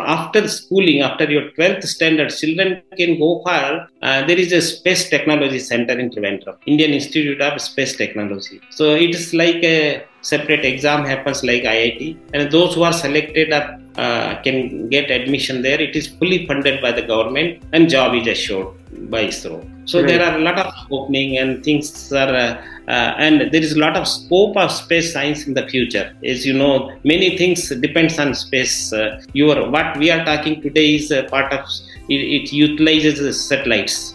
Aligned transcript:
after 0.00 0.46
schooling, 0.48 1.00
after 1.02 1.30
your 1.30 1.50
12th 1.52 1.84
standard, 1.84 2.30
children 2.30 2.82
can 2.96 3.18
go 3.18 3.42
for, 3.42 3.88
uh, 4.02 4.26
there 4.26 4.38
is 4.38 4.52
a 4.52 4.62
space 4.62 5.08
technology 5.08 5.58
center 5.58 5.98
in 5.98 6.10
Trivandrum, 6.10 6.56
Indian 6.66 6.92
Institute 6.92 7.40
of 7.40 7.60
Space 7.60 7.96
Technology. 7.96 8.60
So 8.70 8.94
it 8.94 9.10
is 9.10 9.34
like 9.34 9.62
a 9.64 10.04
separate 10.22 10.64
exam 10.64 11.04
happens 11.04 11.44
like 11.44 11.62
IIT, 11.62 12.16
and 12.32 12.50
those 12.50 12.74
who 12.74 12.82
are 12.82 12.92
selected 12.92 13.52
are, 13.52 13.78
uh, 13.96 14.42
can 14.42 14.88
get 14.88 15.10
admission 15.10 15.62
there. 15.62 15.80
It 15.80 15.94
is 15.94 16.08
fully 16.08 16.46
funded 16.46 16.80
by 16.82 16.92
the 16.92 17.02
government, 17.02 17.62
and 17.72 17.88
job 17.88 18.14
is 18.14 18.26
assured 18.26 18.68
by 19.10 19.26
ISRO. 19.26 19.70
So 19.86 20.00
right. 20.00 20.08
there 20.08 20.22
are 20.22 20.38
a 20.38 20.40
lot 20.40 20.58
of 20.58 20.72
opening 20.90 21.38
and 21.38 21.62
things 21.64 22.12
are, 22.12 22.34
uh, 22.34 22.62
uh, 22.88 23.14
and 23.18 23.52
there 23.52 23.62
is 23.62 23.72
a 23.72 23.78
lot 23.78 23.96
of 23.96 24.08
scope 24.08 24.56
of 24.56 24.70
space 24.70 25.12
science 25.12 25.46
in 25.46 25.54
the 25.54 25.66
future. 25.68 26.16
As 26.24 26.46
you 26.46 26.54
know, 26.54 26.96
many 27.04 27.36
things 27.36 27.68
depends 27.68 28.18
on 28.18 28.34
space. 28.34 28.92
Uh, 28.92 29.22
your 29.32 29.70
what 29.70 29.96
we 29.98 30.10
are 30.10 30.24
talking 30.24 30.62
today 30.62 30.94
is 30.94 31.10
a 31.10 31.24
part 31.24 31.52
of 31.52 31.66
it, 32.08 32.14
it 32.14 32.52
utilizes 32.52 33.48
satellites. 33.48 34.13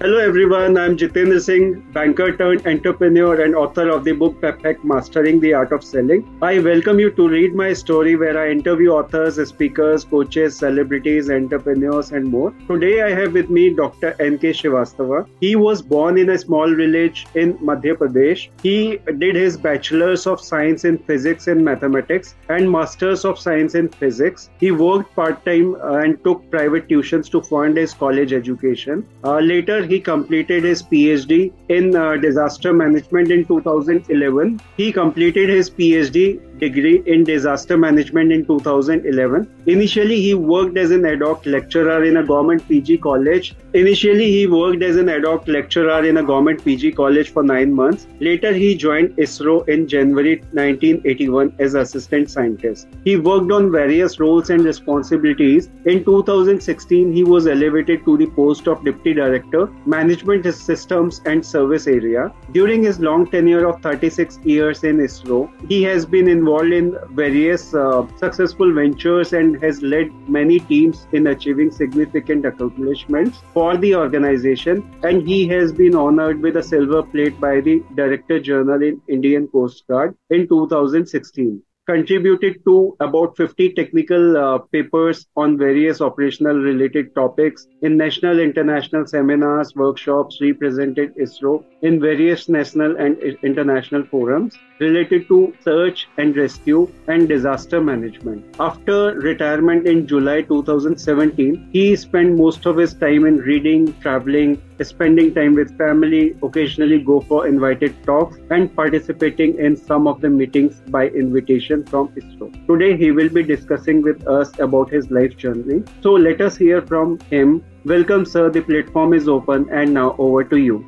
Hello 0.00 0.18
everyone, 0.18 0.78
I'm 0.78 0.96
Jitendra 0.96 1.40
Singh, 1.40 1.80
banker 1.92 2.36
turned 2.36 2.64
entrepreneur 2.68 3.42
and 3.42 3.56
author 3.56 3.88
of 3.88 4.04
the 4.04 4.12
book 4.12 4.40
Pep 4.40 4.62
Mastering 4.84 5.40
the 5.40 5.52
Art 5.54 5.72
of 5.72 5.82
Selling. 5.82 6.38
I 6.40 6.60
welcome 6.60 7.00
you 7.00 7.10
to 7.10 7.28
read 7.28 7.52
my 7.52 7.72
story 7.72 8.14
where 8.14 8.38
I 8.40 8.52
interview 8.52 8.90
authors, 8.90 9.44
speakers, 9.48 10.04
coaches, 10.04 10.56
celebrities, 10.56 11.28
entrepreneurs, 11.28 12.12
and 12.12 12.26
more. 12.26 12.54
Today 12.68 13.02
I 13.02 13.10
have 13.10 13.32
with 13.32 13.50
me 13.50 13.70
Dr. 13.74 14.14
N.K. 14.20 14.52
Srivastava. 14.52 15.28
He 15.40 15.56
was 15.56 15.82
born 15.82 16.16
in 16.16 16.30
a 16.30 16.38
small 16.38 16.72
village 16.72 17.26
in 17.34 17.54
Madhya 17.54 17.96
Pradesh. 17.96 18.50
He 18.62 18.98
did 19.18 19.34
his 19.34 19.56
bachelor's 19.56 20.28
of 20.28 20.40
science 20.40 20.84
in 20.84 20.98
physics 20.98 21.48
and 21.48 21.64
mathematics 21.64 22.36
and 22.48 22.70
master's 22.70 23.24
of 23.24 23.36
science 23.36 23.74
in 23.74 23.88
physics. 23.88 24.48
He 24.60 24.70
worked 24.70 25.12
part 25.16 25.44
time 25.44 25.74
uh, 25.74 25.94
and 26.04 26.22
took 26.22 26.48
private 26.52 26.86
tuitions 26.88 27.28
to 27.32 27.42
fund 27.42 27.76
his 27.76 27.94
college 27.94 28.32
education. 28.32 29.04
Uh, 29.24 29.40
later, 29.40 29.87
he 29.88 30.00
completed 30.00 30.64
his 30.64 30.82
PhD 30.82 31.52
in 31.68 31.94
uh, 31.96 32.16
disaster 32.16 32.72
management 32.72 33.30
in 33.30 33.44
2011. 33.44 34.60
He 34.76 34.92
completed 34.92 35.48
his 35.48 35.70
PhD 35.70 36.40
degree 36.58 37.02
in 37.06 37.24
disaster 37.24 37.76
management 37.76 38.32
in 38.32 38.44
2011. 38.44 39.48
Initially, 39.66 40.20
he 40.20 40.34
worked 40.34 40.76
as 40.76 40.90
an 40.90 41.06
ad 41.06 41.22
hoc 41.22 41.46
lecturer 41.46 42.04
in 42.04 42.16
a 42.18 42.24
government 42.24 42.66
PG 42.68 42.98
college. 42.98 43.54
Initially, 43.74 44.30
he 44.30 44.46
worked 44.46 44.82
as 44.82 44.96
an 44.96 45.08
ad 45.08 45.24
hoc 45.24 45.46
lecturer 45.46 46.04
in 46.04 46.16
a 46.18 46.22
government 46.22 46.64
PG 46.64 46.92
college 46.92 47.30
for 47.30 47.42
nine 47.42 47.72
months. 47.72 48.06
Later, 48.20 48.52
he 48.52 48.74
joined 48.74 49.10
ISRO 49.16 49.68
in 49.68 49.86
January 49.86 50.36
1981 50.52 51.54
as 51.58 51.74
assistant 51.74 52.30
scientist. 52.30 52.88
He 53.04 53.16
worked 53.16 53.52
on 53.52 53.70
various 53.70 54.18
roles 54.20 54.50
and 54.50 54.64
responsibilities. 54.64 55.70
In 55.84 56.04
2016, 56.04 57.12
he 57.12 57.24
was 57.24 57.46
elevated 57.46 58.04
to 58.04 58.16
the 58.16 58.26
post 58.26 58.66
of 58.66 58.84
deputy 58.84 59.14
director, 59.14 59.70
management 59.86 60.44
systems 60.54 61.20
and 61.24 61.44
service 61.44 61.86
area. 61.86 62.32
During 62.52 62.82
his 62.82 63.00
long 63.00 63.26
tenure 63.30 63.66
of 63.66 63.80
36 63.82 64.38
years 64.44 64.84
in 64.84 64.98
ISRO, 64.98 65.50
he 65.68 65.82
has 65.84 66.06
been 66.06 66.28
involved 66.28 66.72
in 66.72 66.96
various 67.10 67.74
uh, 67.74 68.06
successful 68.16 68.72
ventures 68.72 69.32
and 69.32 69.62
has 69.62 69.82
led 69.82 70.12
many 70.28 70.60
teams 70.60 71.06
in 71.12 71.28
achieving 71.28 71.70
significant 71.70 72.44
accomplishments 72.44 73.38
for 73.54 73.76
the 73.76 73.94
organization. 73.94 74.88
And 75.02 75.26
he 75.26 75.46
has 75.48 75.72
been 75.72 75.94
honored 75.94 76.40
with 76.40 76.56
a 76.56 76.62
silver 76.62 77.02
plate 77.02 77.40
by 77.40 77.60
the 77.60 77.82
Director 77.94 78.40
General 78.40 78.82
in 78.82 79.00
Indian 79.08 79.48
Coast 79.48 79.86
Guard 79.86 80.16
in 80.30 80.48
2016 80.48 81.62
contributed 81.88 82.62
to 82.66 82.94
about 83.00 83.36
50 83.36 83.72
technical 83.72 84.36
uh, 84.36 84.58
papers 84.58 85.26
on 85.36 85.56
various 85.56 86.02
operational 86.02 86.56
related 86.56 87.14
topics. 87.14 87.66
In 87.82 87.96
national 87.96 88.40
international 88.40 89.06
seminars 89.06 89.74
workshops 89.74 90.38
represented 90.42 91.14
isro 91.16 91.64
in 91.82 92.00
various 92.00 92.48
national 92.48 92.96
and 92.96 93.18
international 93.42 94.04
forums 94.04 94.56
related 94.80 95.26
to 95.28 95.54
search 95.62 96.08
and 96.18 96.36
rescue 96.36 96.90
and 97.08 97.28
disaster 97.28 97.80
management. 97.80 98.44
After 98.60 99.14
retirement 99.14 99.86
in 99.86 100.06
July 100.06 100.42
2017, 100.42 101.70
he 101.72 101.96
spent 101.96 102.36
most 102.36 102.66
of 102.66 102.76
his 102.76 102.94
time 102.94 103.26
in 103.26 103.38
reading, 103.38 103.94
traveling, 104.00 104.60
spending 104.82 105.34
time 105.34 105.54
with 105.54 105.76
family, 105.76 106.36
occasionally 106.42 107.00
go 107.00 107.20
for 107.20 107.46
invited 107.46 108.02
talks, 108.04 108.38
and 108.50 108.74
participating 108.74 109.58
in 109.58 109.76
some 109.76 110.06
of 110.06 110.20
the 110.20 110.30
meetings 110.30 110.80
by 110.88 111.08
invitation 111.08 111.84
from 111.84 112.08
ISRO. 112.08 112.66
Today, 112.66 112.96
he 112.96 113.10
will 113.10 113.28
be 113.28 113.42
discussing 113.42 114.02
with 114.02 114.26
us 114.26 114.58
about 114.58 114.90
his 114.90 115.10
life 115.10 115.36
journey. 115.36 115.82
So, 116.02 116.12
let 116.12 116.40
us 116.40 116.56
hear 116.56 116.82
from 116.82 117.18
him. 117.30 117.64
Welcome, 117.84 118.24
sir. 118.24 118.50
The 118.50 118.62
platform 118.62 119.14
is 119.14 119.28
open, 119.28 119.68
and 119.70 119.94
now 119.94 120.14
over 120.18 120.44
to 120.44 120.56
you. 120.56 120.87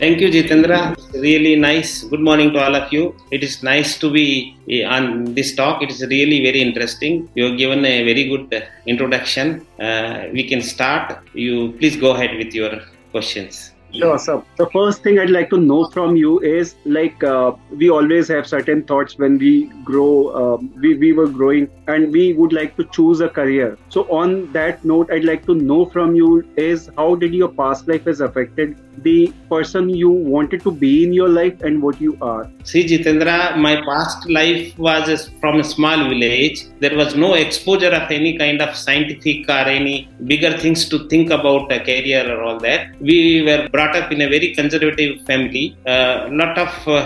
Thank 0.00 0.20
you, 0.20 0.28
Jitendra. 0.30 0.96
Really 1.12 1.56
nice. 1.56 2.04
Good 2.04 2.20
morning 2.20 2.52
to 2.52 2.58
all 2.64 2.74
of 2.76 2.92
you. 2.92 3.14
It 3.30 3.42
is 3.42 3.62
nice 3.62 3.98
to 3.98 4.10
be 4.10 4.56
eh, 4.70 4.84
on 4.84 5.34
this 5.34 5.54
talk. 5.54 5.82
It 5.82 5.90
is 5.90 6.00
really 6.02 6.38
very 6.42 6.60
interesting. 6.62 7.28
You 7.34 7.44
have 7.46 7.58
given 7.58 7.84
a 7.84 8.04
very 8.04 8.24
good 8.28 8.54
uh, 8.54 8.60
introduction. 8.86 9.66
Uh, 9.78 10.28
we 10.32 10.44
can 10.48 10.62
start. 10.62 11.18
You 11.34 11.72
please 11.78 11.96
go 11.96 12.12
ahead 12.14 12.36
with 12.36 12.54
your 12.54 12.80
questions. 13.10 13.72
Sure, 13.92 14.18
sir. 14.18 14.42
The 14.56 14.68
first 14.70 15.02
thing 15.02 15.18
I'd 15.18 15.30
like 15.30 15.50
to 15.50 15.56
know 15.58 15.86
from 15.88 16.16
you 16.16 16.40
is 16.40 16.74
like 16.84 17.22
uh, 17.24 17.52
we 17.70 17.90
always 17.90 18.28
have 18.28 18.46
certain 18.46 18.82
thoughts 18.84 19.18
when 19.18 19.38
we 19.38 19.66
grow, 19.84 20.28
uh, 20.28 20.56
we, 20.76 20.94
we 20.94 21.12
were 21.12 21.28
growing, 21.28 21.68
and 21.86 22.12
we 22.12 22.34
would 22.34 22.52
like 22.52 22.76
to 22.76 22.84
choose 22.84 23.20
a 23.20 23.28
career. 23.28 23.78
So, 23.88 24.02
on 24.10 24.52
that 24.52 24.84
note, 24.84 25.10
I'd 25.10 25.24
like 25.24 25.46
to 25.46 25.54
know 25.54 25.86
from 25.86 26.14
you 26.14 26.46
is 26.56 26.90
how 26.96 27.14
did 27.14 27.34
your 27.34 27.48
past 27.48 27.88
life 27.88 28.04
has 28.04 28.20
affected 28.20 28.76
the 29.02 29.32
person 29.48 29.88
you 29.88 30.10
wanted 30.10 30.62
to 30.62 30.70
be 30.70 31.04
in 31.04 31.12
your 31.12 31.28
life 31.28 31.60
and 31.62 31.82
what 31.82 32.00
you 32.00 32.16
are? 32.20 32.50
See, 32.64 32.84
Jitendra, 32.86 33.56
my 33.56 33.80
past 33.82 34.28
life 34.28 34.76
was 34.78 35.30
from 35.40 35.60
a 35.60 35.64
small 35.64 36.08
village. 36.08 36.66
There 36.80 36.96
was 36.96 37.14
no 37.14 37.34
exposure 37.34 37.90
of 37.90 38.10
any 38.10 38.36
kind 38.36 38.60
of 38.60 38.76
scientific 38.76 39.48
or 39.48 39.66
any 39.78 40.08
bigger 40.24 40.56
things 40.58 40.88
to 40.88 41.08
think 41.08 41.30
about 41.30 41.70
a 41.72 41.80
career 41.80 42.30
or 42.34 42.42
all 42.42 42.58
that. 42.60 43.00
We 43.00 43.42
were 43.42 43.68
brought 43.78 43.96
up 44.00 44.10
in 44.14 44.20
a 44.26 44.28
very 44.34 44.48
conservative 44.58 45.12
family. 45.28 45.64
A 45.86 45.90
uh, 45.90 46.28
lot 46.40 46.54
of 46.64 46.72
uh, 46.88 47.00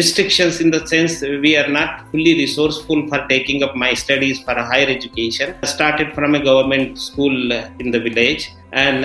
restrictions 0.00 0.60
in 0.64 0.70
the 0.74 0.82
sense 0.92 1.14
we 1.44 1.52
are 1.60 1.70
not 1.78 1.90
fully 2.10 2.34
resourceful 2.44 3.00
for 3.10 3.20
taking 3.34 3.58
up 3.66 3.74
my 3.84 3.92
studies 4.04 4.36
for 4.44 4.54
a 4.62 4.66
higher 4.72 4.90
education. 4.98 5.56
I 5.64 5.66
started 5.78 6.08
from 6.18 6.36
a 6.40 6.42
government 6.50 6.98
school 7.08 7.36
in 7.82 7.88
the 7.94 8.00
village 8.08 8.44
and 8.84 9.00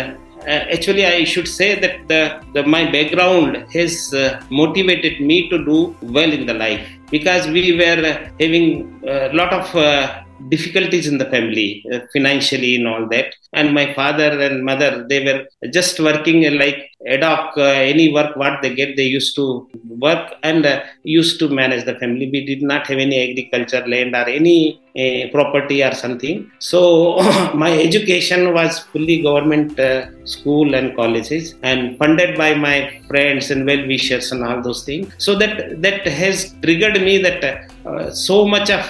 uh, 0.51 0.75
actually 0.75 1.03
i 1.05 1.23
should 1.31 1.47
say 1.59 1.69
that 1.83 1.95
the, 2.11 2.21
the 2.53 2.61
my 2.75 2.83
background 2.95 3.51
has 3.75 3.93
uh, 4.13 4.41
motivated 4.61 5.15
me 5.29 5.37
to 5.51 5.57
do 5.69 5.77
well 6.17 6.31
in 6.37 6.43
the 6.49 6.55
life 6.65 6.85
because 7.15 7.47
we 7.57 7.63
were 7.81 8.01
uh, 8.09 8.13
having 8.41 8.67
a 9.07 9.33
lot 9.39 9.51
of 9.59 9.65
uh, 9.75 10.23
difficulties 10.49 11.07
in 11.07 11.17
the 11.17 11.25
family 11.25 11.85
uh, 11.93 11.99
financially 12.11 12.75
and 12.75 12.87
all 12.87 13.07
that. 13.09 13.33
And 13.53 13.73
my 13.73 13.93
father 13.93 14.39
and 14.39 14.63
mother 14.63 15.05
they 15.07 15.23
were 15.23 15.69
just 15.71 15.99
working 15.99 16.39
like 16.57 16.91
ad 17.07 17.23
hoc 17.23 17.57
uh, 17.57 17.61
any 17.61 18.13
work 18.13 18.35
what 18.35 18.61
they 18.61 18.73
get 18.73 18.95
they 18.95 19.03
used 19.03 19.35
to 19.35 19.69
work 20.07 20.33
and 20.43 20.65
uh, 20.65 20.83
used 21.03 21.39
to 21.39 21.49
manage 21.49 21.85
the 21.85 21.95
family. 21.95 22.29
We 22.31 22.45
did 22.45 22.61
not 22.61 22.87
have 22.87 22.97
any 22.97 23.31
agriculture 23.31 23.85
land 23.87 24.15
or 24.15 24.27
any 24.27 24.79
uh, 24.95 25.27
property 25.31 25.83
or 25.83 25.93
something. 25.93 26.51
So 26.59 27.17
my 27.55 27.71
education 27.71 28.53
was 28.53 28.79
fully 28.91 29.21
government 29.23 29.79
uh, 29.79 30.07
school 30.25 30.75
and 30.75 30.95
colleges 30.95 31.55
and 31.63 31.97
funded 31.97 32.37
by 32.37 32.53
my 32.53 33.01
friends 33.07 33.51
and 33.51 33.65
well 33.65 33.85
wishers 33.87 34.31
and 34.31 34.43
all 34.43 34.61
those 34.61 34.83
things. 34.83 35.11
So 35.17 35.35
that 35.39 35.81
that 35.81 36.07
has 36.07 36.53
triggered 36.61 37.01
me 37.01 37.17
that 37.19 37.43
uh, 37.85 38.11
so 38.11 38.47
much 38.47 38.69
of 38.69 38.85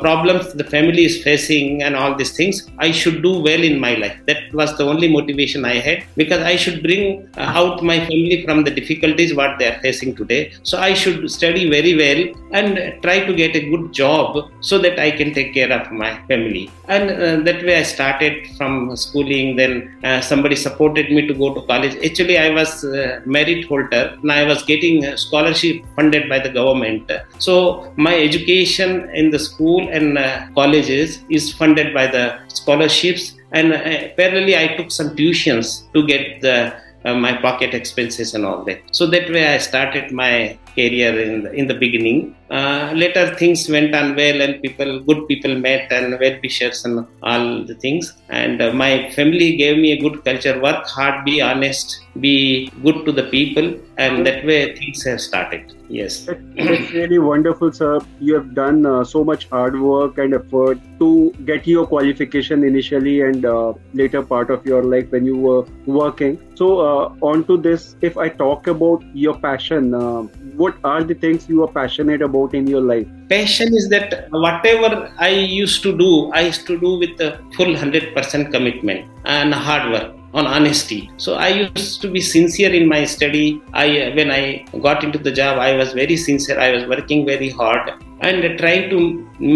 problems 0.00 0.52
the 0.52 0.64
family 0.64 1.04
is 1.04 1.22
facing 1.22 1.82
and 1.82 1.96
all 1.96 2.14
these 2.14 2.32
things 2.36 2.56
i 2.78 2.90
should 2.90 3.22
do 3.22 3.32
well 3.40 3.62
in 3.70 3.80
my 3.80 3.94
life. 3.94 4.16
That 4.26 4.42
was 4.52 4.76
the 4.78 4.84
only 4.84 5.08
motivation 5.08 5.64
i 5.64 5.76
had 5.86 6.04
because 6.16 6.42
i 6.42 6.56
should 6.56 6.82
bring 6.82 7.28
uh, 7.36 7.60
out 7.60 7.82
my 7.82 7.98
family 7.98 8.44
from 8.44 8.64
the 8.64 8.70
difficulties 8.70 9.34
what 9.34 9.58
they 9.58 9.66
are 9.72 9.80
facing 9.80 10.14
today. 10.14 10.52
So 10.62 10.78
i 10.78 10.94
should 10.94 11.30
study 11.30 11.68
very 11.68 11.94
well 12.02 12.22
and 12.52 13.02
try 13.02 13.18
to 13.28 13.34
get 13.34 13.56
a 13.56 13.68
good 13.70 13.92
job 13.92 14.50
so 14.60 14.78
that 14.78 14.98
i 14.98 15.10
can 15.18 15.32
take 15.38 15.54
care 15.54 15.72
of 15.78 15.90
my 15.92 16.10
family. 16.28 16.70
And 16.88 17.10
uh, 17.10 17.36
that 17.46 17.64
way 17.66 17.76
i 17.78 17.82
started 17.82 18.34
from 18.56 18.96
schooling. 18.96 19.56
Then 19.56 19.72
uh, 20.04 20.20
somebody 20.20 20.56
supported 20.56 21.10
me 21.10 21.26
to 21.26 21.34
go 21.42 21.54
to 21.54 21.62
college. 21.72 21.94
Actually 22.08 22.38
i 22.38 22.50
was 22.50 22.84
uh, 22.84 23.20
merit 23.24 23.66
holder. 23.66 24.04
And 24.22 24.32
i 24.32 24.44
was 24.44 24.62
getting 24.72 25.04
a 25.04 25.16
scholarship 25.16 25.76
funded 25.96 26.28
by 26.28 26.38
the 26.38 26.52
government. 26.60 27.10
So 27.38 27.54
my 27.96 28.14
education 28.28 29.10
in 29.10 29.30
the 29.30 29.38
school 29.38 29.88
and 29.88 30.18
uh, 30.18 30.46
colleges 30.54 31.22
is 31.28 31.52
funded 31.52 31.94
by 31.94 32.06
the 32.06 32.24
scholarships. 32.48 33.34
And 33.52 33.72
uh, 33.72 33.78
parallelly 34.18 34.56
i 34.64 34.66
took 34.76 34.90
some 34.90 35.10
tuitions 35.18 35.92
to 35.94 36.06
get 36.06 36.40
the 36.40 36.56
uh, 37.04 37.14
my 37.14 37.32
pocket 37.36 37.74
expenses 37.74 38.34
and 38.34 38.44
all 38.44 38.64
that. 38.64 38.80
So 38.92 39.06
that 39.06 39.28
way 39.30 39.54
I 39.54 39.58
started 39.58 40.10
my 40.10 40.58
career 40.74 41.12
in 41.20 41.42
the, 41.44 41.52
in 41.52 41.66
the 41.66 41.74
beginning. 41.74 42.34
Uh, 42.50 42.92
later 42.94 43.34
things 43.34 43.68
went 43.68 43.94
on 43.94 44.14
well 44.16 44.40
and 44.40 44.60
people, 44.62 45.00
good 45.00 45.26
people 45.28 45.54
met 45.54 45.90
and 45.90 46.18
well 46.20 46.36
wishers 46.42 46.84
and 46.84 47.06
all 47.22 47.64
the 47.64 47.74
things. 47.74 48.12
And 48.28 48.60
uh, 48.62 48.72
my 48.72 49.10
family 49.10 49.56
gave 49.56 49.78
me 49.78 49.92
a 49.92 50.00
good 50.00 50.24
culture: 50.24 50.60
work 50.60 50.86
hard, 50.86 51.24
be 51.24 51.40
honest, 51.40 52.00
be 52.20 52.70
good 52.82 53.04
to 53.06 53.12
the 53.12 53.24
people, 53.24 53.74
and 53.96 54.26
that 54.26 54.44
way 54.44 54.74
things 54.76 55.02
have 55.04 55.20
started. 55.20 55.72
Yes, 55.88 56.26
It's 56.56 56.92
really 56.92 57.18
wonderful, 57.18 57.72
sir. 57.72 58.00
You 58.20 58.34
have 58.34 58.54
done 58.54 58.86
uh, 58.86 59.04
so 59.04 59.22
much 59.22 59.48
hard 59.48 59.78
work 59.80 60.18
and 60.18 60.34
effort 60.34 60.78
to 60.98 61.32
get 61.44 61.66
your 61.66 61.86
qualification 61.86 62.64
initially 62.64 63.20
and 63.20 63.44
uh, 63.44 63.74
later 63.92 64.22
part 64.22 64.50
of 64.50 64.64
your 64.64 64.82
life 64.82 65.10
when 65.10 65.24
you 65.26 65.36
were 65.36 65.64
working. 65.86 66.38
So, 66.54 66.80
uh, 66.80 67.14
on 67.20 67.44
to 67.44 67.56
this, 67.56 67.96
if 68.00 68.16
I 68.16 68.28
talk 68.28 68.66
about 68.66 69.04
your 69.12 69.38
passion, 69.38 69.94
uh, 69.94 70.22
what 70.64 70.76
are 70.84 71.02
the 71.04 71.14
things 71.14 71.48
you 71.48 71.62
are 71.64 71.72
passionate 71.80 72.22
about 72.22 72.54
in 72.54 72.66
your 72.66 72.80
life? 72.80 73.06
Passion 73.28 73.74
is 73.74 73.88
that 73.90 74.28
whatever 74.30 75.12
I 75.18 75.30
used 75.30 75.82
to 75.84 75.96
do, 75.96 76.10
I 76.32 76.42
used 76.50 76.66
to 76.66 76.78
do 76.78 76.98
with 76.98 77.20
a 77.20 77.30
full 77.56 77.72
100% 77.74 78.50
commitment 78.50 79.08
and 79.24 79.52
hard 79.52 79.90
work 79.92 80.14
on 80.38 80.46
honesty. 80.46 81.00
So 81.24 81.34
i 81.34 81.48
used 81.48 82.00
to 82.04 82.08
be 82.14 82.20
sincere 82.20 82.72
in 82.78 82.88
my 82.88 83.04
study. 83.04 83.62
I 83.72 83.84
uh, 84.04 84.14
when 84.16 84.30
i 84.36 84.64
got 84.86 85.04
into 85.06 85.20
the 85.26 85.32
job 85.40 85.60
i 85.66 85.72
was 85.80 85.92
very 86.00 86.16
sincere. 86.16 86.58
I 86.58 86.70
was 86.76 86.86
working 86.94 87.20
very 87.32 87.50
hard 87.60 87.92
and 88.28 88.58
trying 88.62 88.90
to 88.94 88.98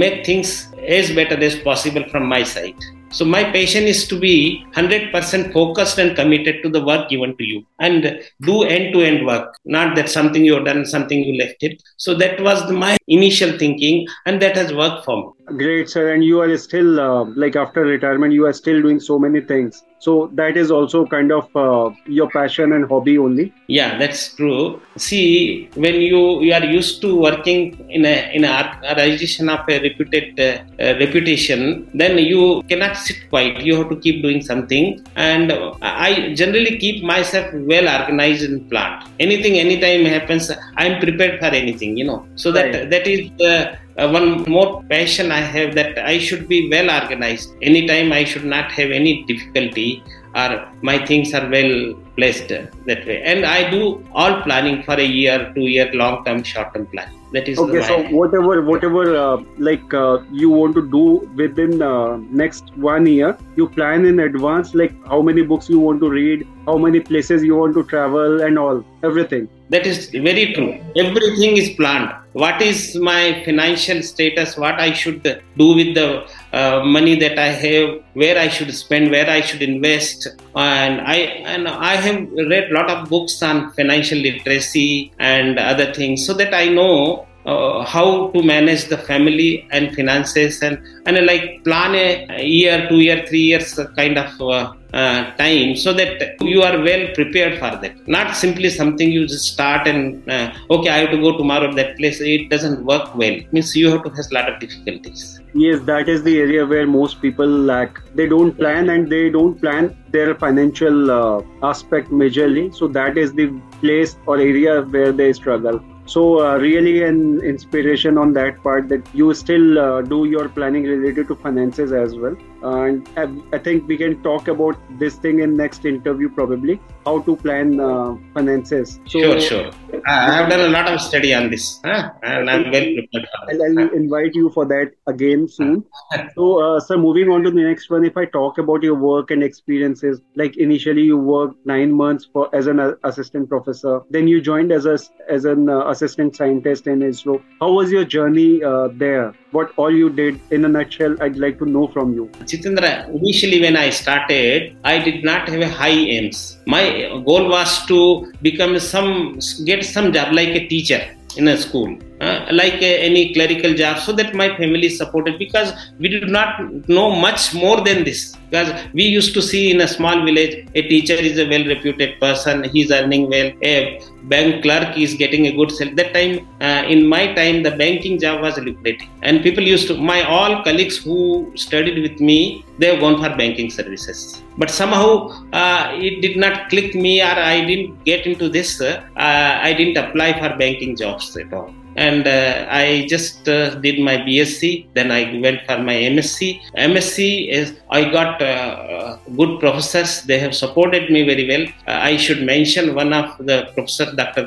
make 0.03 0.25
things 0.29 0.53
as 0.99 1.11
better 1.19 1.39
as 1.49 1.57
possible 1.71 2.05
from 2.13 2.27
my 2.35 2.43
side 2.55 2.89
so 3.11 3.25
my 3.25 3.43
passion 3.43 3.85
is 3.85 4.07
to 4.09 4.19
be 4.19 4.65
100% 4.75 5.53
focused 5.53 5.99
and 5.99 6.15
committed 6.15 6.63
to 6.63 6.69
the 6.69 6.85
work 6.85 7.09
given 7.09 7.37
to 7.39 7.45
you 7.45 7.65
and 7.79 8.21
do 8.43 8.65
end-to-end 8.65 9.27
work. 9.27 9.55
Not 9.65 9.97
that 9.97 10.11
something 10.11 10.45
you 10.45 10.55
have 10.55 10.67
done, 10.67 10.85
something 10.85 11.25
you 11.25 11.39
left 11.39 11.63
it. 11.63 11.83
So 11.97 12.15
that 12.15 12.41
was 12.41 12.71
my 12.71 12.99
initial 13.09 13.59
thinking 13.59 14.07
and 14.27 14.43
that 14.43 14.57
has 14.57 14.75
worked 14.75 15.07
for 15.07 15.35
me. 15.49 15.57
Great, 15.57 15.89
sir. 15.89 16.13
And 16.13 16.23
you 16.23 16.41
are 16.41 16.57
still, 16.59 17.01
uh, 17.01 17.25
like 17.35 17.57
after 17.57 17.81
retirement, 17.81 18.35
you 18.35 18.45
are 18.45 18.53
still 18.53 18.83
doing 18.83 19.01
so 19.01 19.19
many 19.19 19.41
things. 19.41 19.83
So 20.01 20.31
that 20.35 20.57
is 20.57 20.71
also 20.71 21.07
kind 21.07 21.33
of 21.33 21.45
uh, 21.57 21.91
your 22.07 22.29
passion 22.31 22.73
and 22.73 22.89
hobby 22.89 23.19
only. 23.19 23.53
Yeah, 23.67 23.99
that's 23.99 24.35
true. 24.35 24.81
See, 24.97 25.69
when 25.75 25.97
you 26.01 26.41
you 26.43 26.53
are 26.59 26.65
used 26.65 27.01
to 27.03 27.11
working 27.21 27.61
in 27.91 28.05
a 28.05 28.17
in 28.33 28.45
a 28.45 28.53
organization 28.91 29.49
of 29.49 29.61
a 29.69 29.81
reputed 29.81 30.39
uh, 30.39 30.45
uh, 30.83 30.95
reputation, 31.03 31.91
then 31.95 32.19
you 32.19 32.63
cannot 32.69 32.97
sit 32.97 33.19
quiet. 33.31 33.61
You 33.65 33.77
have 33.79 33.89
to 33.91 33.97
keep 33.97 34.23
doing 34.23 34.41
something. 34.43 35.05
And 35.17 35.53
I 35.83 36.35
generally 36.35 36.79
keep 36.79 37.03
myself 37.03 37.53
well 37.73 37.89
organized 38.01 38.45
and 38.45 38.69
planned. 38.71 39.05
Anything, 39.19 39.59
anytime 39.59 40.05
happens, 40.05 40.51
I 40.77 40.87
am 40.87 41.01
prepared 41.01 41.39
for 41.41 41.47
anything. 41.63 41.97
You 41.97 42.07
know, 42.11 42.21
so 42.37 42.53
that 42.53 42.67
Right. 42.75 42.91
that 42.91 43.07
is 43.07 43.21
the 43.39 43.53
uh, 43.99 44.09
one 44.09 44.43
more 44.49 44.83
passion 44.85 45.33
I 45.33 45.41
have 45.41 45.75
that 45.75 45.99
I 45.99 46.19
should 46.19 46.49
be 46.49 46.69
well 46.71 46.91
organized. 46.91 47.53
Anytime 47.63 48.13
I 48.13 48.25
should 48.25 48.45
not 48.45 48.71
have 48.73 48.91
any 48.91 49.25
difficulty 49.25 50.03
or 50.35 50.69
my 50.83 51.05
things 51.05 51.35
are 51.35 51.49
well 51.51 51.95
placed 52.17 52.49
that 52.49 53.07
way. 53.07 53.23
And 53.23 53.45
I 53.45 53.71
do 53.71 54.05
all 54.13 54.41
planning 54.43 54.83
for 54.83 54.95
a 54.95 55.05
year, 55.05 55.53
two 55.55 55.63
year, 55.63 55.91
long 55.93 56.25
term, 56.25 56.43
short 56.43 56.75
term 56.75 56.87
plan. 56.87 57.11
That 57.33 57.47
is 57.47 57.59
Okay, 57.59 57.83
so 57.83 57.97
whatever, 58.09 58.63
whatever, 58.63 59.15
uh, 59.15 59.43
like 59.59 59.93
uh, 59.93 60.21
you 60.33 60.49
want 60.49 60.75
to 60.77 60.91
do 60.91 61.29
within 61.37 61.83
uh, 61.83 62.17
next 62.43 62.75
one 62.77 63.05
year, 63.07 63.37
you 63.57 63.69
plan 63.69 64.07
in 64.07 64.21
advance, 64.21 64.75
like 64.75 64.95
how 65.07 65.21
many 65.21 65.43
books 65.43 65.69
you 65.69 65.79
want 65.79 66.01
to 66.01 66.09
read, 66.09 66.47
how 66.65 66.79
many 66.79 67.01
places 67.01 67.45
you 67.45 67.57
want 67.57 67.75
to 67.75 67.85
travel, 67.85 68.41
and 68.41 68.59
all, 68.59 68.83
everything. 69.03 69.47
That 69.71 69.87
is 69.87 70.09
very 70.09 70.55
true. 70.55 70.81
Everything 70.97 71.59
is 71.59 71.71
planned. 71.71 72.11
What 72.33 72.63
is 72.63 72.97
my 72.97 73.43
financial 73.45 74.03
status? 74.03 74.57
What 74.57 74.81
I 74.81 74.93
should 74.95 75.23
do 75.23 75.75
with 75.75 75.95
the 75.95 76.27
uh, 76.55 76.83
money 76.85 77.17
that 77.17 77.39
I 77.39 77.49
have? 77.49 78.03
Where 78.15 78.39
I 78.39 78.49
should 78.49 78.75
spend? 78.75 79.11
Where 79.11 79.29
I 79.29 79.43
should 79.43 79.61
invest? 79.61 80.27
And 80.57 81.03
I 81.03 81.17
and 81.53 81.69
I 81.69 81.97
have 81.97 82.29
read 82.33 82.71
a 82.71 82.75
lot 82.75 82.89
of 82.89 83.11
books 83.11 83.43
on 83.43 83.73
financial 83.73 84.19
literacy 84.19 85.13
and 85.19 85.59
other 85.59 85.93
things, 85.93 86.25
so 86.25 86.33
that 86.35 86.55
I 86.55 86.69
know 86.69 87.28
uh, 87.49 87.85
how 87.95 88.09
to 88.33 88.43
manage 88.43 88.85
the 88.93 88.99
family 89.11 89.51
and 89.71 89.95
finances 89.99 90.63
and 90.67 90.77
and 91.07 91.17
uh, 91.19 91.23
like 91.31 91.45
plan 91.65 91.95
a 91.95 92.43
year, 92.45 92.87
two 92.89 93.01
year, 93.07 93.25
three 93.29 93.45
years 93.51 93.69
kind 93.97 94.19
of 94.25 94.31
uh, 94.41 94.73
uh, 94.93 95.21
time 95.37 95.77
so 95.77 95.93
that 95.93 96.37
you 96.41 96.63
are 96.63 96.77
well 96.89 97.05
prepared 97.15 97.55
for 97.63 97.73
that. 97.83 97.95
Not 98.07 98.37
simply 98.37 98.71
something 98.71 99.11
you 99.11 99.27
just 99.27 99.53
start 99.53 99.87
and 99.87 100.29
uh, 100.31 100.53
okay, 100.71 100.91
I 100.91 100.99
have 100.99 101.11
to 101.11 101.21
go 101.27 101.37
tomorrow 101.37 101.73
that 101.75 101.97
place. 101.97 102.21
It 102.21 102.49
doesn't 102.51 102.85
work 102.85 103.15
well. 103.15 103.37
means 103.53 103.75
you 103.77 103.91
have 103.91 104.03
to 104.05 104.11
face 104.11 104.31
a 104.31 104.35
lot 104.35 104.53
of 104.53 104.61
difficulties. 104.61 105.41
Yes, 105.55 105.81
that 105.91 106.09
is 106.09 106.23
the 106.23 106.39
area 106.39 106.65
where 106.67 106.87
most 106.87 107.21
people 107.21 107.47
lack. 107.47 108.01
They 108.15 108.27
don't 108.27 108.57
plan 108.57 108.91
and 108.91 109.11
they 109.11 109.31
don't 109.31 109.61
plan 109.61 109.97
their 110.11 110.35
financial 110.35 111.11
uh, 111.11 111.43
aspect 111.63 112.11
majorly. 112.11 112.75
So 112.75 112.89
that 112.89 113.17
is 113.17 113.33
the 113.33 113.47
place 113.81 114.17
or 114.27 114.39
area 114.39 114.83
where 114.83 115.13
they 115.13 115.33
struggle. 115.33 115.81
So 116.09 116.41
uh, 116.41 116.57
really 116.57 117.03
an 117.03 117.43
inspiration 117.43 118.17
on 118.17 118.33
that 118.33 118.63
part 118.63 118.89
that 118.89 119.07
you 119.15 119.35
still 119.35 119.79
uh, 119.79 120.01
do 120.01 120.25
your 120.25 120.49
planning 120.49 120.85
related 120.85 121.29
to 121.29 121.35
finances 121.35 121.93
as 121.93 122.15
well. 122.15 122.35
And 122.63 123.09
I, 123.53 123.59
think 123.59 123.87
we 123.87 123.97
can 123.97 124.23
talk 124.23 124.49
about 124.49 124.77
this 124.99 125.17
thing 125.17 125.41
in 125.41 125.57
next 125.57 125.85
interview 125.85 126.29
probably 126.29 126.81
how 127.05 127.21
to 127.21 127.37
plan 127.37 127.81
uh, 127.81 128.17
finances. 128.35 129.01
So 129.07 129.21
sure, 129.21 129.41
sure. 129.41 129.71
I 130.07 130.35
have 130.35 130.51
done 130.51 130.61
a 130.61 130.69
lot 130.69 130.93
of 130.93 131.01
study 131.01 131.33
on 131.35 131.51
this, 131.51 131.81
huh? 131.85 132.11
and 132.23 132.51
I'm 132.51 132.71
well 132.71 132.89
prepared 132.95 133.27
I'll. 133.49 133.63
I'll 133.63 133.95
invite 133.95 134.35
you 134.35 134.51
for 134.51 134.67
that 134.67 134.93
again 135.07 135.49
soon. 135.49 135.85
so, 136.35 136.63
uh, 136.63 136.81
sir, 136.81 136.97
moving 136.97 137.31
on 137.31 137.43
to 137.45 137.51
the 137.51 137.63
next 137.63 137.91
one. 137.91 138.05
If 138.05 138.17
I 138.17 138.25
talk 138.27 138.59
about 138.59 138.83
your 138.83 138.95
work 138.95 139.31
and 139.31 139.43
experiences, 139.43 140.21
like 140.35 140.57
initially 140.57 141.03
you 141.03 141.17
worked 141.17 141.65
nine 141.65 141.93
months 141.93 142.29
for 142.33 142.55
as 142.55 142.67
an 142.67 142.81
uh, 142.81 142.93
assistant 143.05 143.49
professor, 143.49 144.01
then 144.11 144.29
you 144.29 144.41
joined 144.41 144.73
as 144.73 144.87
a 144.87 144.99
as 145.29 145.45
an 145.45 145.69
uh, 145.69 145.89
assistant 145.89 146.37
scientist 146.37 146.87
in 146.87 147.01
ISRO. 147.01 147.43
How 147.61 147.73
was 147.73 147.93
your 147.93 148.05
journey 148.05 148.63
uh, 148.63 148.89
there? 148.93 149.35
What 149.51 149.73
all 149.79 149.91
you 149.91 150.11
did 150.11 150.39
in 150.51 150.67
a 150.67 150.69
nutshell? 150.69 151.17
I'd 151.23 151.39
like 151.39 151.59
to 151.61 151.65
know 151.65 151.89
from 151.89 152.13
you. 152.13 152.27
Jitendra, 152.41 153.09
initially 153.09 153.63
when 153.63 153.77
I 153.77 153.89
started, 153.89 154.77
I 154.85 154.99
did 154.99 155.25
not 155.25 155.49
have 155.49 155.63
a 155.63 155.69
high 155.69 155.99
aims. 156.17 156.59
My 156.67 157.09
goal 157.25 157.49
was 157.49 157.87
to 157.87 158.31
become 158.43 158.79
some, 158.79 159.39
get 159.65 159.87
some 159.87 160.13
job 160.13 160.35
like 160.35 160.51
a 160.51 160.69
teacher 160.69 161.03
in 161.39 161.49
a 161.49 161.57
school, 161.57 161.99
uh, 162.21 162.47
like 162.51 162.81
a, 162.83 162.99
any 163.09 163.33
clerical 163.35 163.75
job, 163.75 163.99
so 163.99 164.13
that 164.13 164.35
my 164.35 164.49
family 164.57 164.87
is 164.87 164.99
supported. 164.99 165.39
Because 165.39 165.73
we 165.99 166.09
did 166.09 166.29
not 166.29 166.89
know 166.89 167.11
much 167.11 167.55
more 167.55 167.81
than 167.83 168.05
this. 168.05 168.35
Because 168.51 168.73
we 168.95 169.05
used 169.05 169.35
to 169.35 169.43
see 169.43 169.71
in 169.71 169.81
a 169.83 169.89
small 169.89 170.25
village, 170.25 170.67
a 170.75 170.83
teacher 170.83 171.15
is 171.15 171.39
a 171.39 171.49
well-reputed 171.49 172.19
person. 172.21 172.65
He's 172.65 172.91
earning 172.91 173.29
well. 173.29 173.53
A 173.63 174.03
bank 174.25 174.63
clerk 174.63 174.97
is 174.97 175.15
getting 175.15 175.47
a 175.47 175.53
good 175.53 175.71
salary. 175.71 175.95
That 175.95 176.15
time, 176.15 176.49
uh, 176.61 176.85
in 176.89 177.07
my 177.07 177.35
time, 177.35 177.63
the 177.63 177.73
banking 177.73 178.19
job 178.19 178.41
was 178.41 178.59
lucrative, 178.59 179.07
and 179.23 179.43
people 179.43 179.63
used 179.63 179.87
to. 179.89 179.97
My 179.97 180.23
all 180.23 180.63
colleagues 180.63 180.97
who 180.97 181.53
studied 181.57 181.99
with 182.03 182.21
me, 182.21 182.65
they 182.79 182.89
have 182.93 183.01
gone 183.01 183.17
for 183.23 183.37
banking 183.37 183.71
services. 183.71 184.43
But 184.57 184.71
somehow 184.71 185.29
uh, 185.53 185.93
it 185.95 186.21
did 186.21 186.37
not 186.37 186.69
click 186.71 186.95
me, 186.95 187.21
or 187.23 187.37
I 187.53 187.65
didn't 187.65 188.05
get 188.05 188.27
into 188.27 188.49
this. 188.49 188.81
Uh, 188.81 189.03
I 189.17 189.73
didn't 189.75 189.97
apply 189.97 190.33
for 190.41 190.57
banking 190.57 190.97
jobs 190.97 191.37
at 191.37 191.53
all 191.53 191.75
and 192.07 192.27
uh, 192.27 192.67
I 192.83 193.07
just 193.13 193.49
uh, 193.49 193.75
did 193.87 193.97
my 194.09 194.17
BSc. 194.27 194.87
Then 194.95 195.11
I 195.11 195.23
went 195.45 195.61
for 195.67 195.79
my 195.89 195.97
MSc. 196.15 196.61
MSc 196.91 197.49
is 197.59 197.75
I 197.91 198.01
got 198.17 198.41
uh, 198.41 199.17
good 199.37 199.59
professors. 199.61 200.23
They 200.23 200.39
have 200.45 200.55
supported 200.55 201.11
me 201.15 201.23
very 201.31 201.47
well. 201.51 201.65
I 201.87 202.17
should 202.17 202.43
mention 202.55 202.95
one 202.95 203.13
of 203.13 203.29
the 203.49 203.59
professor, 203.75 204.07
Dr. 204.21 204.45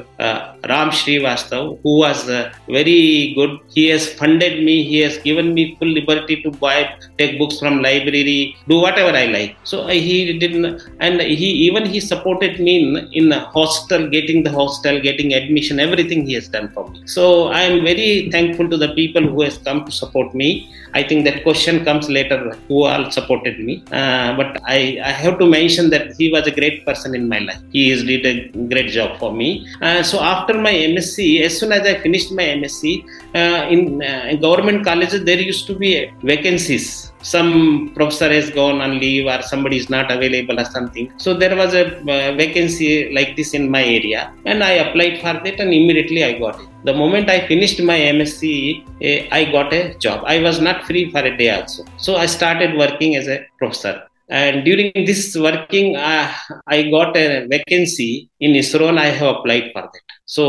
Ram 0.71 0.89
Srivastav, 0.99 1.79
who 1.83 1.93
was 2.05 2.23
very 2.77 3.33
good. 3.37 3.59
He 3.75 3.87
has 3.93 4.05
funded 4.21 4.63
me. 4.67 4.83
He 4.83 4.99
has 5.05 5.17
given 5.17 5.53
me 5.53 5.75
full 5.77 5.91
liberty 5.99 6.41
to 6.43 6.51
buy, 6.51 6.79
take 7.17 7.37
books 7.37 7.59
from 7.59 7.81
library, 7.81 8.55
do 8.67 8.79
whatever 8.85 9.15
I 9.23 9.25
like. 9.37 9.55
So 9.63 9.87
he 9.87 10.37
didn't, 10.43 10.81
and 10.99 11.21
he 11.21 11.49
even 11.67 11.85
he 11.85 11.99
supported 11.99 12.59
me 12.59 12.73
in 12.81 12.89
in 13.19 13.31
hostel, 13.57 14.09
getting 14.17 14.43
the 14.43 14.53
hostel, 14.59 14.99
getting 15.09 15.33
admission, 15.33 15.79
everything 15.87 16.25
he 16.25 16.35
has 16.39 16.47
done 16.47 16.69
for 16.75 16.87
me. 16.89 17.01
So 17.17 17.40
I 17.47 17.61
am 17.61 17.83
very 17.83 18.29
thankful 18.31 18.69
to 18.69 18.77
the 18.77 18.89
people 18.93 19.21
who 19.21 19.41
has 19.41 19.57
come 19.57 19.85
to 19.85 19.91
support 19.91 20.33
me. 20.33 20.73
I 20.93 21.03
think 21.03 21.25
that 21.25 21.43
question 21.43 21.85
comes 21.85 22.09
later 22.09 22.57
who 22.67 22.83
all 22.83 23.09
supported 23.11 23.59
me. 23.59 23.83
Uh, 23.91 24.35
but 24.35 24.59
I, 24.65 24.99
I 25.03 25.11
have 25.11 25.39
to 25.39 25.45
mention 25.45 25.89
that 25.91 26.15
he 26.17 26.31
was 26.31 26.47
a 26.47 26.51
great 26.51 26.85
person 26.85 27.15
in 27.15 27.29
my 27.29 27.39
life. 27.39 27.61
He 27.71 27.89
has 27.89 28.03
did 28.03 28.25
a 28.25 28.49
great 28.67 28.89
job 28.89 29.19
for 29.19 29.33
me. 29.33 29.67
Uh, 29.81 30.03
so 30.03 30.19
after 30.19 30.53
my 30.55 30.73
MSc, 30.73 31.41
as 31.41 31.57
soon 31.59 31.71
as 31.71 31.85
I 31.85 31.99
finished 31.99 32.31
my 32.31 32.43
MSc, 32.43 33.05
uh, 33.35 33.67
in, 33.69 34.01
in 34.01 34.41
government 34.41 34.83
colleges 34.83 35.23
there 35.23 35.39
used 35.39 35.67
to 35.67 35.75
be 35.75 36.11
vacancies 36.23 37.10
some 37.21 37.91
professor 37.95 38.29
has 38.31 38.49
gone 38.49 38.81
on 38.81 38.99
leave 38.99 39.27
or 39.27 39.41
somebody 39.41 39.77
is 39.77 39.89
not 39.89 40.11
available 40.11 40.59
or 40.59 40.65
something. 40.65 41.11
So 41.17 41.33
there 41.33 41.55
was 41.55 41.73
a 41.73 41.97
uh, 41.99 42.35
vacancy 42.35 43.13
like 43.13 43.35
this 43.35 43.53
in 43.53 43.69
my 43.69 43.83
area, 43.83 44.33
and 44.45 44.63
I 44.63 44.71
applied 44.85 45.17
for 45.19 45.33
that, 45.45 45.59
and 45.59 45.73
immediately 45.73 46.23
I 46.23 46.39
got 46.39 46.59
it. 46.59 46.67
The 46.83 46.93
moment 46.93 47.29
I 47.29 47.47
finished 47.47 47.81
my 47.81 47.97
MSc, 47.97 48.85
eh, 49.01 49.27
I 49.31 49.45
got 49.45 49.71
a 49.73 49.93
job. 49.99 50.23
I 50.25 50.39
was 50.41 50.59
not 50.59 50.83
free 50.85 51.11
for 51.11 51.19
a 51.19 51.37
day 51.37 51.51
also. 51.51 51.85
So 51.97 52.15
I 52.15 52.25
started 52.25 52.75
working 52.75 53.15
as 53.15 53.27
a 53.27 53.45
professor. 53.59 54.01
And 54.29 54.63
during 54.63 54.91
this 54.93 55.35
working, 55.35 55.97
uh, 55.97 56.31
I 56.65 56.89
got 56.89 57.17
a 57.17 57.45
vacancy 57.47 58.29
in 58.39 58.53
ISRO 58.53 58.87
and 58.89 58.99
I 58.99 59.07
have 59.07 59.35
applied 59.35 59.71
for 59.73 59.81
that. 59.81 60.05
So 60.35 60.43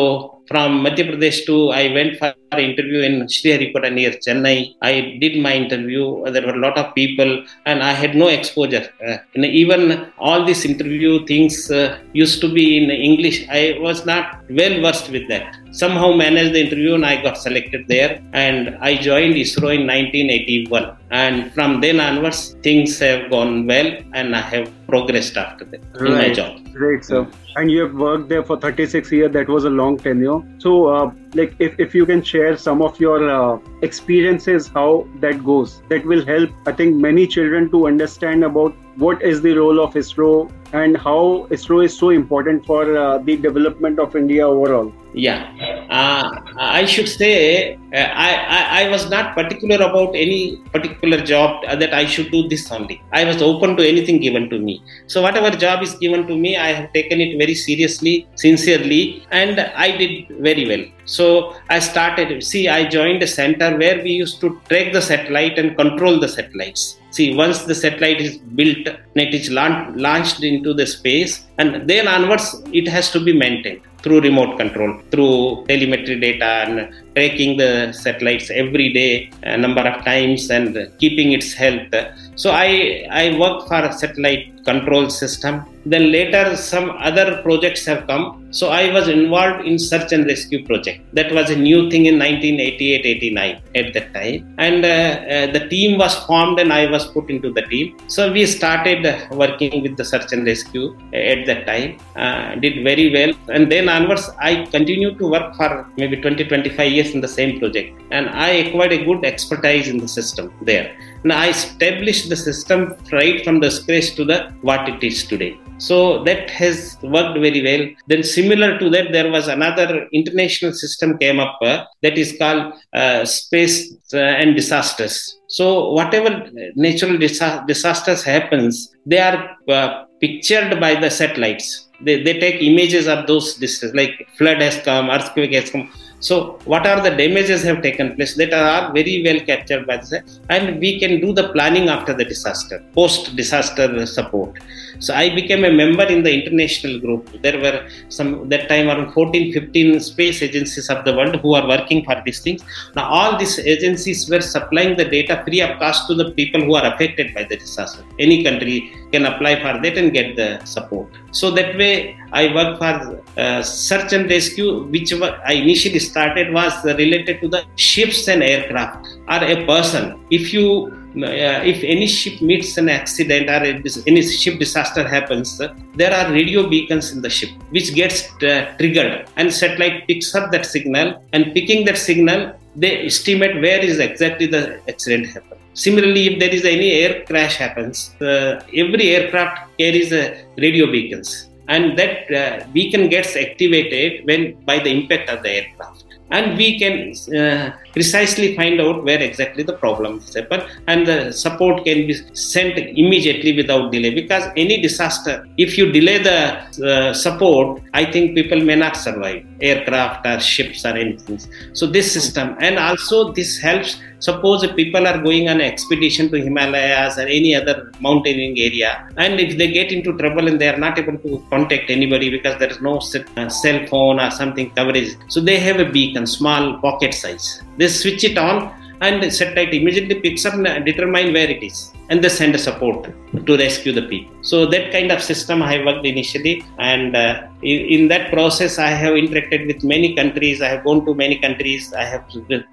from 0.50 0.70
Madhya 0.84 1.04
Pradesh 1.08 1.38
to 1.46 1.54
I 1.70 1.92
went 1.96 2.12
for 2.18 2.28
an 2.52 2.60
interview 2.68 3.00
in 3.08 3.14
Sriharikota 3.34 3.88
near 3.92 4.12
Chennai. 4.24 4.58
I 4.80 4.92
did 5.22 5.34
my 5.46 5.54
interview. 5.62 6.04
There 6.34 6.44
were 6.46 6.54
a 6.58 6.62
lot 6.66 6.76
of 6.78 6.94
people 6.94 7.30
and 7.66 7.82
I 7.82 7.92
had 8.02 8.14
no 8.14 8.28
exposure. 8.28 8.84
Uh, 9.04 9.16
even 9.34 10.06
all 10.18 10.44
these 10.44 10.64
interview 10.64 11.26
things 11.26 11.68
uh, 11.70 11.98
used 12.12 12.40
to 12.42 12.48
be 12.58 12.66
in 12.80 12.90
English. 12.90 13.38
I 13.48 13.76
was 13.80 14.06
not 14.06 14.24
well 14.50 14.76
versed 14.82 15.10
with 15.10 15.26
that. 15.32 15.56
Somehow 15.72 16.12
managed 16.12 16.54
the 16.54 16.60
interview 16.66 16.94
and 16.94 17.04
I 17.04 17.20
got 17.20 17.38
selected 17.38 17.88
there 17.88 18.22
and 18.32 18.76
I 18.80 18.94
joined 19.08 19.34
ISRO 19.34 19.74
in 19.78 19.84
1981. 19.88 20.96
And 21.10 21.52
from 21.54 21.80
then 21.80 21.98
onwards, 21.98 22.54
things 22.62 23.00
have 23.00 23.30
gone 23.30 23.66
well 23.66 23.90
and 24.12 24.36
I 24.36 24.42
have 24.42 24.70
progressed 24.92 25.38
after 25.42 25.64
that 25.64 25.82
right. 25.94 26.10
in 26.10 26.18
my 26.18 26.32
job. 26.38 26.72
Great, 26.72 27.04
sir. 27.04 27.26
And 27.56 27.70
you 27.70 27.80
have 27.82 27.94
worked 27.94 28.28
there 28.28 28.44
for 28.44 28.58
36 28.58 29.10
years. 29.12 29.32
That 29.32 29.48
was 29.48 29.64
a 29.64 29.70
long 29.70 29.96
tenure. 29.96 30.40
So, 30.58 30.86
uh, 30.94 31.12
like, 31.34 31.54
if, 31.58 31.80
if 31.80 31.94
you 31.94 32.04
can 32.04 32.22
share 32.22 32.56
some 32.58 32.82
of 32.82 33.00
your 33.00 33.18
uh, 33.30 33.58
experiences, 33.80 34.68
how 34.68 35.08
that 35.20 35.42
goes, 35.44 35.82
that 35.88 36.04
will 36.04 36.24
help, 36.26 36.50
I 36.66 36.72
think, 36.72 36.96
many 36.96 37.26
children 37.26 37.70
to 37.70 37.86
understand 37.86 38.44
about 38.44 38.76
what 38.96 39.22
is 39.22 39.40
the 39.42 39.52
role 39.54 39.80
of 39.80 39.94
ISRO 39.94 40.50
and 40.72 40.96
how 40.96 41.46
ISRO 41.50 41.84
is 41.84 41.96
so 41.96 42.10
important 42.10 42.64
for 42.64 42.96
uh, 42.96 43.18
the 43.18 43.36
development 43.36 43.98
of 43.98 44.16
India 44.16 44.46
overall. 44.46 44.92
Yeah, 45.14 45.52
uh, 45.90 46.40
I 46.56 46.86
should 46.86 47.06
say 47.06 47.74
uh, 47.74 47.96
I, 47.98 48.34
I, 48.58 48.82
I 48.82 48.88
was 48.88 49.10
not 49.10 49.34
particular 49.34 49.76
about 49.76 50.14
any 50.14 50.56
particular 50.72 51.20
job 51.20 51.62
that 51.64 51.92
I 51.92 52.06
should 52.06 52.30
do 52.30 52.48
this 52.48 52.72
only. 52.72 53.02
I 53.12 53.24
was 53.24 53.42
open 53.42 53.76
to 53.76 53.86
anything 53.86 54.20
given 54.20 54.48
to 54.48 54.58
me. 54.58 54.82
So 55.06 55.20
whatever 55.20 55.50
job 55.50 55.82
is 55.82 55.94
given 55.96 56.26
to 56.28 56.36
me, 56.36 56.56
I 56.56 56.68
have 56.68 56.92
taken 56.94 57.20
it 57.20 57.36
very 57.36 57.54
seriously, 57.54 58.26
sincerely, 58.36 59.26
and 59.30 59.60
I 59.60 59.94
did 59.94 60.28
very 60.40 60.66
well. 60.66 60.84
So 61.04 61.56
I 61.68 61.78
started. 61.80 62.42
See, 62.42 62.68
I 62.70 62.88
joined 62.88 63.22
a 63.22 63.26
center 63.26 63.76
where 63.76 64.02
we 64.02 64.12
used 64.12 64.40
to 64.40 64.58
track 64.70 64.94
the 64.94 65.02
satellite 65.02 65.58
and 65.58 65.76
control 65.76 66.18
the 66.20 66.28
satellites. 66.28 66.98
See, 67.16 67.34
once 67.34 67.58
the 67.70 67.74
satellite 67.74 68.20
is 68.20 68.38
built, 68.58 68.84
it 69.14 69.34
is 69.38 69.50
launched 69.50 70.42
into 70.42 70.72
the 70.72 70.86
space, 70.86 71.32
and 71.58 71.88
then 71.88 72.08
onwards 72.08 72.46
it 72.72 72.88
has 72.88 73.10
to 73.14 73.20
be 73.20 73.32
maintained 73.44 73.82
through 74.02 74.20
remote 74.20 74.56
control, 74.60 75.00
through 75.12 75.64
telemetry 75.68 76.18
data 76.18 76.50
and 76.64 76.92
tracking 77.14 77.56
the 77.56 77.92
satellites 77.92 78.50
every 78.50 78.92
day, 78.92 79.30
a 79.42 79.56
number 79.56 79.82
of 79.82 80.04
times, 80.04 80.50
and 80.50 80.76
keeping 80.98 81.30
its 81.32 81.52
health. 81.52 81.94
So 82.34 82.50
I 82.50 83.06
I 83.22 83.38
work 83.38 83.68
for 83.68 83.80
a 83.90 83.92
satellite 83.92 84.51
control 84.64 85.10
system. 85.10 85.64
Then 85.84 86.12
later 86.12 86.56
some 86.56 86.90
other 87.08 87.42
projects 87.42 87.84
have 87.86 88.06
come. 88.06 88.24
So 88.50 88.68
I 88.68 88.92
was 88.92 89.08
involved 89.08 89.66
in 89.66 89.78
search 89.78 90.12
and 90.12 90.26
rescue 90.26 90.64
project. 90.66 91.00
That 91.14 91.32
was 91.32 91.50
a 91.50 91.56
new 91.56 91.90
thing 91.90 92.06
in 92.06 92.16
1988-89 92.16 93.60
at 93.74 93.94
that 93.94 94.14
time. 94.14 94.54
And 94.58 94.84
uh, 94.84 94.88
uh, 94.88 95.52
the 95.52 95.66
team 95.68 95.98
was 95.98 96.14
formed 96.26 96.60
and 96.60 96.72
I 96.72 96.90
was 96.90 97.06
put 97.06 97.30
into 97.30 97.52
the 97.52 97.62
team. 97.62 97.96
So 98.08 98.30
we 98.30 98.44
started 98.46 99.02
working 99.32 99.82
with 99.82 99.96
the 99.96 100.04
search 100.04 100.32
and 100.32 100.46
rescue 100.46 100.96
at 101.12 101.46
that 101.46 101.66
time. 101.66 101.98
Uh, 102.14 102.56
did 102.56 102.84
very 102.84 103.12
well. 103.12 103.32
And 103.48 103.72
then 103.72 103.88
onwards 103.88 104.30
I 104.38 104.66
continued 104.66 105.18
to 105.18 105.26
work 105.28 105.56
for 105.56 105.86
maybe 105.96 106.16
20-25 106.18 106.92
years 106.92 107.14
in 107.14 107.20
the 107.20 107.28
same 107.28 107.58
project. 107.58 108.00
And 108.10 108.28
I 108.28 108.50
acquired 108.64 108.92
a 108.92 109.04
good 109.04 109.24
expertise 109.24 109.88
in 109.88 109.98
the 109.98 110.08
system 110.08 110.52
there. 110.62 110.94
Now 111.24 111.38
I 111.40 111.48
established 111.50 112.28
the 112.28 112.36
system 112.36 112.96
right 113.12 113.44
from 113.44 113.60
the 113.60 113.70
scratch 113.70 114.14
to 114.16 114.24
the 114.24 114.52
what 114.62 114.88
it 114.88 115.02
is 115.04 115.24
today. 115.24 115.56
So 115.78 116.22
that 116.24 116.50
has 116.50 116.96
worked 117.02 117.38
very 117.38 117.62
well. 117.62 117.88
Then 118.06 118.22
similar 118.22 118.78
to 118.78 118.90
that, 118.90 119.12
there 119.12 119.30
was 119.30 119.48
another 119.48 120.06
international 120.12 120.72
system 120.72 121.18
came 121.18 121.40
up 121.40 121.58
uh, 121.62 121.84
that 122.02 122.18
is 122.18 122.36
called 122.38 122.74
uh, 122.92 123.24
space 123.24 123.94
uh, 124.12 124.18
and 124.18 124.54
disasters. 124.56 125.38
So 125.48 125.90
whatever 125.92 126.48
natural 126.76 127.18
disa- 127.18 127.64
disasters 127.66 128.22
happens, 128.22 128.94
they 129.06 129.18
are 129.18 129.56
uh, 129.68 130.04
pictured 130.20 130.80
by 130.80 130.94
the 131.00 131.10
satellites. 131.10 131.88
They, 132.00 132.22
they 132.22 132.38
take 132.38 132.62
images 132.62 133.06
of 133.06 133.26
those 133.26 133.54
disasters, 133.54 133.94
like 133.94 134.28
flood 134.36 134.60
has 134.60 134.78
come, 134.78 135.10
earthquake 135.10 135.52
has 135.52 135.70
come 135.70 135.90
so, 136.22 136.56
what 136.66 136.86
are 136.86 137.00
the 137.02 137.10
damages 137.10 137.64
have 137.64 137.82
taken 137.82 138.14
place 138.14 138.36
that 138.36 138.52
are 138.52 138.92
very 138.92 139.24
well 139.24 139.40
captured 139.40 139.88
by 139.88 139.96
the 139.96 140.22
and 140.50 140.78
we 140.78 141.00
can 141.00 141.20
do 141.20 141.32
the 141.32 141.48
planning 141.48 141.88
after 141.88 142.14
the 142.14 142.24
disaster, 142.24 142.78
post 142.94 143.34
disaster 143.34 144.06
support. 144.06 144.56
So, 144.98 145.14
I 145.14 145.34
became 145.34 145.64
a 145.64 145.72
member 145.72 146.04
in 146.04 146.22
the 146.22 146.32
international 146.32 147.00
group. 147.00 147.30
There 147.42 147.58
were 147.60 147.88
some 148.08 148.48
that 148.48 148.68
time 148.68 148.88
around 148.88 149.12
14, 149.12 149.52
15 149.52 150.00
space 150.00 150.42
agencies 150.42 150.88
of 150.90 151.04
the 151.04 151.14
world 151.14 151.36
who 151.36 151.54
are 151.54 151.66
working 151.66 152.04
for 152.04 152.20
these 152.24 152.40
things. 152.40 152.62
Now, 152.94 153.08
all 153.08 153.38
these 153.38 153.58
agencies 153.58 154.28
were 154.28 154.40
supplying 154.40 154.96
the 154.96 155.04
data 155.04 155.42
free 155.44 155.60
of 155.60 155.78
cost 155.78 156.06
to 156.08 156.14
the 156.14 156.30
people 156.32 156.60
who 156.62 156.74
are 156.74 156.86
affected 156.94 157.34
by 157.34 157.44
the 157.44 157.56
disaster. 157.56 158.04
Any 158.18 158.42
country 158.44 158.92
can 159.12 159.26
apply 159.26 159.56
for 159.56 159.80
that 159.82 159.98
and 159.98 160.12
get 160.12 160.36
the 160.36 160.64
support. 160.64 161.08
So 161.32 161.50
that 161.52 161.76
way, 161.76 162.16
I 162.32 162.52
work 162.54 162.78
for 162.78 163.22
uh, 163.36 163.62
search 163.62 164.12
and 164.12 164.28
rescue, 164.28 164.84
which 164.84 165.12
I 165.12 165.52
initially 165.52 165.98
started 165.98 166.52
was 166.52 166.72
related 166.84 167.40
to 167.42 167.48
the 167.48 167.64
ships 167.76 168.28
and 168.28 168.42
aircraft 168.42 169.06
or 169.28 169.44
a 169.44 169.66
person. 169.66 170.24
If 170.30 170.52
you 170.52 171.01
if 171.14 171.82
any 171.84 172.06
ship 172.06 172.40
meets 172.40 172.76
an 172.76 172.88
accident 172.88 173.48
or 173.48 173.60
any 174.06 174.22
ship 174.22 174.58
disaster 174.58 175.06
happens, 175.06 175.60
there 175.94 176.12
are 176.12 176.32
radio 176.32 176.68
beacons 176.68 177.12
in 177.12 177.22
the 177.22 177.30
ship 177.30 177.50
which 177.70 177.94
gets 177.94 178.30
uh, 178.42 178.74
triggered 178.78 179.28
and 179.36 179.52
satellite 179.52 180.06
picks 180.06 180.34
up 180.34 180.50
that 180.52 180.66
signal 180.66 181.22
and 181.32 181.52
picking 181.54 181.84
that 181.84 181.98
signal 181.98 182.52
they 182.74 183.06
estimate 183.06 183.60
where 183.60 183.80
is 183.80 183.98
exactly 183.98 184.46
the 184.46 184.80
accident 184.88 185.26
happened. 185.26 185.60
Similarly, 185.74 186.26
if 186.28 186.38
there 186.38 186.50
is 186.50 186.64
any 186.64 186.92
air 186.92 187.24
crash 187.24 187.56
happens, 187.56 188.14
uh, 188.20 188.62
every 188.74 189.10
aircraft 189.10 189.76
carries 189.78 190.12
a 190.12 190.44
radio 190.58 190.90
beacons, 190.90 191.48
and 191.68 191.98
that 191.98 192.30
uh, 192.30 192.66
beacon 192.72 193.08
gets 193.08 193.36
activated 193.36 194.26
when 194.26 194.54
by 194.64 194.78
the 194.78 194.90
impact 194.90 195.28
of 195.30 195.42
the 195.42 195.50
aircraft 195.50 196.04
and 196.30 196.56
we 196.56 196.78
can 196.78 197.12
uh, 197.36 197.72
precisely 197.92 198.56
find 198.56 198.80
out 198.80 199.04
where 199.04 199.20
exactly 199.20 199.62
the 199.62 199.74
problem 199.84 200.18
is 200.18 200.34
happened 200.34 200.64
and 200.88 201.06
the 201.06 201.32
support 201.32 201.84
can 201.84 202.06
be 202.06 202.14
sent 202.34 202.78
immediately 202.78 203.54
without 203.56 203.92
delay. 203.92 204.14
Because 204.14 204.44
any 204.56 204.80
disaster 204.80 205.46
if 205.58 205.76
you 205.76 205.92
delay 205.92 206.18
the 206.18 206.40
uh, 206.88 207.12
support 207.12 207.82
i 207.92 208.04
think 208.04 208.34
people 208.34 208.60
may 208.60 208.76
not 208.76 208.96
survive. 208.96 209.44
Aircraft 209.60 210.26
or 210.26 210.40
ships 210.40 210.84
or 210.84 210.94
anything. 211.04 211.38
So 211.72 211.86
this 211.86 212.12
system 212.12 212.56
and 212.60 212.78
also 212.78 213.32
this 213.32 213.58
helps. 213.58 214.00
Suppose 214.18 214.62
if 214.62 214.76
people 214.76 215.04
are 215.06 215.20
going 215.20 215.48
on 215.48 215.56
an 215.60 215.62
expedition 215.62 216.30
to 216.30 216.40
himalayas 216.40 217.18
or 217.18 217.22
any 217.22 217.56
other 217.56 217.90
mountaineering 218.00 218.56
area. 218.56 219.08
And 219.16 219.40
if 219.40 219.58
they 219.58 219.72
get 219.72 219.90
into 219.90 220.16
trouble 220.16 220.46
and 220.46 220.60
they 220.60 220.68
are 220.68 220.78
not 220.78 220.96
able 220.96 221.18
to 221.18 221.44
contact 221.50 221.90
anybody 221.90 222.30
because 222.30 222.56
there 222.60 222.70
is 222.70 222.80
no 222.80 222.98
uh, 222.98 223.48
cell 223.48 223.84
phone 223.86 224.20
or 224.20 224.30
something 224.30 224.70
coverage. 224.70 225.16
So 225.28 225.40
they 225.40 225.58
have 225.58 225.80
a 225.80 225.90
beacon 225.90 226.21
small 226.28 226.78
pocket 226.78 227.14
size. 227.14 227.62
They 227.78 227.88
switch 227.88 228.24
it 228.24 228.38
on 228.38 228.72
and 229.00 229.32
satellite 229.32 229.74
immediately 229.74 230.16
picks 230.24 230.44
up 230.46 230.54
and 230.54 230.84
determine 230.84 231.32
where 231.32 231.50
it 231.50 231.62
is 231.62 231.92
and 232.08 232.22
they 232.22 232.28
send 232.28 232.54
a 232.54 232.58
support 232.58 232.98
to 233.46 233.56
rescue 233.56 233.92
the 233.98 234.02
people. 234.02 234.34
So 234.42 234.66
that 234.66 234.92
kind 234.92 235.10
of 235.10 235.20
system 235.22 235.62
I 235.62 235.84
worked 235.84 236.06
initially 236.06 236.64
and 236.78 237.16
uh, 237.16 237.48
in, 237.62 238.08
that 238.08 238.30
process 238.30 238.78
I 238.78 238.90
have 239.02 239.14
interacted 239.14 239.66
with 239.66 239.82
many 239.82 240.14
countries. 240.14 240.60
I 240.62 240.68
have 240.68 240.84
gone 240.84 241.04
to 241.06 241.14
many 241.14 241.38
countries. 241.38 241.92
I 241.94 242.04
have 242.04 242.24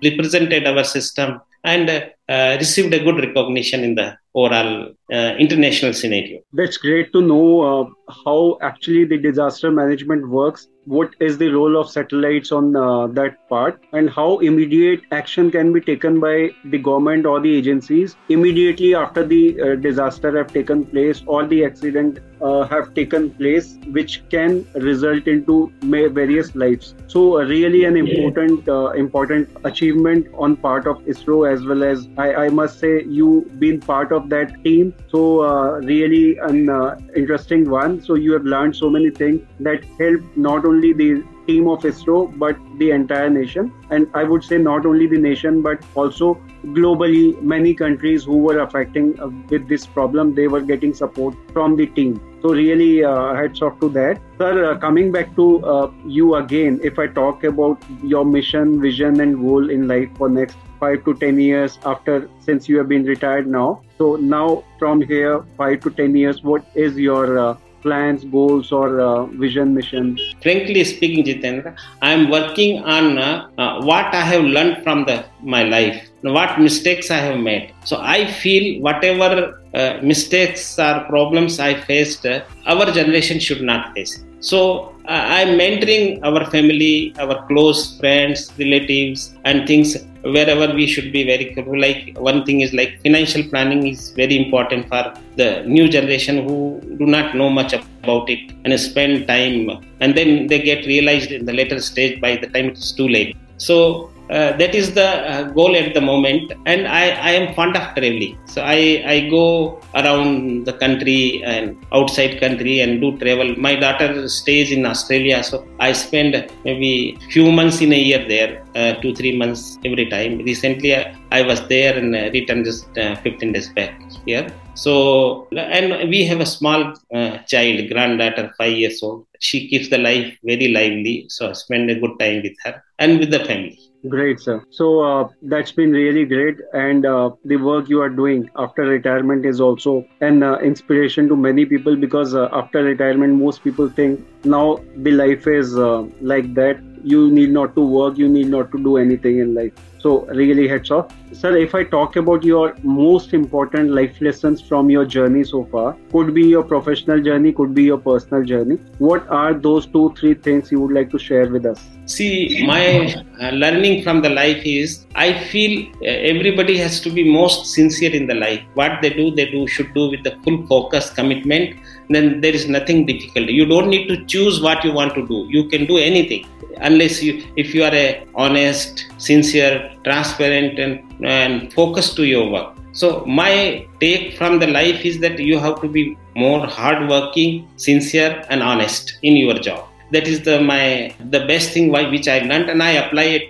represented 0.03 0.68
our 0.68 0.84
system 0.84 1.41
and 1.63 1.89
uh, 1.89 2.58
received 2.60 2.94
a 2.94 3.00
good 3.00 3.18
recognition 3.18 3.84
in 3.84 3.96
the 3.96 4.18
overall 4.34 4.94
uh, 5.12 5.34
international 5.46 5.94
scenario. 5.94 6.39
That's 6.53 6.77
great 6.77 7.12
to 7.13 7.22
know 7.22 7.48
uh, 7.62 8.13
how 8.25 8.58
actually 8.62 9.06
the 9.06 9.18
disaster 9.18 9.72
management 9.72 10.29
works. 10.29 10.68
What 10.89 11.12
is 11.19 11.38
the 11.38 11.50
role 11.50 11.77
of 11.79 11.88
satellites 11.88 12.51
on 12.51 12.75
uh, 12.75 13.05
that 13.17 13.36
part, 13.48 13.79
and 13.93 14.10
how 14.10 14.39
immediate 14.39 15.01
action 15.12 15.51
can 15.51 15.72
be 15.72 15.81
taken 15.81 16.19
by 16.19 16.50
the 16.65 16.79
government 16.79 17.27
or 17.27 17.39
the 17.39 17.55
agencies 17.55 18.15
immediately 18.29 18.96
after 18.96 19.24
the 19.24 19.62
uh, 19.62 19.75
disaster 19.75 20.36
have 20.36 20.51
taken 20.51 20.84
place 20.86 21.22
or 21.27 21.46
the 21.46 21.63
accident 21.63 22.17
uh, 22.41 22.63
have 22.67 22.93
taken 22.93 23.29
place 23.31 23.77
which 23.91 24.22
can 24.29 24.65
result 24.75 25.27
into 25.27 25.72
various 25.81 26.55
lives 26.55 26.96
so 27.08 27.39
uh, 27.39 27.43
really 27.46 27.86
an 27.86 27.98
important 27.98 28.67
uh, 28.67 28.89
important 28.91 29.50
achievement 29.63 30.27
on 30.34 30.55
part 30.55 30.88
of 30.88 31.00
isro 31.13 31.39
as 31.51 31.65
well 31.65 31.84
as 31.84 32.08
I, 32.17 32.34
I 32.46 32.50
must 32.50 32.79
say 32.79 33.03
you 33.03 33.50
been 33.60 33.79
part 33.79 34.12
of 34.12 34.29
that 34.29 34.63
team 34.63 34.93
so 35.10 35.41
uh, 35.43 35.79
really 35.79 36.38
an 36.38 36.69
uh, 36.69 36.98
interesting 37.15 37.69
one 37.69 38.01
so 38.01 38.15
you 38.15 38.31
have 38.34 38.43
learned 38.43 38.75
so 38.75 38.89
many 38.89 39.10
things 39.10 39.41
that 39.60 39.84
help 40.00 40.22
not 40.36 40.65
only 40.65 40.93
the 40.93 41.24
team 41.50 41.67
of 41.67 41.81
ISRO, 41.81 42.17
but 42.38 42.58
the 42.77 42.91
entire 42.91 43.29
nation. 43.29 43.72
And 43.89 44.08
I 44.13 44.24
would 44.24 44.43
say 44.43 44.58
not 44.58 44.86
only 44.86 45.08
the 45.08 45.17
nation, 45.17 45.62
but 45.62 45.84
also 45.96 46.36
globally, 46.79 47.41
many 47.41 47.74
countries 47.74 48.24
who 48.24 48.38
were 48.38 48.60
affecting 48.60 49.19
uh, 49.19 49.29
with 49.50 49.67
this 49.67 49.86
problem, 49.86 50.36
they 50.36 50.48
were 50.48 50.62
getting 50.62 50.93
support 50.93 51.36
from 51.53 51.75
the 51.75 51.88
team. 51.88 52.19
So 52.41 52.53
really, 52.53 53.03
uh, 53.03 53.34
hats 53.34 53.62
off 53.62 53.79
to 53.81 53.89
that, 53.89 54.22
sir. 54.38 54.72
Uh, 54.72 54.77
coming 54.77 55.12
back 55.12 55.36
to 55.36 55.65
uh, 55.65 55.91
you 56.05 56.36
again, 56.36 56.79
if 56.84 56.98
I 56.98 57.08
talk 57.08 57.43
about 57.43 57.84
your 58.01 58.24
mission, 58.24 58.79
vision, 58.81 59.19
and 59.19 59.41
goal 59.41 59.69
in 59.69 59.88
life 59.89 60.10
for 60.17 60.29
next 60.29 60.58
five 60.79 61.03
to 61.03 61.13
ten 61.15 61.38
years 61.38 61.77
after 61.86 62.29
since 62.39 62.69
you 62.69 62.77
have 62.77 62.88
been 62.88 63.03
retired 63.03 63.48
now. 63.48 63.81
So 63.98 64.15
now 64.15 64.63
from 64.77 65.01
here, 65.01 65.43
five 65.58 65.81
to 65.81 65.89
ten 65.89 66.15
years, 66.15 66.41
what 66.41 66.65
is 66.75 66.98
your 66.98 67.38
uh, 67.38 67.58
plans, 67.81 68.24
goals, 68.24 68.72
or 68.72 69.01
uh, 69.01 69.25
vision, 69.25 69.74
mission? 69.74 70.17
Frankly 70.41 70.84
speaking, 70.86 71.25
Jitendra, 71.25 71.77
I 72.01 72.12
am 72.12 72.29
working 72.29 72.84
on 72.84 73.17
uh, 73.17 73.50
uh, 73.58 73.81
what 73.84 74.13
I 74.13 74.22
have 74.22 74.43
learned 74.43 74.84
from 74.84 75.05
the 75.05 75.25
my 75.41 75.63
life, 75.63 76.10
what 76.22 76.60
mistakes 76.60 77.12
I 77.12 77.17
have 77.17 77.39
made. 77.39 77.74
So 77.84 77.98
I 78.00 78.31
feel 78.31 78.81
whatever 78.81 79.59
uh, 79.73 79.99
mistakes 80.01 80.77
or 80.79 81.05
problems 81.09 81.59
I 81.59 81.73
faced, 81.81 82.25
uh, 82.25 82.41
our 82.65 82.91
generation 82.91 83.39
should 83.39 83.61
not 83.61 83.93
face. 83.93 84.23
So 84.41 84.95
I'm 85.05 85.59
mentoring 85.59 86.19
our 86.23 86.45
family, 86.49 87.13
our 87.19 87.45
close 87.47 87.99
friends, 87.99 88.53
relatives, 88.57 89.35
and 89.43 89.67
things 89.67 89.97
wherever 90.21 90.73
we 90.73 90.88
should 90.88 91.11
be 91.11 91.25
very 91.25 91.53
careful. 91.53 91.77
Like 91.77 92.17
one 92.17 92.45
thing 92.45 92.61
is 92.61 92.73
like 92.73 93.01
financial 93.01 93.43
planning 93.43 93.88
is 93.88 94.11
very 94.11 94.38
important 94.38 94.88
for 94.88 95.13
the 95.35 95.63
new 95.65 95.89
generation 95.89 96.47
who 96.47 96.79
do 96.97 97.05
not 97.05 97.35
know 97.35 97.49
much 97.49 97.73
about 97.73 98.29
it 98.29 98.53
and 98.63 98.79
spend 98.79 99.27
time, 99.27 99.69
and 99.99 100.15
then 100.15 100.47
they 100.47 100.61
get 100.61 100.85
realized 100.85 101.31
in 101.31 101.45
the 101.45 101.53
later 101.53 101.79
stage 101.81 102.21
by 102.21 102.38
the 102.38 102.47
time 102.47 102.67
it's 102.67 102.93
too 102.93 103.09
late. 103.09 103.35
So 103.57 104.09
uh, 104.29 104.55
that 104.57 104.75
is 104.75 104.93
the 104.93 105.09
uh, 105.31 105.43
goal 105.57 105.75
at 105.75 105.93
the 105.93 106.01
moment. 106.01 106.53
And 106.65 106.88
I, 106.88 107.05
I 107.29 107.31
am 107.31 107.53
fond 107.55 107.75
of 107.75 107.95
traveling. 107.95 108.38
So 108.45 108.62
I, 108.62 109.03
I 109.05 109.29
go 109.29 109.79
around 109.95 110.65
the 110.65 110.74
country 110.74 111.41
and 111.43 111.83
outside 111.91 112.39
country 112.39 112.81
and 112.81 113.01
do 113.01 113.17
travel. 113.17 113.55
My 113.57 113.75
daughter 113.75 114.27
stays 114.29 114.71
in 114.71 114.86
australia. 114.86 115.43
So 115.43 115.67
i 115.79 115.91
spend 115.91 116.33
maybe 116.63 117.17
few 117.31 117.51
months 117.51 117.81
in 117.81 117.91
a 117.91 118.01
year 118.07 118.24
there 118.27 118.63
uh, 118.75 118.93
two 119.01 119.15
three 119.15 119.36
months 119.36 119.79
every 119.83 120.07
time. 120.09 120.38
Recently 120.39 120.95
i, 120.95 121.15
I 121.31 121.41
was 121.41 121.67
there 121.67 121.98
and 121.98 122.15
uh, 122.15 122.29
returned 122.31 122.65
just 122.65 122.98
uh, 122.98 123.15
15 123.17 123.53
days 123.53 123.69
back 123.69 124.00
here. 124.25 124.48
So 124.75 125.48
and 125.51 126.09
we 126.09 126.24
have 126.25 126.39
a 126.39 126.45
small 126.45 126.93
uh, 127.13 127.38
child 127.48 127.89
granddaughter 127.89 128.53
five 128.57 128.77
years 128.77 129.01
old. 129.01 129.25
She 129.39 129.67
keeps 129.67 129.89
the 129.89 129.98
life 129.98 130.38
very 130.43 130.69
lively. 130.69 131.25
So 131.29 131.50
i 131.50 131.53
spend 131.53 131.89
a 131.89 132.00
good 132.00 132.17
time 132.19 132.41
with 132.43 132.55
her 132.63 132.83
and 133.00 133.19
with 133.19 133.31
the 133.31 133.39
family 133.39 133.88
Great, 134.08 134.39
sir. 134.39 134.63
So 134.70 135.01
uh, 135.01 135.27
that's 135.41 135.72
been 135.74 135.91
really 135.91 136.24
great, 136.25 136.56
and 136.74 137.06
uh, 137.06 137.32
the 137.44 137.58
work 137.58 137.89
you 137.89 138.01
are 138.01 138.10
doing 138.10 138.50
after 138.56 138.84
retirement 138.84 139.46
is 139.46 139.60
also 139.60 140.06
an 140.22 140.41
uh, 140.41 140.58
inspiration 140.60 141.27
to 141.27 141.36
many 141.36 141.65
people 141.65 141.98
because 141.98 142.34
uh, 142.34 142.48
after 142.53 142.82
retirement, 142.82 143.34
most 143.36 143.62
people 143.62 143.89
think 143.89 144.25
now 144.46 144.77
the 144.96 145.12
life 145.12 145.48
is 145.48 145.77
uh, 145.77 146.03
like 146.22 146.53
that. 146.53 146.82
You 147.03 147.29
need 147.32 147.51
not 147.51 147.75
to 147.75 147.82
work, 147.82 148.18
you 148.18 148.27
need 148.27 148.48
not 148.48 148.72
to 148.72 148.77
do 148.77 148.98
anything 148.98 149.39
in 149.39 149.53
life. 149.53 149.74
So 150.00 150.25
really 150.27 150.68
heads 150.68 150.91
off. 150.91 151.13
Sir, 151.34 151.58
if 151.58 151.75
I 151.75 151.84
talk 151.84 152.15
about 152.15 152.44
your 152.44 152.75
most 152.84 153.34
important 153.34 153.91
life 153.91 154.20
lessons 154.22 154.62
from 154.62 154.89
your 154.89 155.06
journey 155.06 155.44
so 155.44 155.65
far, 155.65 155.96
could 156.12 156.34
be 156.34 156.46
your 156.48 156.63
professional 156.63 157.22
journey, 157.22 157.51
could 157.51 157.74
be 157.74 157.84
your 157.84 157.98
personal 157.98 158.44
journey. 158.44 158.77
What 158.98 159.27
are 159.29 159.53
those 159.53 159.86
two, 159.86 160.13
three 160.18 160.34
things 160.34 160.72
you 160.72 160.79
would 160.79 160.94
like 160.94 161.12
to 161.12 161.20
share 161.20 161.50
with 161.50 161.65
us? 161.65 161.86
See, 162.06 162.65
my 162.65 163.13
uh, 163.41 163.50
learning 163.51 164.03
from 164.03 164.22
the 164.22 164.29
life 164.29 164.62
is 164.65 165.06
I 165.15 165.34
feel 165.50 165.88
uh, 166.02 166.06
everybody 166.06 166.78
has 166.78 167.02
to 167.02 167.12
be 167.12 167.30
most 167.30 167.73
sincere 167.73 168.15
in 168.15 168.26
the 168.26 168.36
life. 168.36 168.62
What 168.73 169.02
they 169.02 169.10
do, 169.10 169.36
they 169.36 169.52
do 169.52 169.67
should 169.67 169.93
do 169.93 170.10
with 170.10 170.23
the 170.23 170.36
full 170.43 170.65
focus, 170.67 171.10
commitment. 171.10 171.78
Then 172.10 172.41
there 172.41 172.54
is 172.54 172.67
nothing 172.67 173.06
difficult. 173.06 173.50
You 173.50 173.65
don't 173.65 173.89
need 173.89 174.08
to 174.08 174.26
choose 174.26 174.62
what 174.62 174.84
you 174.84 174.93
want 174.93 175.13
to 175.15 175.28
do. 175.28 175.45
You 175.50 175.67
can 175.67 175.86
do 175.86 175.97
anything 175.97 176.47
unless 176.82 177.22
you 177.24 177.44
if 177.56 177.74
you 177.76 177.84
are 177.84 177.94
a 177.94 178.26
honest 178.36 179.06
sincere 179.18 179.92
transparent 180.04 180.80
and, 180.80 181.26
and 181.26 181.74
focused 181.74 182.15
to 182.15 182.26
your 182.26 182.50
work 182.50 182.76
so 182.92 183.24
my 183.26 183.86
take 184.00 184.38
from 184.38 184.60
the 184.60 184.68
life 184.68 185.06
is 185.06 185.20
that 185.20 185.38
you 185.39 185.60
have 185.60 185.80
to 185.82 185.88
be 185.88 186.18
more 186.36 186.65
hardworking 186.65 187.68
sincere 187.76 188.46
and 188.50 188.63
honest 188.63 189.18
in 189.22 189.36
your 189.36 189.56
job 189.56 189.89
that 190.12 190.28
is 190.28 190.42
the 190.42 190.60
my 190.60 191.13
the 191.36 191.42
best 191.52 191.72
thing 191.72 191.92
why 191.92 192.04
which 192.10 192.28
I 192.28 192.39
learned 192.39 192.70
and 192.70 192.82
I 192.82 192.92
apply 193.04 193.26
it 193.38 193.46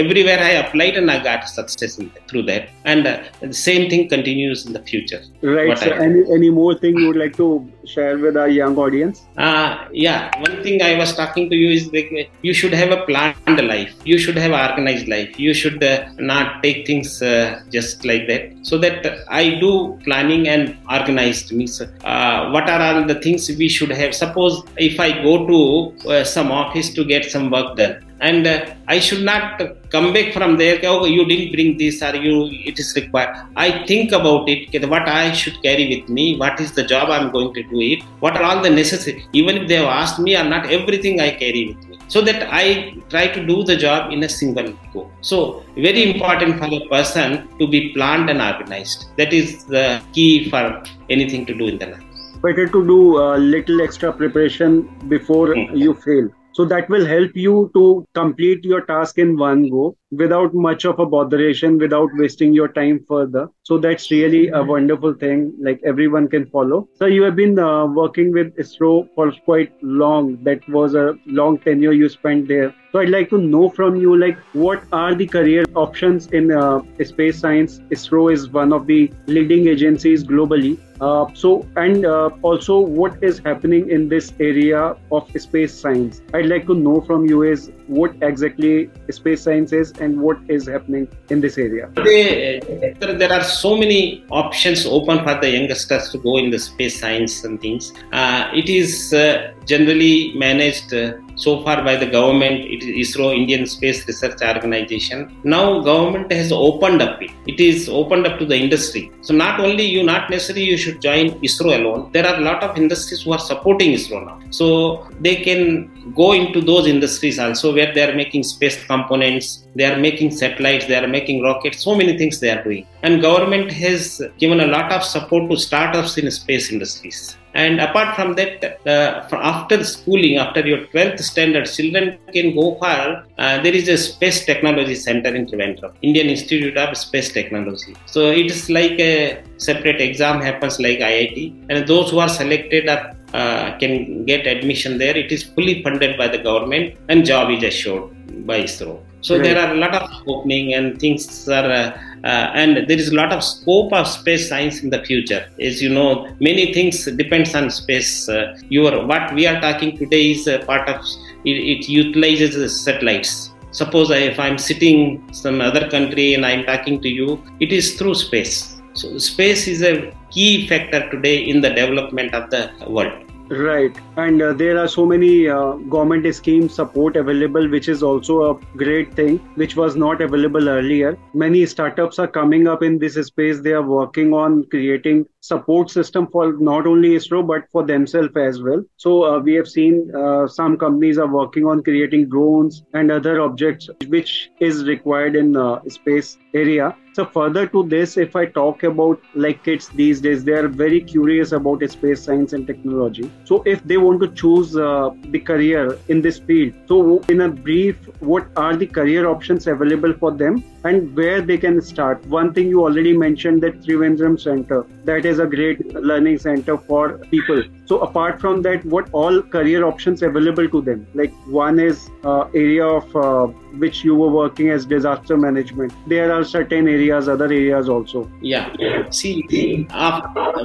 everywhere 0.00 0.38
I 0.38 0.52
applied 0.62 0.96
and 0.96 1.10
I 1.10 1.22
got 1.22 1.48
success 1.48 1.98
through 2.28 2.44
that 2.44 2.68
and 2.84 3.06
uh, 3.06 3.22
the 3.40 3.52
same 3.52 3.90
thing 3.90 4.08
continues 4.08 4.66
in 4.66 4.72
the 4.72 4.82
future. 4.82 5.22
Right. 5.42 5.76
So 5.78 5.90
any 5.90 6.22
any 6.32 6.50
more 6.50 6.74
thing 6.74 6.96
you 6.98 7.08
would 7.08 7.16
like 7.24 7.36
to 7.36 7.48
share 7.86 8.18
with 8.18 8.36
our 8.36 8.48
young 8.48 8.76
audience? 8.76 9.26
Uh, 9.36 9.88
yeah. 9.92 10.30
One 10.40 10.62
thing 10.62 10.82
I 10.82 10.96
was 10.96 11.14
talking 11.14 11.50
to 11.50 11.56
you 11.56 11.70
is 11.70 11.92
like 11.92 12.30
you 12.42 12.54
should 12.54 12.72
have 12.72 12.90
a 12.90 13.04
planned 13.06 13.66
life. 13.66 13.94
You 14.04 14.18
should 14.18 14.36
have 14.36 14.52
organized 14.52 15.08
life. 15.08 15.38
You 15.38 15.54
should 15.54 15.82
uh, 15.82 16.08
not 16.18 16.62
take 16.62 16.86
things 16.86 17.22
uh, 17.22 17.62
just 17.70 18.04
like 18.04 18.26
that. 18.28 18.52
So 18.62 18.78
that 18.78 19.24
I 19.28 19.58
do 19.60 19.98
planning 20.04 20.48
and 20.48 20.76
organized 20.90 21.52
means 21.52 21.80
uh, 21.80 22.50
what 22.50 22.68
are 22.68 22.80
all 22.80 23.04
the 23.04 23.16
things 23.16 23.48
we 23.48 23.68
should 23.68 23.90
have. 23.90 24.14
Suppose 24.14 24.62
if 24.76 25.00
I 25.00 25.22
go 25.22 25.46
to 25.46 25.56
to 25.56 26.10
uh, 26.10 26.24
some 26.24 26.50
office 26.50 26.92
to 26.94 27.04
get 27.04 27.24
some 27.24 27.50
work 27.50 27.76
done 27.76 28.05
and 28.20 28.46
uh, 28.46 28.74
i 28.88 28.98
should 28.98 29.22
not 29.22 29.60
come 29.90 30.12
back 30.12 30.32
from 30.32 30.56
there. 30.56 30.78
Oh 30.84 31.04
you 31.04 31.24
didn't 31.24 31.52
bring 31.52 31.76
this 31.78 32.02
or 32.02 32.14
you 32.16 32.48
it 32.70 32.78
is 32.78 32.94
required. 32.96 33.36
I 33.56 33.86
think 33.86 34.12
about 34.12 34.48
it. 34.48 34.88
What 34.88 35.08
i 35.08 35.32
should 35.32 35.60
carry 35.62 35.86
with 35.94 36.08
me 36.08 36.36
what 36.36 36.60
is 36.60 36.72
the 36.72 36.82
job 36.82 37.10
i'm 37.10 37.30
going 37.30 37.52
to 37.54 37.62
do 37.62 37.80
it 37.80 38.02
what 38.20 38.36
are 38.36 38.42
all 38.42 38.62
the 38.62 38.70
necessary 38.70 39.26
even 39.32 39.56
if 39.58 39.68
they 39.68 39.76
have 39.76 39.86
asked 39.86 40.18
me 40.18 40.36
or 40.36 40.44
not 40.44 40.66
everything 40.70 41.20
i 41.20 41.30
carry 41.30 41.68
with 41.68 41.88
me. 41.88 41.98
So 42.08 42.20
that 42.22 42.48
i 42.52 42.94
try 43.10 43.26
to 43.28 43.44
do 43.44 43.62
the 43.64 43.76
job 43.76 44.12
in 44.12 44.22
a 44.22 44.28
single 44.28 44.72
go. 44.92 45.10
So 45.20 45.64
very 45.76 46.12
important 46.12 46.58
for 46.58 46.66
a 46.66 46.80
person 46.88 47.48
to 47.58 47.66
be 47.66 47.92
planned 47.92 48.30
and 48.30 48.40
organized. 48.40 49.06
That 49.16 49.32
is 49.32 49.64
the 49.64 50.00
key 50.12 50.48
for 50.50 50.82
anything 51.10 51.46
to 51.46 51.54
do 51.54 51.66
in 51.66 51.78
the 51.78 51.86
life. 51.86 52.02
Better 52.42 52.66
to 52.66 52.86
do 52.86 53.18
a 53.18 53.38
little 53.38 53.80
extra 53.80 54.12
preparation 54.12 54.82
before 55.08 55.48
mm-hmm. 55.48 55.76
you 55.76 55.94
fail 55.94 56.28
so 56.56 56.64
that 56.64 56.88
will 56.88 57.06
help 57.06 57.36
you 57.46 57.54
to 57.74 57.84
complete 58.14 58.64
your 58.64 58.82
task 58.92 59.18
in 59.18 59.36
one 59.36 59.68
go 59.70 59.84
without 60.12 60.54
much 60.54 60.84
of 60.84 60.98
a 61.00 61.06
botheration 61.06 61.78
without 61.78 62.08
wasting 62.14 62.52
your 62.52 62.68
time 62.68 63.04
further. 63.08 63.48
So 63.62 63.78
that's 63.78 64.10
really 64.10 64.48
a 64.48 64.62
wonderful 64.62 65.14
thing 65.14 65.52
like 65.60 65.80
everyone 65.84 66.28
can 66.28 66.46
follow. 66.46 66.88
So 66.94 67.06
you 67.06 67.22
have 67.22 67.34
been 67.34 67.58
uh, 67.58 67.86
working 67.86 68.32
with 68.32 68.56
isro 68.56 69.08
for 69.14 69.32
quite 69.44 69.72
long. 69.82 70.42
That 70.44 70.66
was 70.68 70.94
a 70.94 71.14
long 71.26 71.58
tenure 71.58 71.92
you 71.92 72.08
spent 72.08 72.46
there. 72.46 72.74
So 72.92 73.00
i'd 73.00 73.10
like 73.10 73.28
to 73.30 73.38
know 73.38 73.68
from 73.68 73.96
you 73.96 74.16
like 74.16 74.38
what 74.52 74.82
are 74.90 75.14
the 75.14 75.26
career 75.26 75.64
options 75.74 76.28
in 76.28 76.52
uh, 76.52 76.80
space 77.04 77.38
science? 77.38 77.80
Isro 77.90 78.32
is 78.32 78.48
one 78.50 78.72
of 78.72 78.86
the 78.86 79.12
leading 79.26 79.68
agencies 79.68 80.24
globally. 80.24 80.78
Uh, 81.00 81.26
so 81.34 81.66
and 81.76 82.06
uh, 82.06 82.30
also 82.42 82.78
what 82.78 83.22
is 83.22 83.38
happening 83.40 83.90
in 83.90 84.08
this 84.08 84.32
area 84.40 84.96
of 85.12 85.28
space 85.36 85.74
science? 85.74 86.22
I'd 86.32 86.46
like 86.46 86.66
to 86.68 86.74
know 86.74 87.00
from 87.00 87.26
you 87.26 87.42
is 87.42 87.70
what 87.86 88.14
exactly 88.22 88.90
space 89.10 89.42
science 89.42 89.72
is 89.72 89.92
and 90.00 90.20
what 90.20 90.38
is 90.48 90.66
happening 90.66 91.08
in 91.30 91.40
this 91.40 91.58
area? 91.58 91.90
there 91.96 93.32
are 93.32 93.44
so 93.44 93.76
many 93.76 94.24
options 94.30 94.86
open 94.86 95.18
for 95.24 95.40
the 95.40 95.50
youngsters 95.50 96.10
to 96.10 96.18
go 96.18 96.38
in 96.38 96.50
the 96.50 96.58
space 96.58 97.00
science 97.00 97.44
and 97.44 97.60
things. 97.60 97.92
Uh, 98.12 98.48
it 98.54 98.68
is 98.68 99.12
uh, 99.12 99.52
generally 99.64 100.32
managed 100.34 100.92
uh, 100.94 101.12
so 101.36 101.62
far 101.62 101.84
by 101.84 101.96
the 101.96 102.06
government. 102.06 102.64
It 102.64 102.82
is 102.82 103.08
ISRO, 103.08 103.34
Indian 103.34 103.66
Space 103.66 104.06
Research 104.06 104.40
Organization. 104.42 105.38
Now 105.44 105.80
government 105.80 106.32
has 106.32 106.50
opened 106.52 107.02
up 107.02 107.22
it. 107.22 107.30
It 107.46 107.60
is 107.60 107.88
opened 107.88 108.26
up 108.26 108.38
to 108.38 108.46
the 108.46 108.56
industry. 108.56 109.12
So 109.20 109.34
not 109.34 109.60
only 109.60 109.84
you, 109.84 110.02
not 110.02 110.30
necessarily 110.30 110.64
you 110.64 110.76
should 110.76 111.00
join 111.00 111.30
ISRO 111.40 111.78
alone. 111.78 112.10
There 112.12 112.26
are 112.26 112.36
a 112.36 112.40
lot 112.40 112.62
of 112.62 112.76
industries 112.76 113.22
who 113.22 113.32
are 113.32 113.38
supporting 113.38 113.92
ISRO 113.92 114.24
now. 114.24 114.40
So 114.50 115.08
they 115.20 115.36
can 115.36 116.12
go 116.14 116.32
into 116.32 116.60
those 116.60 116.86
industries 116.86 117.38
also 117.38 117.74
where 117.74 117.92
they 117.92 118.08
are 118.08 118.14
making 118.14 118.42
space 118.44 118.84
components, 118.84 119.66
they 119.74 119.84
are 119.84 119.98
making 119.98 120.30
satellites, 120.30 120.86
they 120.86 120.96
are 120.96 121.06
making 121.06 121.42
rockets, 121.42 121.82
so 121.82 121.94
many 121.94 122.16
things 122.16 122.40
they 122.40 122.50
are 122.50 122.62
doing. 122.62 122.86
And 123.02 123.20
government 123.20 123.70
has 123.72 124.22
given 124.38 124.60
a 124.60 124.66
lot 124.66 124.92
of 124.92 125.02
support 125.02 125.50
to 125.50 125.56
startups 125.56 126.18
in 126.18 126.30
space 126.30 126.72
industries 126.72 127.36
And 127.64 127.80
apart 127.80 128.14
from 128.16 128.34
that, 128.38 128.86
uh, 128.86 129.36
after 129.54 129.82
schooling, 129.82 130.36
after 130.44 130.62
your 130.70 130.80
12th 130.92 131.20
standard, 131.30 131.66
children 131.76 132.18
can 132.34 132.54
go 132.54 132.66
for, 132.80 132.98
uh, 133.38 133.56
there 133.64 133.76
is 133.80 133.88
a 133.88 133.96
Space 133.96 134.44
Technology 134.50 134.94
Center 134.94 135.34
in 135.38 135.46
Trivandrum, 135.46 135.92
Indian 136.02 136.28
Institute 136.34 136.76
of 136.76 136.94
Space 137.04 137.30
Technology. 137.38 137.94
So 138.14 138.30
it 138.30 138.46
is 138.54 138.68
like 138.68 138.98
a 139.00 139.42
separate 139.68 140.02
exam 140.08 140.42
happens 140.48 140.78
like 140.86 140.98
IIT. 140.98 141.38
And 141.70 141.88
those 141.92 142.10
who 142.10 142.18
are 142.18 142.28
selected 142.28 142.90
are, 142.94 143.04
uh, 143.32 143.78
can 143.78 144.26
get 144.26 144.46
admission 144.46 144.98
there. 144.98 145.16
It 145.16 145.32
is 145.32 145.42
fully 145.42 145.82
funded 145.82 146.18
by 146.18 146.28
the 146.28 146.38
government 146.50 146.96
and 147.08 147.24
job 147.24 147.50
is 147.56 147.62
assured 147.62 148.04
by 148.46 148.64
ISRO. 148.64 149.05
So 149.26 149.34
right. 149.34 149.42
there 149.42 149.58
are 149.58 149.72
a 149.74 149.78
lot 149.84 149.92
of 149.92 150.08
opening 150.28 150.74
and 150.74 151.00
things 151.00 151.48
are, 151.48 151.68
uh, 151.68 151.98
uh, 152.22 152.60
and 152.62 152.88
there 152.88 152.96
is 152.96 153.08
a 153.08 153.14
lot 153.16 153.32
of 153.32 153.42
scope 153.42 153.92
of 153.92 154.06
space 154.06 154.48
science 154.48 154.84
in 154.84 154.90
the 154.90 155.02
future. 155.04 155.44
As 155.60 155.82
you 155.82 155.88
know, 155.88 156.28
many 156.38 156.72
things 156.72 157.04
depends 157.22 157.52
on 157.56 157.68
space. 157.72 158.28
Uh, 158.28 158.56
your 158.68 159.04
what 159.04 159.34
we 159.34 159.48
are 159.48 159.60
talking 159.60 159.98
today 159.98 160.30
is 160.30 160.44
part 160.64 160.88
of 160.88 161.04
it, 161.44 161.56
it 161.72 161.88
utilizes 161.88 162.54
satellites. 162.84 163.50
Suppose 163.72 164.12
I, 164.12 164.18
if 164.32 164.38
I'm 164.38 164.58
sitting 164.58 165.28
some 165.32 165.60
other 165.60 165.90
country 165.90 166.34
and 166.34 166.46
I'm 166.46 166.64
talking 166.64 167.02
to 167.02 167.08
you, 167.08 167.42
it 167.58 167.72
is 167.72 167.96
through 167.98 168.14
space. 168.14 168.80
So 168.92 169.18
space 169.18 169.66
is 169.66 169.82
a 169.82 170.14
key 170.30 170.68
factor 170.68 171.10
today 171.10 171.38
in 171.38 171.60
the 171.62 171.70
development 171.70 172.32
of 172.32 172.48
the 172.50 172.70
world. 172.86 173.25
Right, 173.48 173.96
and 174.16 174.42
uh, 174.42 174.54
there 174.54 174.76
are 174.76 174.88
so 174.88 175.06
many 175.06 175.48
uh, 175.48 175.74
government 175.74 176.34
scheme 176.34 176.68
support 176.68 177.16
available, 177.16 177.68
which 177.68 177.88
is 177.88 178.02
also 178.02 178.50
a 178.50 178.60
great 178.76 179.14
thing, 179.14 179.38
which 179.54 179.76
was 179.76 179.94
not 179.94 180.20
available 180.20 180.68
earlier. 180.68 181.16
Many 181.32 181.64
startups 181.66 182.18
are 182.18 182.26
coming 182.26 182.66
up 182.66 182.82
in 182.82 182.98
this 182.98 183.14
space. 183.14 183.60
They 183.60 183.70
are 183.72 183.86
working 183.86 184.34
on 184.34 184.64
creating 184.64 185.26
support 185.42 185.90
system 185.90 186.26
for 186.26 186.54
not 186.54 186.88
only 186.88 187.10
ISRO 187.10 187.46
but 187.46 187.70
for 187.70 187.84
themselves 187.86 188.36
as 188.36 188.60
well. 188.60 188.82
So 188.96 189.22
uh, 189.22 189.38
we 189.38 189.54
have 189.54 189.68
seen 189.68 190.10
uh, 190.12 190.48
some 190.48 190.76
companies 190.76 191.16
are 191.16 191.32
working 191.32 191.66
on 191.66 191.84
creating 191.84 192.28
drones 192.28 192.82
and 192.94 193.12
other 193.12 193.40
objects 193.40 193.88
which 194.08 194.50
is 194.58 194.84
required 194.86 195.36
in 195.36 195.56
uh, 195.56 195.80
space 195.88 196.36
area 196.52 196.96
so 197.16 197.24
further 197.24 197.66
to 197.66 197.82
this, 197.82 198.18
if 198.18 198.36
I 198.36 198.44
talk 198.44 198.82
about 198.82 199.22
like 199.34 199.64
kids 199.64 199.88
these 199.88 200.20
days, 200.20 200.44
they 200.44 200.52
are 200.52 200.68
very 200.68 201.00
curious 201.00 201.52
about 201.52 201.82
space 201.88 202.22
science 202.22 202.52
and 202.52 202.66
technology. 202.66 203.30
So 203.44 203.62
if 203.64 203.82
they 203.84 203.96
want 203.96 204.20
to 204.20 204.28
choose 204.32 204.76
uh, 204.76 205.10
the 205.30 205.38
career 205.38 205.98
in 206.08 206.20
this 206.20 206.38
field, 206.38 206.74
so 206.86 207.20
in 207.30 207.40
a 207.40 207.48
brief, 207.48 207.96
what 208.20 208.46
are 208.54 208.76
the 208.76 208.86
career 208.86 209.26
options 209.26 209.66
available 209.66 210.12
for 210.12 210.30
them 210.30 210.62
and 210.84 211.16
where 211.16 211.40
they 211.40 211.56
can 211.56 211.80
start? 211.80 212.26
One 212.26 212.52
thing 212.52 212.68
you 212.68 212.84
already 212.84 213.16
mentioned 213.16 213.62
that 213.62 213.80
Trivandrum 213.80 214.38
Center, 214.38 214.84
that 215.04 215.24
is 215.24 215.38
a 215.38 215.46
great 215.46 215.94
learning 215.94 216.38
center 216.40 216.76
for 216.76 217.16
people. 217.30 217.62
So 217.86 218.00
apart 218.00 218.40
from 218.42 218.60
that, 218.62 218.84
what 218.84 219.08
all 219.12 219.40
career 219.40 219.86
options 219.86 220.20
available 220.20 220.68
to 220.68 220.82
them? 220.82 221.06
Like 221.14 221.32
one 221.46 221.78
is 221.78 222.10
uh, 222.24 222.48
area 222.54 222.84
of 222.84 223.16
uh, 223.16 223.46
which 223.78 224.04
you 224.04 224.14
were 224.14 224.28
working 224.28 224.70
as 224.70 224.84
disaster 224.84 225.36
management. 225.36 225.92
There 226.06 226.32
are 226.32 226.44
certain 226.44 226.88
areas, 226.88 227.05
other 227.12 227.46
areas 227.46 227.88
also. 227.88 228.30
Yeah. 228.40 228.72
See, 229.10 229.86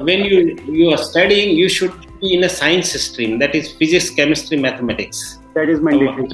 when 0.10 0.26
you 0.26 0.58
you 0.68 0.90
are 0.92 0.98
studying, 0.98 1.56
you 1.56 1.70
should 1.70 1.94
be 2.22 2.34
in 2.34 2.44
a 2.44 2.50
science 2.50 2.92
stream. 2.92 3.40
That 3.40 3.56
is 3.56 3.72
physics, 3.74 4.10
chemistry, 4.10 4.58
mathematics. 4.58 5.40
That 5.54 5.70
is 5.70 5.82
mandatory. 5.82 6.30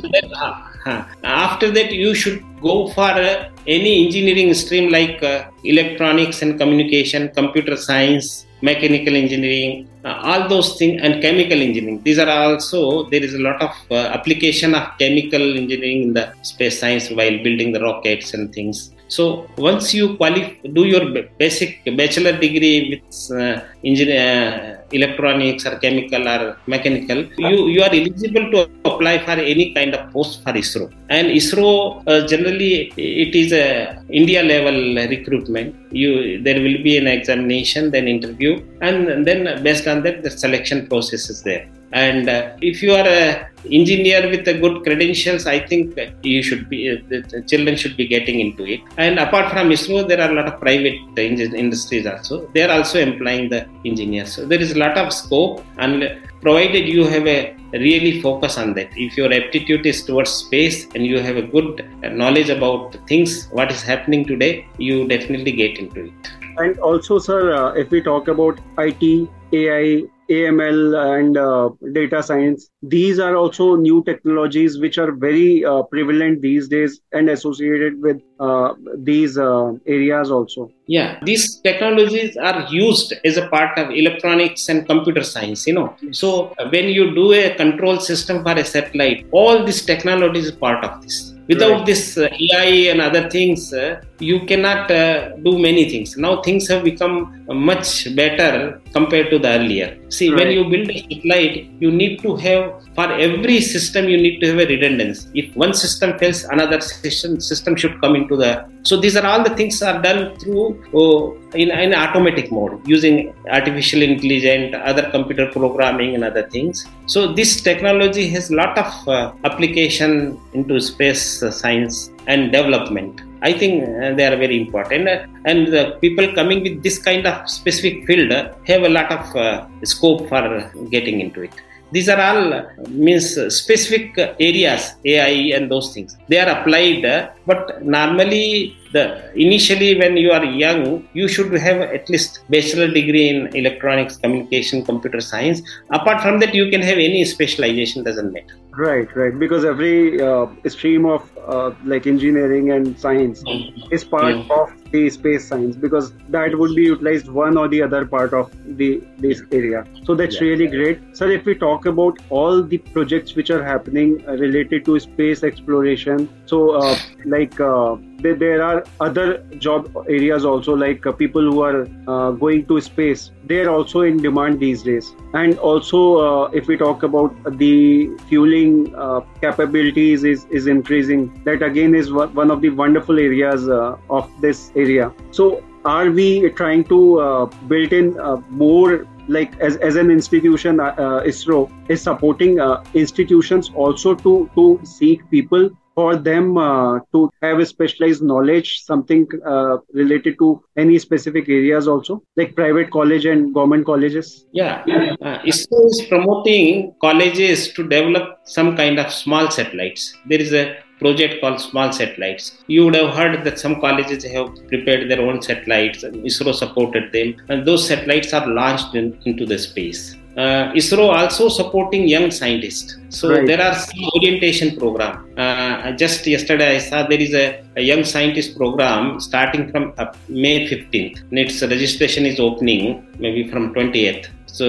Uh, 0.86 1.04
after 1.24 1.72
that, 1.72 1.92
you 1.92 2.14
should 2.14 2.44
go 2.62 2.88
for 2.90 3.02
uh, 3.02 3.50
any 3.66 4.06
engineering 4.06 4.54
stream 4.54 4.92
like 4.92 5.22
uh, 5.24 5.50
electronics 5.64 6.42
and 6.42 6.58
communication, 6.60 7.30
computer 7.30 7.76
science, 7.76 8.46
mechanical 8.62 9.16
engineering, 9.16 9.88
uh, 10.06 10.20
all 10.24 10.48
those 10.48 10.78
things, 10.78 11.02
and 11.02 11.22
chemical 11.22 11.60
engineering. 11.62 12.02
These 12.04 12.20
are 12.20 12.30
also, 12.30 13.10
there 13.10 13.24
is 13.24 13.34
a 13.34 13.40
lot 13.40 13.62
of 13.62 13.72
uh, 13.92 13.96
application 13.96 14.76
of 14.76 14.98
chemical 14.98 15.58
engineering 15.58 16.04
in 16.04 16.14
the 16.14 16.34
space 16.44 16.80
science 16.80 17.10
while 17.10 17.38
building 17.44 17.72
the 17.72 17.82
rockets 17.82 18.34
and 18.34 18.54
things. 18.54 18.92
So 19.08 19.48
once 19.58 19.94
you 19.94 20.18
qualify, 20.18 20.54
do 20.78 20.84
your 20.86 21.06
basic 21.40 21.84
bachelor 22.00 22.34
degree 22.38 22.78
with 22.92 23.32
uh, 23.32 23.62
engineer, 23.84 24.82
uh, 24.82 24.88
electronics 24.92 25.66
or 25.66 25.78
chemical 25.80 26.28
or 26.28 26.58
mechanical, 26.68 27.20
you, 27.38 27.68
you 27.68 27.82
are 27.82 27.90
eligible 27.90 28.52
to 28.52 28.70
apply 28.86 29.20
for 29.26 29.32
any 29.54 29.74
kind 29.74 29.96
of 29.96 30.12
post 30.12 30.44
for 30.44 30.54
ISRO. 30.54 30.92
And 31.10 31.28
ISRO 31.28 32.04
uh, 32.08 32.28
generally 32.28 32.92
it 32.98 33.34
is 33.36 33.54
a 33.54 34.04
India 34.10 34.44
level 34.44 34.78
recruitment. 34.96 35.76
You 35.92 36.42
there 36.42 36.60
will 36.62 36.84
be 36.84 36.98
an 36.98 37.08
examination, 37.08 37.92
then 37.92 38.08
interview, 38.08 38.64
and 38.82 39.26
then 39.26 39.64
based 39.64 39.88
on 39.88 40.04
that 40.04 40.24
the 40.24 40.32
selection 40.32 40.88
process 40.88 41.30
is 41.30 41.42
there. 41.44 41.68
And 41.92 42.28
uh, 42.30 42.56
if 42.62 42.84
you 42.84 42.94
are 42.94 43.08
a 43.08 43.50
engineer 43.72 44.30
with 44.30 44.48
a 44.48 44.58
good 44.60 44.84
credentials, 44.84 45.46
I 45.46 45.60
think 45.60 45.98
you 46.24 46.44
should 46.44 46.70
be 46.70 46.92
uh, 46.92 47.40
children 47.48 47.76
should 47.76 47.98
be 47.98 48.08
getting 48.08 48.40
into 48.40 48.66
it. 48.66 48.82
And 48.98 49.20
apart 49.20 49.52
from 49.52 49.70
ISRO, 49.70 50.08
there 50.08 50.22
are 50.22 50.32
a 50.32 50.34
lot 50.34 50.48
of 50.48 50.60
private 50.60 50.98
industries 51.18 52.06
also. 52.06 52.48
They 52.54 52.64
are 52.64 52.72
also 52.72 53.00
employing 53.00 53.50
the 53.50 53.68
engineers. 53.86 54.34
So 54.34 54.46
there 54.46 54.60
is 54.60 54.72
a 54.72 54.80
lot 54.80 54.98
of 54.98 55.14
scope, 55.14 55.64
and 55.78 56.20
provided 56.42 56.88
you 56.88 57.06
have 57.06 57.28
a 57.28 57.56
really 57.74 58.22
focus 58.22 58.58
on 58.58 58.74
that. 58.76 58.90
If 58.96 59.18
your 59.18 59.34
aptitude 59.34 59.86
is 59.86 60.06
towards 60.06 60.32
space 60.32 60.88
and 60.96 61.06
you 61.06 61.20
have 61.20 61.38
a 61.38 61.42
good 61.42 61.86
knowledge 62.04 62.50
about 62.50 62.98
things, 63.08 63.48
what 63.52 63.72
is 63.72 63.82
happening 63.82 64.26
today, 64.26 64.68
you 64.78 65.08
definitely 65.08 65.52
get 65.52 65.78
into 65.78 66.06
it. 66.06 66.32
And 66.58 66.80
also, 66.80 67.20
sir, 67.20 67.54
uh, 67.54 67.74
if 67.74 67.92
we 67.92 68.02
talk 68.02 68.28
about 68.28 68.60
IT, 68.78 69.30
AI, 69.54 70.04
AML 70.30 71.18
and 71.18 71.38
uh, 71.38 71.70
data 71.94 72.22
science. 72.22 72.70
These 72.82 73.20
are 73.20 73.36
also 73.36 73.76
new 73.76 74.04
technologies 74.04 74.80
which 74.80 74.98
are 74.98 75.12
very 75.12 75.66
uh, 75.66 75.84
prevalent 75.84 76.42
these 76.42 76.68
days 76.68 77.02
and 77.12 77.30
associated 77.30 78.02
with 78.02 78.22
uh, 78.40 78.74
these 78.98 79.38
uh, 79.38 79.74
areas 79.86 80.32
also. 80.32 80.72
Yeah, 80.88 81.20
these 81.24 81.60
technologies 81.62 82.38
are 82.38 82.66
used 82.70 83.14
as 83.26 83.38
a 83.38 83.48
part 83.48 83.78
of 83.78 83.92
electronics 83.92 84.70
and 84.70 84.86
computer 84.86 85.24
science, 85.24 85.68
you 85.68 85.74
know. 85.74 85.96
So 86.12 86.54
when 86.70 86.90
you 86.90 87.14
do 87.14 87.34
a 87.34 87.56
control 87.56 88.00
system 88.00 88.44
for 88.44 88.52
a 88.52 88.64
satellite, 88.64 89.28
all 89.32 89.66
this 89.66 89.86
technology 89.86 90.40
is 90.40 90.52
part 90.52 90.84
of 90.86 91.02
this 91.02 91.34
without 91.48 91.72
right. 91.72 91.86
this 91.86 92.18
uh, 92.18 92.28
AI 92.28 92.92
and 92.92 93.02
other 93.02 93.30
things, 93.30 93.74
uh, 93.74 94.02
you 94.20 94.46
cannot 94.46 94.90
uh, 94.90 95.36
do 95.38 95.58
many 95.60 95.90
things. 95.90 96.18
Now 96.18 96.42
things 96.42 96.68
have 96.70 96.84
become 96.84 97.46
much 97.48 98.16
better 98.16 98.82
compared 98.94 99.30
to 99.30 99.40
the 99.40 99.50
earlier. 99.50 99.98
See, 100.10 100.30
right. 100.30 100.40
when 100.40 100.52
you 100.52 100.64
build 100.70 100.90
a 100.90 101.00
satellite, 101.02 101.70
you 101.80 101.92
need 101.92 102.22
to 102.24 102.36
have 102.38 102.84
for 102.96 103.12
every 103.14 103.62
system 103.62 104.10
you 104.10 104.18
need 104.18 104.40
to 104.42 104.48
have 104.48 104.60
a 104.60 104.66
redundancy. 104.66 105.30
If 105.34 105.56
one 105.56 105.74
system 105.74 106.18
fails, 106.18 106.44
another 106.46 106.82
system 106.82 107.40
system 107.40 107.76
should 107.76 108.00
come 108.02 108.16
into 108.16 108.36
the. 108.36 108.68
So 108.84 108.98
these 108.98 109.16
are 109.18 109.26
all 109.26 109.44
the 109.44 109.56
things 109.56 109.82
are 109.82 110.02
done 110.02 110.38
through 110.40 110.84
oh, 110.94 111.38
in 111.54 111.72
in 111.72 111.94
automatic 111.94 112.52
mode 112.52 112.88
using 112.88 113.34
artificial 113.50 114.02
intelligence, 114.02 114.76
other 114.84 115.10
computer 115.12 115.48
programming, 115.52 116.16
and 116.16 116.24
other 116.24 116.48
things. 116.50 116.86
So 117.06 117.34
this 117.34 117.62
technology 117.62 118.28
has 118.30 118.50
lot 118.52 118.78
of 118.78 119.08
uh, 119.08 119.34
application 119.44 120.40
into 120.54 120.80
space 120.80 121.44
science 121.62 122.10
and 122.28 122.52
development. 122.52 123.22
I 123.42 123.54
think 123.54 123.84
uh, 123.84 124.14
they 124.16 124.26
are 124.26 124.38
very 124.38 124.60
important, 124.60 125.08
and 125.46 125.68
the 125.68 125.98
people 126.02 126.34
coming 126.34 126.64
with 126.64 126.84
this 126.84 126.98
kind 126.98 127.26
of 127.28 127.50
specific 127.50 128.06
field 128.06 128.32
have 128.32 128.84
a 128.84 128.90
lot 128.90 129.12
of 129.12 129.36
uh, 129.36 129.68
scope 129.84 130.28
for 130.30 130.72
getting 130.90 131.20
into 131.20 131.42
it. 131.42 131.54
These 131.92 132.10
are 132.10 132.20
all 132.20 132.54
uh, 132.54 132.64
means 132.90 133.28
specific 133.56 134.18
areas, 134.18 134.96
AI 135.06 135.56
and 135.56 135.72
those 135.72 135.94
things. 135.94 136.18
They 136.28 136.40
are 136.40 136.50
applied, 136.60 137.32
but 137.46 137.84
normally 137.84 138.76
the 138.94 139.32
initially 139.36 139.98
when 140.00 140.16
you 140.18 140.32
are 140.32 140.46
young 140.46 141.08
you 141.14 141.28
should 141.28 141.52
have 141.54 141.82
at 141.98 142.10
least 142.10 142.40
bachelor 142.50 142.88
degree 143.00 143.28
in 143.30 143.48
electronics 143.56 144.18
communication 144.18 144.84
computer 144.84 145.22
science 145.22 145.62
apart 145.92 146.22
from 146.22 146.40
that 146.40 146.54
you 146.54 146.70
can 146.70 146.82
have 146.82 146.98
any 146.98 147.24
specialization 147.26 148.04
doesn't 148.04 148.32
matter 148.32 148.56
right 148.72 149.14
right 149.16 149.38
because 149.40 149.66
every 149.66 150.22
uh, 150.22 150.46
stream 150.68 151.06
of 151.06 151.22
uh, 151.48 151.74
like 151.86 152.08
engineering 152.08 152.72
and 152.72 153.00
science 153.00 153.44
mm-hmm. 153.44 153.94
is 153.94 154.04
part 154.04 154.36
yeah. 154.36 154.56
of 154.60 154.92
the 154.92 155.10
space 155.10 155.48
science 155.48 155.76
because 155.76 156.14
that 156.30 156.58
would 156.58 156.76
be 156.76 156.84
utilized 156.84 157.30
one 157.30 157.58
or 157.58 157.68
the 157.68 157.82
other 157.82 158.06
part 158.06 158.34
of 158.34 158.52
the 158.78 159.02
this 159.18 159.42
area 159.52 159.84
so 160.04 160.16
that's 160.16 160.36
yeah. 160.36 160.48
really 160.48 160.68
great 160.68 161.00
sir 161.16 161.30
if 161.32 161.46
we 161.46 161.56
talk 161.56 161.86
about 161.86 162.20
all 162.30 162.64
the 162.64 162.78
projects 162.78 163.36
which 163.36 163.50
are 163.50 163.64
happening 163.64 164.24
uh, 164.28 164.34
related 164.34 164.86
to 164.86 165.00
space 165.00 165.44
exploration 165.44 166.30
so 166.46 166.72
uh, 166.82 166.98
like 167.26 167.60
uh, 167.60 167.96
there, 168.20 168.36
there 168.36 168.64
are 168.64 168.84
other 169.00 169.38
job 169.58 169.90
areas 170.10 170.46
also 170.46 170.74
like 170.74 171.06
uh, 171.06 171.12
people 171.12 171.42
who 171.42 171.62
are 171.62 171.88
uh, 172.08 172.32
going 172.32 172.66
to 172.66 172.80
space 172.82 173.32
they're 173.46 173.70
also 173.70 174.02
in 174.02 174.18
demand 174.18 174.60
these 174.60 174.84
days 174.84 175.14
and 175.34 175.58
also 175.60 176.18
uh, 176.18 176.50
if 176.52 176.68
we 176.68 176.78
talk 176.78 177.04
about 177.04 177.34
the 177.58 178.10
fueling 178.28 178.94
uh, 178.96 179.22
capabilities 179.42 180.24
is, 180.24 180.46
is 180.46 180.68
increasing 180.68 181.37
that 181.46 181.62
again 181.62 181.96
is 181.96 182.12
one 182.12 182.52
of 182.52 182.62
the 182.62 182.70
wonderful 182.70 183.20
areas 183.20 183.68
uh, 183.68 183.98
of 184.10 184.30
this 184.42 184.72
area 184.76 185.12
so 185.32 185.64
are 185.86 186.12
we 186.12 186.50
trying 186.52 186.84
to 186.84 187.20
uh, 187.20 187.46
build 187.68 187.94
in 187.94 188.16
more 188.50 189.06
like 189.28 189.60
as, 189.60 189.78
as 189.78 189.96
an 189.96 190.10
institution, 190.10 190.80
uh, 190.80 190.96
uh 190.98 191.24
ISRO 191.24 191.70
is 191.90 192.02
supporting 192.02 192.60
uh, 192.60 192.84
institutions 192.94 193.72
also 193.76 194.16
to 194.16 194.50
to 194.56 194.80
seek 194.84 195.30
people 195.30 195.70
for 195.96 196.16
them 196.16 196.58
uh, 196.58 197.00
to 197.12 197.30
have 197.42 197.60
a 197.60 197.66
specialized 197.66 198.22
knowledge, 198.22 198.84
something 198.84 199.28
uh, 199.44 199.78
related 199.94 200.38
to 200.38 200.64
any 200.78 201.00
specific 201.00 201.50
areas 201.50 201.88
also, 201.88 202.22
like 202.36 202.56
private 202.56 202.92
college 202.92 203.26
and 203.26 203.52
government 203.52 203.84
colleges? 203.84 204.46
Yeah, 204.54 204.84
uh, 205.22 205.40
ISRO 205.40 205.86
is 205.88 206.06
promoting 206.08 206.94
colleges 207.02 207.74
to 207.74 207.88
develop 207.88 208.42
some 208.44 208.78
kind 208.78 209.00
of 209.00 209.12
small 209.12 209.50
satellites. 209.50 210.16
There 210.28 210.40
is 210.40 210.54
a 210.54 210.78
project 211.00 211.42
called 211.42 211.60
Small 211.60 211.92
Satellites. 211.92 212.58
You 212.68 212.86
would 212.86 212.96
have 212.96 213.16
heard 213.16 213.44
that 213.44 213.60
some 213.60 213.80
colleges 213.80 214.24
have 214.26 214.56
prepared 214.68 215.10
their 215.10 215.22
own 215.22 215.42
satellites, 215.42 216.04
and 216.04 216.16
ISRO 216.24 216.54
supported 216.54 217.12
them, 217.12 217.36
and 217.50 217.66
those 217.66 217.88
satellites 217.88 218.34
are 218.34 218.48
launched 218.48 218.96
in, 218.96 219.18
into 219.26 219.46
the 219.46 219.58
space 219.58 220.16
uh, 220.38 220.72
ISRO 220.74 221.10
also 221.10 221.50
supporting 221.50 222.08
young 222.08 222.30
scientists. 222.30 222.98
So 223.10 223.32
right. 223.32 223.48
there 223.48 223.62
are 223.62 223.74
some 223.74 224.00
orientation 224.16 224.78
program. 224.78 225.28
Uh, 225.38 225.92
just 225.94 226.28
yesterday 226.28 226.76
I 226.76 226.78
saw 226.78 227.08
there 227.08 227.20
is 227.20 227.34
a, 227.34 227.64
a 227.76 227.82
young 227.82 228.04
scientist 228.04 228.56
program 228.56 229.20
starting 229.20 229.72
from 229.72 229.94
uh, 229.98 230.14
May 230.30 230.68
15th. 230.70 231.22
And 231.30 231.40
its 231.40 231.62
registration 231.62 232.26
is 232.26 232.40
opening 232.40 233.08
maybe 233.18 233.50
from 233.50 233.74
20th. 233.74 234.28
So 234.58 234.68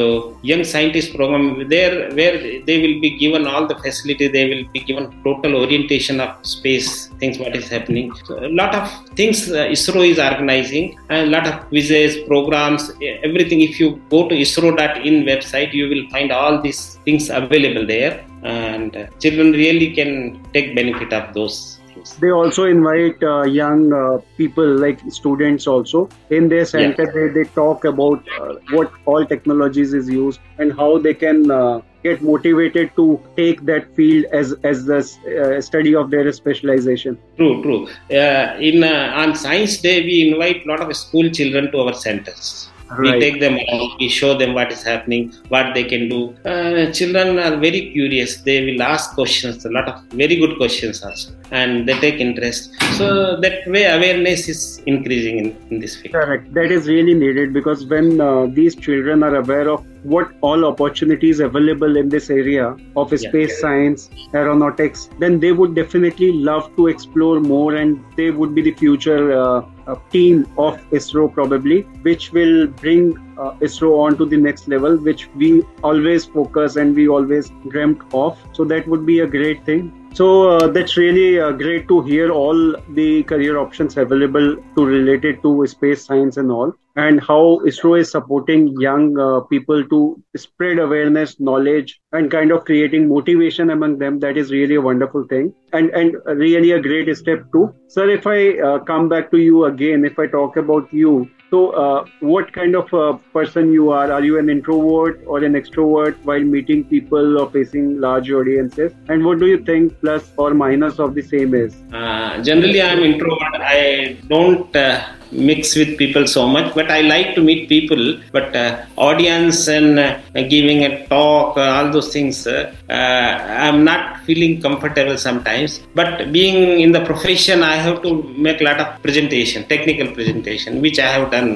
young 0.51 0.65
scientist 0.73 1.15
program 1.17 1.69
there 1.75 1.95
where 2.19 2.37
they 2.69 2.77
will 2.85 2.99
be 3.05 3.11
given 3.23 3.47
all 3.47 3.67
the 3.67 3.77
facility, 3.85 4.27
they 4.29 4.47
will 4.51 4.65
be 4.73 4.81
given 4.81 5.05
total 5.27 5.57
orientation 5.63 6.21
of 6.21 6.31
space 6.55 7.09
things 7.21 7.39
what 7.39 7.55
is 7.57 7.69
happening. 7.69 8.15
So 8.27 8.39
a 8.49 8.53
lot 8.61 8.75
of 8.75 8.85
things 9.21 9.51
uh, 9.51 9.75
ISRO 9.77 10.03
is 10.13 10.19
organizing 10.19 10.99
and 11.09 11.29
a 11.29 11.31
lot 11.37 11.47
of 11.47 11.55
quizzes, 11.69 12.27
programs, 12.27 12.91
everything. 13.29 13.61
If 13.61 13.81
you 13.81 14.01
go 14.11 14.29
to 14.29 14.35
ISRO.in 14.35 15.25
website, 15.25 15.73
you 15.73 15.89
will 15.89 16.07
find 16.11 16.31
all 16.33 16.61
these 16.61 16.99
things 17.05 17.31
available 17.31 17.87
there, 17.87 18.25
and 18.43 18.97
uh, 18.97 19.07
children 19.23 19.53
really 19.53 19.93
can 19.99 20.43
take 20.53 20.75
benefit 20.75 21.13
of 21.13 21.35
those 21.35 21.78
they 22.21 22.31
also 22.31 22.65
invite 22.65 23.23
uh, 23.23 23.43
young 23.43 23.93
uh, 23.93 24.19
people 24.37 24.67
like 24.67 25.01
students 25.11 25.67
also. 25.67 26.09
In 26.31 26.49
their 26.49 26.65
center 26.65 27.05
yeah. 27.05 27.13
they, 27.15 27.43
they 27.43 27.51
talk 27.51 27.85
about 27.85 28.25
uh, 28.41 28.55
what 28.71 28.93
all 29.05 29.25
technologies 29.25 29.95
is 29.95 30.09
used 30.09 30.41
and 30.59 30.73
how 30.73 30.99
they 30.99 31.15
can 31.15 31.51
uh, 31.51 31.81
get 32.03 32.23
motivated 32.23 32.95
to 32.97 33.21
take 33.37 33.65
that 33.67 33.95
field 33.95 34.25
as 34.33 34.55
as 34.63 34.85
the 34.85 34.99
uh, 34.99 35.61
study 35.61 35.95
of 35.95 36.11
their 36.11 36.33
specialization. 36.33 37.19
True 37.37 37.63
true. 37.63 37.89
Uh, 38.11 38.57
in 38.59 38.85
on 38.85 39.35
science 39.35 39.79
day 39.79 40.03
we 40.03 40.33
invite 40.33 40.65
a 40.65 40.69
lot 40.69 40.81
of 40.81 40.97
school 40.97 41.31
children 41.31 41.71
to 41.73 41.81
our 41.81 41.95
centers 41.95 42.71
Right. 42.91 43.15
We 43.15 43.21
take 43.21 43.41
them 43.41 43.59
we 43.99 44.09
show 44.09 44.37
them 44.37 44.55
what 44.55 44.73
is 44.73 44.83
happening, 44.83 45.33
what 45.49 45.75
they 45.75 45.85
can 45.85 46.09
do. 46.09 46.35
Uh, 46.45 46.91
children 46.93 47.39
are 47.39 47.57
very 47.57 47.91
curious. 47.93 48.39
They 48.39 48.65
will 48.65 48.83
ask 48.83 49.15
questions, 49.15 49.65
a 49.65 49.71
lot 49.71 49.89
of 49.89 50.03
very 50.23 50.37
good 50.37 50.57
questions 50.57 51.03
also, 51.03 51.33
and 51.51 51.87
they 51.87 51.99
take 52.01 52.21
interest. 52.21 52.75
So 52.97 53.39
that 53.41 53.67
way, 53.67 53.85
awareness 53.85 54.49
is 54.49 54.83
increasing 54.87 55.39
in, 55.39 55.57
in 55.71 55.81
this 55.81 55.97
field. 55.97 56.15
Correct. 56.15 56.53
That 56.55 56.73
is 56.73 56.89
really 56.89 57.15
needed 57.15 57.53
because 57.53 57.85
when 57.87 58.21
uh, 58.21 58.47
these 58.47 58.75
children 58.75 59.23
are 59.23 59.37
aware 59.37 59.69
of 59.69 59.85
what 60.05 60.31
all 60.41 60.65
opportunities 60.65 61.41
available 61.41 61.97
in 61.97 62.09
this 62.09 62.31
area 62.31 62.77
of 62.97 63.11
space 63.19 63.51
yeah. 63.51 63.61
science, 63.61 64.09
aeronautics, 64.33 65.11
then 65.19 65.41
they 65.41 65.53
would 65.53 65.75
definitely 65.75 66.33
love 66.33 66.75
to 66.77 66.87
explore 66.87 67.41
more, 67.41 67.75
and 67.75 68.03
they 68.17 68.31
would 68.31 68.55
be 68.55 68.63
the 68.63 68.73
future. 68.73 69.39
Uh, 69.39 69.63
team 70.11 70.47
of 70.59 70.81
ISRO 70.91 71.33
probably, 71.33 71.83
which 72.03 72.33
will 72.33 72.67
bring 72.67 73.17
uh, 73.39 73.53
ISRO 73.61 73.99
on 73.99 74.17
to 74.19 74.25
the 74.25 74.37
next 74.37 74.69
level, 74.69 74.97
which 74.97 75.29
we 75.37 75.63
always 75.83 76.25
focus 76.25 76.77
and 76.77 76.95
we 76.95 77.09
always 77.09 77.51
dreamt 77.69 78.03
of. 78.13 78.39
So 78.53 78.65
that 78.65 78.87
would 78.89 79.07
be 79.07 79.21
a 79.21 79.27
great 79.27 79.65
thing. 79.65 79.93
So 80.15 80.51
uh, 80.51 80.69
that's 80.69 80.97
really 80.97 81.39
uh, 81.39 81.53
great 81.53 81.87
to 81.89 82.03
hear 82.03 82.31
all 82.31 82.75
the 82.91 83.23
career 83.25 83.59
options 83.59 83.97
available 83.97 84.57
to 84.57 84.85
related 84.85 85.43
to 85.43 85.67
space 85.67 86.05
science 86.05 86.39
and 86.39 86.51
all, 86.51 86.75
and 87.05 87.21
how 87.21 87.61
ISRO 87.71 88.01
is 88.01 88.11
supporting 88.11 88.69
young 88.81 89.19
uh, 89.19 89.41
people 89.53 89.85
to 89.93 90.01
spread 90.37 90.79
awareness, 90.79 91.39
knowledge, 91.39 92.01
and 92.13 92.31
kind 92.31 92.51
of 92.51 92.65
creating 92.65 93.09
motivation 93.09 93.71
among 93.71 93.99
them. 93.99 94.19
That 94.21 94.37
is 94.37 94.51
really 94.51 94.75
a 94.77 94.85
wonderful 94.91 95.27
thing, 95.33 95.53
and 95.73 95.91
and 95.91 96.17
really 96.45 96.73
a 96.73 96.81
great 96.91 97.17
step 97.17 97.51
too. 97.53 97.65
Sir, 97.97 98.11
if 98.19 98.27
I 98.27 98.39
uh, 98.71 98.79
come 98.93 99.09
back 99.09 99.31
to 99.33 99.43
you 99.49 99.67
again, 99.73 100.05
if 100.13 100.19
I 100.19 100.27
talk 100.39 100.57
about 100.57 100.93
you, 100.93 101.29
so, 101.51 101.71
uh, 101.71 102.05
what 102.21 102.53
kind 102.53 102.77
of 102.77 102.93
a 102.93 103.17
person 103.33 103.73
you 103.73 103.91
are? 103.91 104.13
Are 104.13 104.23
you 104.23 104.39
an 104.39 104.51
introvert 104.51 105.23
or 105.27 105.43
an 105.43 105.55
extrovert 105.55 106.19
while 106.23 106.45
meeting 106.55 106.85
people 106.85 107.39
or 107.39 107.51
facing 107.51 108.01
large 108.03 108.31
audiences? 108.31 108.93
And 109.09 109.25
what 109.25 109.39
do 109.39 109.47
you 109.47 109.63
think 109.65 109.99
plus 110.01 110.31
or 110.37 110.53
minus 110.53 110.99
of 110.99 111.15
the 111.15 111.23
same 111.23 111.55
is? 111.55 111.75
Uh, 111.91 112.43
generally, 112.43 112.83
I'm 112.83 112.99
introvert. 112.99 113.63
I 113.63 114.19
don't 114.29 114.77
uh, 114.77 115.07
mix 115.31 115.75
with 115.77 115.97
people 115.99 116.27
so 116.27 116.47
much 116.49 116.75
but 116.75 116.88
i 116.91 117.01
like 117.15 117.35
to 117.37 117.43
meet 117.49 117.69
people 117.69 118.03
but 118.37 118.55
uh, 118.57 118.85
audience 118.97 119.69
and 119.69 119.99
uh, 119.99 120.19
giving 120.55 120.85
a 120.85 121.07
talk 121.09 121.57
uh, 121.57 121.77
all 121.77 121.91
those 121.97 122.11
things 122.13 122.47
uh, 122.47 122.73
uh, 122.99 123.33
i'm 123.67 123.85
not 123.85 124.19
feeling 124.29 124.61
comfortable 124.61 125.17
sometimes. 125.17 125.81
But 125.95 126.33
being 126.33 126.81
in 126.81 126.93
the 126.93 127.03
profession 127.11 127.63
i 127.63 127.77
have 127.77 128.03
to 128.03 128.11
make 128.47 128.61
a 128.61 128.65
lot 128.65 128.79
of 128.85 128.89
presentation 129.03 129.65
technical 129.75 130.09
presentation 130.19 130.83
which 130.85 130.99
i 130.99 131.09
have 131.17 131.31
done 131.31 131.51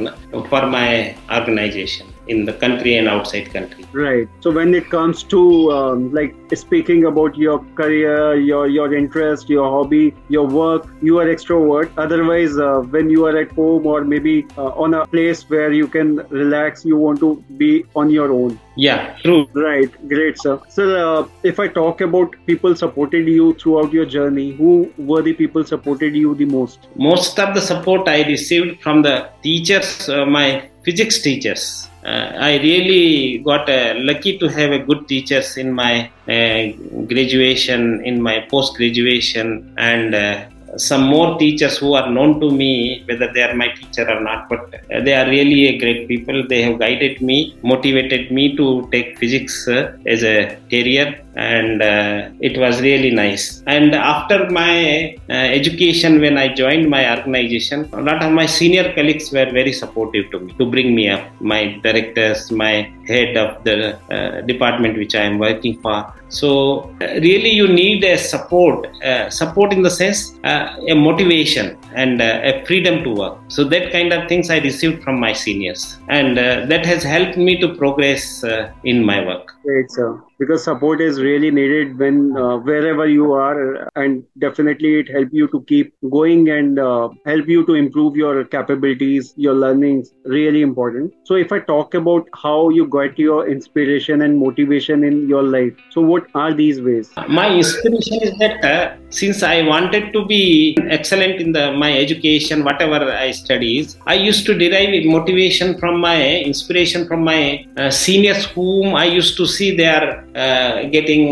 for 0.50 0.62
my 0.66 1.14
organization 1.38 2.06
in 2.26 2.44
the 2.44 2.52
country 2.52 2.96
and 2.96 3.08
outside 3.08 3.52
country. 3.52 3.84
Right. 3.92 4.28
So 4.40 4.50
when 4.50 4.74
it 4.74 4.88
comes 4.90 5.22
to 5.24 5.72
um, 5.72 6.12
like 6.12 6.34
speaking 6.54 7.04
about 7.06 7.36
your 7.36 7.64
career 7.74 8.34
your 8.34 8.68
your 8.68 8.94
interest 8.94 9.48
your 9.48 9.68
hobby 9.70 10.14
your 10.28 10.46
work 10.46 10.88
you 11.02 11.18
are 11.18 11.26
extrovert. 11.26 11.90
Otherwise 11.96 12.58
uh, 12.58 12.80
when 12.96 13.10
you 13.10 13.26
are 13.26 13.36
at 13.36 13.52
home 13.52 13.86
or 13.86 14.04
maybe 14.04 14.46
uh, 14.56 14.84
on 14.84 14.94
a 14.94 15.06
place 15.06 15.48
where 15.48 15.72
you 15.72 15.88
can 15.88 16.16
relax 16.28 16.84
you 16.84 16.96
want 16.96 17.18
to 17.20 17.42
be 17.56 17.84
on 17.94 18.10
your 18.10 18.32
own. 18.32 18.58
Yeah 18.76 19.16
true. 19.22 19.46
Right. 19.54 20.08
Great 20.08 20.38
sir. 20.38 20.60
So 20.68 20.88
uh, 20.96 21.28
if 21.42 21.58
i 21.58 21.68
talk 21.68 22.00
about 22.00 22.34
people 22.46 22.76
supported 22.76 23.26
you 23.26 23.54
throughout 23.54 23.92
your 23.92 24.06
journey 24.06 24.52
who 24.52 24.90
were 24.96 25.22
the 25.22 25.32
people 25.32 25.64
supported 25.64 26.14
you 26.14 26.34
the 26.34 26.44
most? 26.44 26.88
Most 26.96 27.38
of 27.38 27.54
the 27.54 27.60
support 27.60 28.08
i 28.08 28.22
received 28.22 28.80
from 28.82 29.02
the 29.02 29.28
teachers 29.42 30.08
uh, 30.08 30.24
my 30.26 30.68
physics 30.84 31.20
teachers 31.20 31.88
I 32.10 32.58
really 32.58 33.38
got 33.38 33.68
uh, 33.68 33.94
lucky 33.96 34.38
to 34.38 34.48
have 34.48 34.72
a 34.72 34.78
good 34.78 35.06
teachers 35.06 35.56
in 35.56 35.72
my 35.72 36.10
uh, 36.26 36.72
graduation, 37.06 38.04
in 38.04 38.20
my 38.20 38.40
post 38.50 38.76
graduation, 38.76 39.74
and 39.78 40.14
uh, 40.14 40.44
some 40.76 41.02
more 41.02 41.38
teachers 41.38 41.78
who 41.78 41.94
are 41.94 42.10
known 42.10 42.40
to 42.40 42.50
me, 42.50 43.02
whether 43.06 43.32
they 43.32 43.42
are 43.42 43.54
my 43.54 43.68
teacher 43.68 44.08
or 44.08 44.20
not, 44.20 44.48
but 44.48 44.70
they 45.04 45.14
are 45.14 45.28
really 45.28 45.66
a 45.66 45.78
great 45.78 46.08
people. 46.08 46.46
They 46.46 46.62
have 46.62 46.78
guided 46.78 47.20
me, 47.20 47.56
motivated 47.62 48.30
me 48.30 48.56
to 48.56 48.88
take 48.90 49.18
physics 49.18 49.68
uh, 49.68 49.96
as 50.06 50.22
a 50.24 50.56
career, 50.70 51.20
and 51.34 51.82
uh, 51.82 52.30
it 52.40 52.58
was 52.58 52.80
really 52.80 53.10
nice. 53.10 53.62
And 53.66 53.94
after 53.94 54.50
my 54.50 55.16
uh, 55.28 55.32
education, 55.32 56.20
when 56.20 56.38
I 56.38 56.48
joined 56.54 56.88
my 56.88 57.18
organization, 57.18 57.88
a 57.92 58.02
lot 58.02 58.22
of 58.22 58.32
my 58.32 58.46
senior 58.46 58.92
colleagues 58.94 59.30
were 59.32 59.50
very 59.50 59.72
supportive 59.72 60.30
to 60.32 60.40
me 60.40 60.54
to 60.58 60.66
bring 60.66 60.94
me 60.94 61.08
up. 61.10 61.24
My 61.40 61.78
directors, 61.82 62.50
my 62.50 62.92
head 63.06 63.36
of 63.36 63.62
the 63.64 63.98
uh, 64.10 64.40
department 64.42 64.96
which 64.96 65.14
I 65.14 65.22
am 65.22 65.38
working 65.38 65.80
for. 65.80 66.12
So 66.32 66.90
really, 67.00 67.50
you 67.50 67.68
need 67.68 68.02
a 68.04 68.16
support, 68.16 68.86
uh, 69.02 69.28
support 69.30 69.72
in 69.72 69.82
the 69.82 69.90
sense 69.90 70.34
uh, 70.44 70.76
a 70.88 70.94
motivation 70.94 71.78
and 71.94 72.22
uh, 72.22 72.40
a 72.50 72.64
freedom 72.64 73.04
to 73.04 73.10
work. 73.14 73.38
So 73.48 73.64
that 73.64 73.92
kind 73.92 74.12
of 74.14 74.28
things 74.28 74.48
I 74.48 74.58
received 74.58 75.02
from 75.04 75.20
my 75.20 75.34
seniors, 75.34 75.98
and 76.08 76.38
that 76.38 76.86
has 76.86 77.02
helped 77.02 77.36
me 77.36 77.60
to 77.60 77.74
progress 77.74 78.42
in 78.84 79.04
my 79.04 79.24
work. 79.24 79.54
Great, 79.64 79.90
sir. 79.90 80.20
Because 80.38 80.64
support 80.64 81.00
is 81.00 81.20
really 81.20 81.50
needed 81.50 81.96
when 81.98 82.36
uh, 82.36 82.56
wherever 82.56 83.06
you 83.06 83.32
are 83.32 83.88
and 83.94 84.24
definitely 84.38 85.00
it 85.00 85.08
help 85.08 85.28
you 85.30 85.46
to 85.48 85.62
keep 85.68 85.94
going 86.10 86.48
and 86.50 86.80
uh, 86.80 87.10
help 87.26 87.46
you 87.46 87.64
to 87.66 87.74
improve 87.74 88.16
your 88.16 88.44
capabilities 88.44 89.32
your 89.36 89.54
learnings 89.54 90.12
really 90.24 90.62
important. 90.62 91.12
So 91.24 91.36
if 91.36 91.52
i 91.52 91.60
talk 91.60 91.94
about 91.94 92.28
how 92.42 92.70
you 92.70 92.86
got 92.86 93.18
your 93.18 93.48
inspiration 93.48 94.22
and 94.22 94.38
motivation 94.38 95.04
in 95.04 95.28
your 95.28 95.42
life 95.42 95.74
so 95.90 96.00
what 96.00 96.26
are 96.34 96.52
these 96.52 96.80
ways? 96.80 97.10
My 97.28 97.54
inspiration 97.54 98.22
is 98.22 98.36
that 98.38 98.64
uh, 98.64 98.96
since 99.20 99.42
i 99.42 99.60
wanted 99.62 100.12
to 100.12 100.24
be 100.26 100.76
excellent 100.88 101.40
in 101.44 101.52
the 101.52 101.64
my 101.72 101.90
education 102.04 102.64
whatever 102.68 103.00
i 103.12 103.30
studies 103.30 103.96
i 104.06 104.14
used 104.14 104.46
to 104.46 104.54
derive 104.62 105.04
motivation 105.04 105.78
from 105.78 106.00
my 106.00 106.18
inspiration 106.50 107.06
from 107.06 107.22
my 107.22 107.66
uh, 107.76 107.90
seniors 107.90 108.46
whom 108.54 108.94
i 108.94 109.04
used 109.04 109.36
to 109.36 109.46
see 109.58 109.68
they 109.80 109.90
are 109.98 110.08
uh, 110.44 110.74
getting 110.96 111.22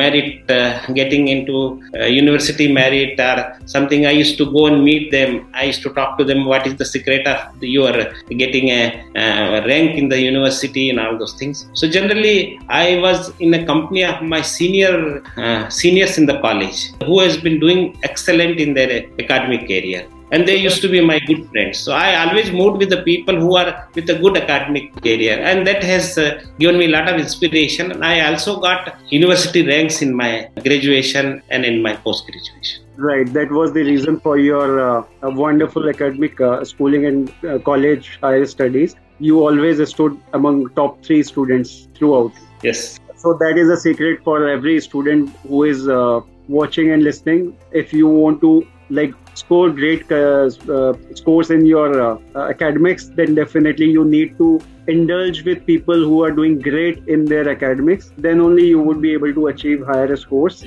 married, 0.00 0.30
uh, 0.50 0.70
getting 1.00 1.28
into 1.34 1.56
uh, 1.98 2.06
university 2.22 2.66
married 2.80 3.20
or 3.20 3.38
something, 3.74 4.06
I 4.06 4.14
used 4.22 4.36
to 4.38 4.46
go 4.56 4.66
and 4.70 4.84
meet 4.88 5.10
them. 5.16 5.30
I 5.54 5.64
used 5.70 5.82
to 5.86 5.90
talk 5.98 6.18
to 6.18 6.24
them. 6.30 6.40
What 6.52 6.66
is 6.66 6.74
the 6.82 6.88
secret 6.94 7.26
of 7.34 7.38
your 7.62 7.94
getting 8.42 8.68
a, 8.80 8.82
a 9.14 9.66
rank 9.72 9.90
in 10.00 10.08
the 10.08 10.20
university 10.32 10.84
and 10.90 10.98
all 11.00 11.16
those 11.22 11.34
things? 11.40 11.66
So 11.74 11.88
generally, 11.88 12.58
I 12.68 12.98
was 13.06 13.32
in 13.38 13.54
a 13.54 13.64
company 13.72 14.04
of 14.04 14.22
my 14.34 14.42
senior 14.56 15.22
uh, 15.36 15.68
seniors 15.68 16.18
in 16.18 16.26
the 16.26 16.38
college 16.40 16.78
who 17.04 17.20
has 17.20 17.36
been 17.36 17.58
doing 17.60 17.98
excellent 18.02 18.58
in 18.58 18.74
their 18.74 18.92
academic 19.18 19.66
career 19.72 20.06
and 20.30 20.46
they 20.46 20.56
used 20.56 20.80
to 20.82 20.88
be 20.88 21.00
my 21.00 21.18
good 21.20 21.48
friends. 21.50 21.78
So 21.78 21.92
i 21.92 22.08
always 22.24 22.50
moved 22.50 22.78
with 22.78 22.90
the 22.90 23.02
people 23.02 23.36
who 23.44 23.56
are 23.56 23.88
with 23.94 24.08
a 24.10 24.18
good 24.18 24.36
academic 24.36 24.94
career. 25.02 25.38
And 25.38 25.66
that 25.66 25.82
has 25.82 26.18
uh, 26.18 26.42
given 26.58 26.78
me 26.78 26.86
a 26.86 26.94
lot 26.96 27.08
of 27.08 27.20
inspiration. 27.20 27.92
And 27.92 28.04
i 28.04 28.20
also 28.30 28.60
got 28.60 28.96
university 29.10 29.66
ranks 29.66 30.02
in 30.02 30.14
my 30.14 30.50
graduation 30.62 31.42
and 31.50 31.64
in 31.64 31.82
my 31.82 31.96
post 31.96 32.26
graduation 32.26 32.88
right. 32.98 33.32
That 33.32 33.50
was 33.50 33.72
the 33.72 33.82
reason 33.82 34.20
for 34.20 34.38
your 34.38 34.80
uh, 34.80 35.04
wonderful 35.22 35.88
academic 35.88 36.40
uh, 36.40 36.64
schooling 36.64 37.06
and 37.06 37.32
uh, 37.44 37.58
college 37.60 38.18
higher 38.20 38.44
studies. 38.46 38.96
You 39.18 39.40
always 39.40 39.86
stood 39.88 40.20
among 40.32 40.68
top 40.74 41.02
3 41.04 41.22
students 41.22 41.88
throughout. 41.94 42.32
Yes. 42.62 42.98
So 43.16 43.34
that 43.34 43.58
is 43.58 43.68
a 43.68 43.76
secret 43.76 44.22
for 44.22 44.48
every 44.48 44.80
student 44.80 45.30
who 45.48 45.64
is 45.64 45.88
uh, 45.88 46.20
watching 46.48 46.90
and 46.90 47.02
listening. 47.02 47.56
If 47.72 47.92
you 47.92 48.08
want 48.08 48.40
to 48.42 48.66
like 48.90 49.14
score 49.38 49.70
great 49.70 50.12
uh, 50.12 50.50
uh, 50.76 50.92
scores 51.14 51.50
in 51.50 51.64
your 51.66 51.88
uh, 52.00 52.18
academics, 52.48 53.08
then 53.20 53.34
definitely 53.34 53.90
you 53.98 54.04
need 54.04 54.36
to 54.38 54.60
indulge 54.86 55.42
with 55.44 55.64
people 55.66 56.06
who 56.10 56.22
are 56.24 56.30
doing 56.30 56.58
great 56.58 57.02
in 57.06 57.24
their 57.24 57.48
academics. 57.48 58.12
Then 58.16 58.40
only 58.40 58.66
you 58.66 58.80
would 58.80 59.02
be 59.02 59.12
able 59.12 59.34
to 59.34 59.48
achieve 59.48 59.84
higher 59.86 60.16
scores. 60.16 60.64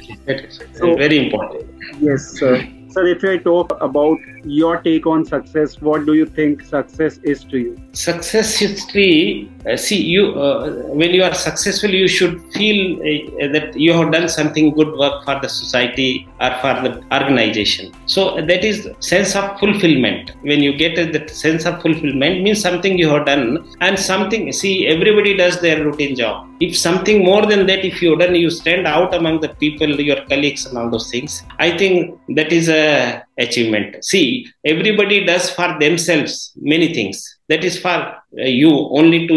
So, 0.73 0.95
very 0.95 1.25
important. 1.25 1.69
Yes, 1.99 2.29
sir. 2.39 2.53
Sir, 2.91 3.08
if 3.08 3.23
I 3.23 3.38
talk 3.38 3.71
about 3.80 4.17
your 4.43 4.82
take 4.82 5.08
on 5.08 5.23
success, 5.23 5.80
what 5.82 6.06
do 6.06 6.13
you 6.13 6.25
think 6.25 6.62
success 6.62 7.19
is 7.23 7.45
to 7.45 7.58
you? 7.58 7.77
Success 7.93 8.58
history. 8.58 9.49
Uh, 9.65 9.77
see, 9.77 10.01
you 10.01 10.34
uh, 10.34 10.71
when 11.01 11.12
you 11.12 11.23
are 11.23 11.34
successful, 11.34 11.89
you 11.89 12.10
should 12.10 12.41
feel 12.51 12.99
uh, 12.99 13.47
that 13.54 13.77
you 13.77 13.93
have 13.93 14.12
done 14.12 14.27
something 14.27 14.71
good 14.71 14.91
work 14.97 15.23
for 15.23 15.39
the 15.39 15.47
society 15.47 16.27
or 16.41 16.51
for 16.60 16.73
the 16.84 17.01
organization. 17.13 17.93
So 18.08 18.41
that 18.41 18.65
is 18.65 18.89
sense 18.99 19.38
of 19.38 19.58
fulfillment. 19.58 20.34
When 20.41 20.62
you 20.62 20.75
get 20.75 20.95
that 21.13 21.30
sense 21.30 21.65
of 21.65 21.82
fulfillment, 21.82 22.43
means 22.43 22.62
something 22.62 22.97
you 22.97 23.08
have 23.08 23.25
done 23.25 23.65
and 23.80 23.97
something. 23.97 24.51
See, 24.51 24.88
everybody 24.88 25.38
does 25.38 25.62
their 25.62 25.82
routine 25.82 26.17
job. 26.17 26.50
If 26.65 26.78
something 26.78 27.17
more 27.26 27.43
than 27.52 27.62
that, 27.69 27.84
if 27.89 28.02
you 28.04 28.15
done, 28.24 28.36
you 28.36 28.52
stand 28.62 28.86
out 28.95 29.15
among 29.19 29.41
the 29.45 29.50
people, 29.62 29.89
your 30.10 30.21
colleagues, 30.32 30.65
and 30.65 30.78
all 30.78 30.89
those 30.95 31.10
things. 31.13 31.43
I 31.60 31.69
think 31.80 32.19
that 32.38 32.52
is 32.60 32.69
a 32.69 33.24
achievement. 33.45 34.06
See, 34.12 34.26
everybody 34.74 35.26
does 35.32 35.50
for 35.50 35.69
themselves 35.80 36.54
many 36.74 36.93
things. 36.93 37.15
That 37.50 37.63
is 37.63 37.80
for 37.86 37.89
uh, 37.89 38.52
you, 38.62 38.71
only 39.00 39.28
to 39.28 39.36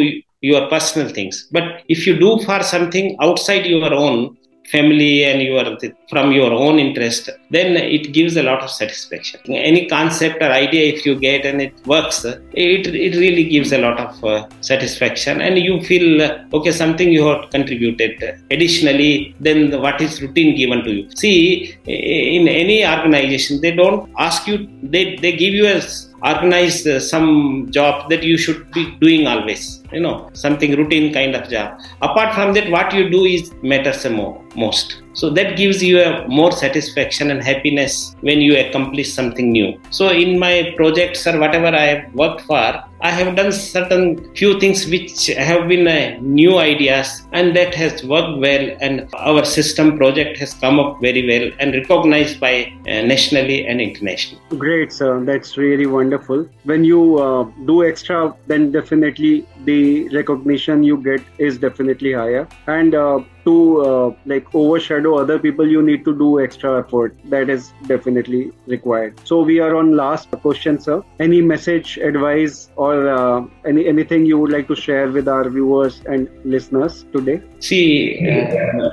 your 0.51 0.69
personal 0.69 1.09
things. 1.09 1.49
But 1.51 1.83
if 1.89 2.07
you 2.07 2.19
do 2.19 2.31
for 2.47 2.63
something 2.63 3.17
outside 3.27 3.65
your 3.65 3.93
own, 3.95 4.37
family 4.73 5.25
and 5.25 5.43
your 5.43 5.65
from 6.09 6.33
your 6.33 6.53
own 6.53 6.79
interest 6.79 7.31
then 7.51 7.77
it 7.77 8.13
gives 8.13 8.37
a 8.37 8.43
lot 8.43 8.63
of 8.63 8.71
satisfaction. 8.71 9.41
Any 9.71 9.87
concept 9.87 10.43
or 10.43 10.51
idea 10.51 10.93
if 10.95 11.05
you 11.07 11.15
get 11.19 11.45
and 11.47 11.61
it 11.61 11.75
works 11.87 12.25
it, 12.25 12.87
it 12.87 13.17
really 13.17 13.45
gives 13.45 13.73
a 13.73 13.79
lot 13.79 13.99
of 13.99 14.25
uh, 14.25 14.49
satisfaction. 14.61 15.41
And 15.41 15.59
you 15.59 15.83
feel 15.83 16.23
uh, 16.23 16.45
okay 16.55 16.73
something 16.73 17.13
you 17.13 17.27
have 17.27 17.51
contributed. 17.51 18.23
Additionally 18.51 19.35
then 19.41 19.81
what 19.81 20.01
is 20.01 20.21
routine 20.23 20.57
given 20.57 20.83
to 20.85 20.91
you? 20.91 21.11
See 21.15 21.77
in 21.87 22.49
any 22.49 22.87
organization 22.87 23.61
they 23.61 23.73
don't 23.73 24.11
ask 24.19 24.47
you 24.47 24.69
they 24.83 25.17
they 25.17 25.33
give 25.33 25.55
you 25.55 25.67
a 25.67 25.81
organize 26.25 26.87
uh, 26.87 26.99
some 26.99 27.71
job 27.71 28.09
that 28.11 28.23
you 28.23 28.37
should 28.39 28.71
be 28.73 28.85
doing 29.05 29.27
always 29.27 29.83
you 29.93 30.01
know 30.01 30.31
something 30.33 30.77
routine 30.77 31.13
kind 31.13 31.35
of 31.35 31.49
job. 31.49 31.79
Apart 32.03 32.35
from 32.35 32.53
that 32.55 32.71
what 32.71 32.93
you 32.93 33.09
do 33.11 33.25
is 33.25 33.53
matters 33.63 34.05
more 34.11 34.43
most 34.57 35.04
so 35.15 35.31
that 35.31 35.57
gives 35.57 35.83
you 35.83 36.01
a 36.01 36.27
more 36.29 36.53
satisfaction 36.53 37.31
and 37.31 37.43
happiness 37.43 38.15
when 38.21 38.41
you 38.41 38.57
accomplish 38.59 39.13
something 39.13 39.51
new 39.51 39.69
so 39.91 40.09
in 40.09 40.39
my 40.39 40.73
projects 40.77 41.27
or 41.27 41.39
whatever 41.39 41.71
i 41.85 41.87
have 41.93 42.15
worked 42.15 42.43
for 42.43 42.85
I 43.05 43.11
have 43.11 43.37
done 43.37 43.53
certain 43.53 44.35
few 44.35 44.59
things 44.59 44.87
which 44.87 45.27
have 45.27 45.69
been 45.69 45.87
uh, 45.87 46.17
new 46.23 46.57
ideas 46.57 47.27
and 47.33 47.55
that 47.55 47.75
has 47.75 48.03
worked 48.03 48.39
well 48.39 48.67
and 48.81 49.07
our 49.13 49.45
system 49.45 49.99
project 49.99 50.39
has 50.39 50.55
come 50.55 50.81
up 50.81 51.03
very 51.03 51.29
well 51.29 51.51
and 51.61 51.75
recognized 51.75 52.41
by 52.41 52.73
uh, 52.89 53.03
nationally 53.13 53.67
and 53.67 53.83
internationally. 53.83 54.41
Great, 54.57 54.91
sir. 54.91 55.23
That's 55.23 55.59
really 55.59 55.85
wonderful. 55.85 56.49
When 56.63 56.83
you 56.83 57.19
uh, 57.19 57.45
do 57.67 57.85
extra, 57.85 58.35
then 58.47 58.73
definitely 58.73 59.47
the 59.65 60.09
recognition 60.09 60.83
you 60.83 60.97
get 60.97 61.21
is 61.37 61.59
definitely 61.59 62.15
higher. 62.15 62.49
And 62.69 62.95
uh, 62.95 63.21
to 63.45 63.81
uh, 63.83 64.15
like 64.27 64.55
overshadow 64.55 65.17
other 65.17 65.39
people 65.39 65.69
you 65.69 65.83
need 65.83 66.05
to 66.05 66.17
do 66.17 66.41
extra 66.41 66.79
effort. 66.81 67.17
That 67.25 67.49
is 67.49 67.73
definitely 67.87 68.53
required. 68.67 69.21
So 69.25 69.43
we 69.43 69.61
are 69.61 69.77
on 69.77 69.97
last 69.97 70.31
question 70.43 70.81
sir. 70.81 71.03
Any 71.21 71.41
message 71.41 71.99
advice 71.99 72.71
or 72.77 73.09
uh, 73.09 73.45
any 73.65 73.87
anything 73.87 74.27
you 74.27 74.39
would 74.39 74.53
like 74.53 74.69
to 74.69 74.77
share 74.77 75.11
with 75.11 75.29
our 75.29 75.49
viewers 75.49 76.01
and 76.07 76.29
listeners 76.45 77.05
today? 77.13 77.43
See 77.61 78.29
uh, 78.29 78.91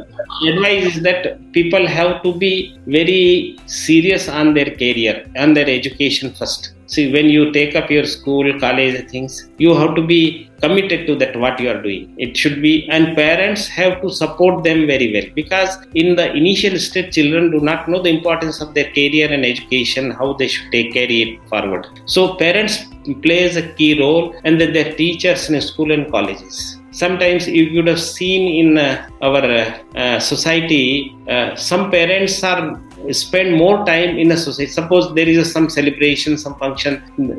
advice 0.47 0.95
is 0.95 1.01
that 1.03 1.51
people 1.53 1.87
have 1.87 2.21
to 2.23 2.33
be 2.35 2.77
very 2.85 3.57
serious 3.65 4.27
on 4.27 4.53
their 4.53 4.71
career 4.83 5.25
and 5.35 5.55
their 5.55 5.69
education 5.69 6.33
first 6.33 6.73
see 6.93 7.12
when 7.15 7.27
you 7.36 7.51
take 7.58 7.75
up 7.80 7.89
your 7.95 8.06
school 8.15 8.47
college 8.60 8.97
things 9.12 9.34
you 9.63 9.73
have 9.82 9.93
to 9.99 10.04
be 10.13 10.21
committed 10.63 11.08
to 11.08 11.15
that 11.21 11.36
what 11.43 11.60
you 11.60 11.69
are 11.69 11.82
doing. 11.82 12.13
It 12.17 12.38
should 12.38 12.62
be 12.62 12.88
and 12.89 13.15
parents 13.15 13.67
have 13.67 14.01
to 14.01 14.10
support 14.10 14.63
them 14.63 14.86
very 14.88 15.12
well 15.13 15.27
because 15.36 15.77
in 15.95 16.15
the 16.15 16.27
initial 16.41 16.77
stage 16.80 17.15
children 17.15 17.51
do 17.51 17.60
not 17.60 17.89
know 17.89 18.01
the 18.01 18.13
importance 18.17 18.62
of 18.62 18.73
their 18.75 18.89
career 18.97 19.32
and 19.32 19.45
education 19.45 20.12
how 20.12 20.34
they 20.34 20.47
should 20.47 20.71
take 20.71 20.93
care 20.93 21.08
it 21.10 21.39
forward. 21.49 21.88
So 22.06 22.36
parents 22.36 22.86
plays 23.23 23.56
a 23.58 23.67
key 23.73 23.99
role 23.99 24.36
and 24.43 24.62
then 24.62 24.73
their 24.73 24.93
teachers 24.93 25.49
in 25.49 25.60
school 25.62 25.91
and 25.91 26.12
colleges. 26.12 26.77
Sometimes 26.91 27.47
you 27.47 27.73
would 27.75 27.88
have 27.88 28.01
seen 28.01 28.41
in 28.62 28.77
uh, 28.77 29.08
our 29.21 29.43
uh, 29.43 29.77
uh, 29.95 30.19
society 30.19 31.15
uh, 31.27 31.56
some 31.56 31.89
parents 31.89 32.43
are 32.43 32.80
spend 33.11 33.55
more 33.55 33.85
time 33.85 34.17
in 34.17 34.31
a 34.31 34.37
society. 34.37 34.71
Suppose 34.71 35.13
there 35.15 35.27
is 35.27 35.37
a, 35.37 35.45
some 35.45 35.69
celebration, 35.69 36.37
some 36.37 36.55
function, 36.55 36.93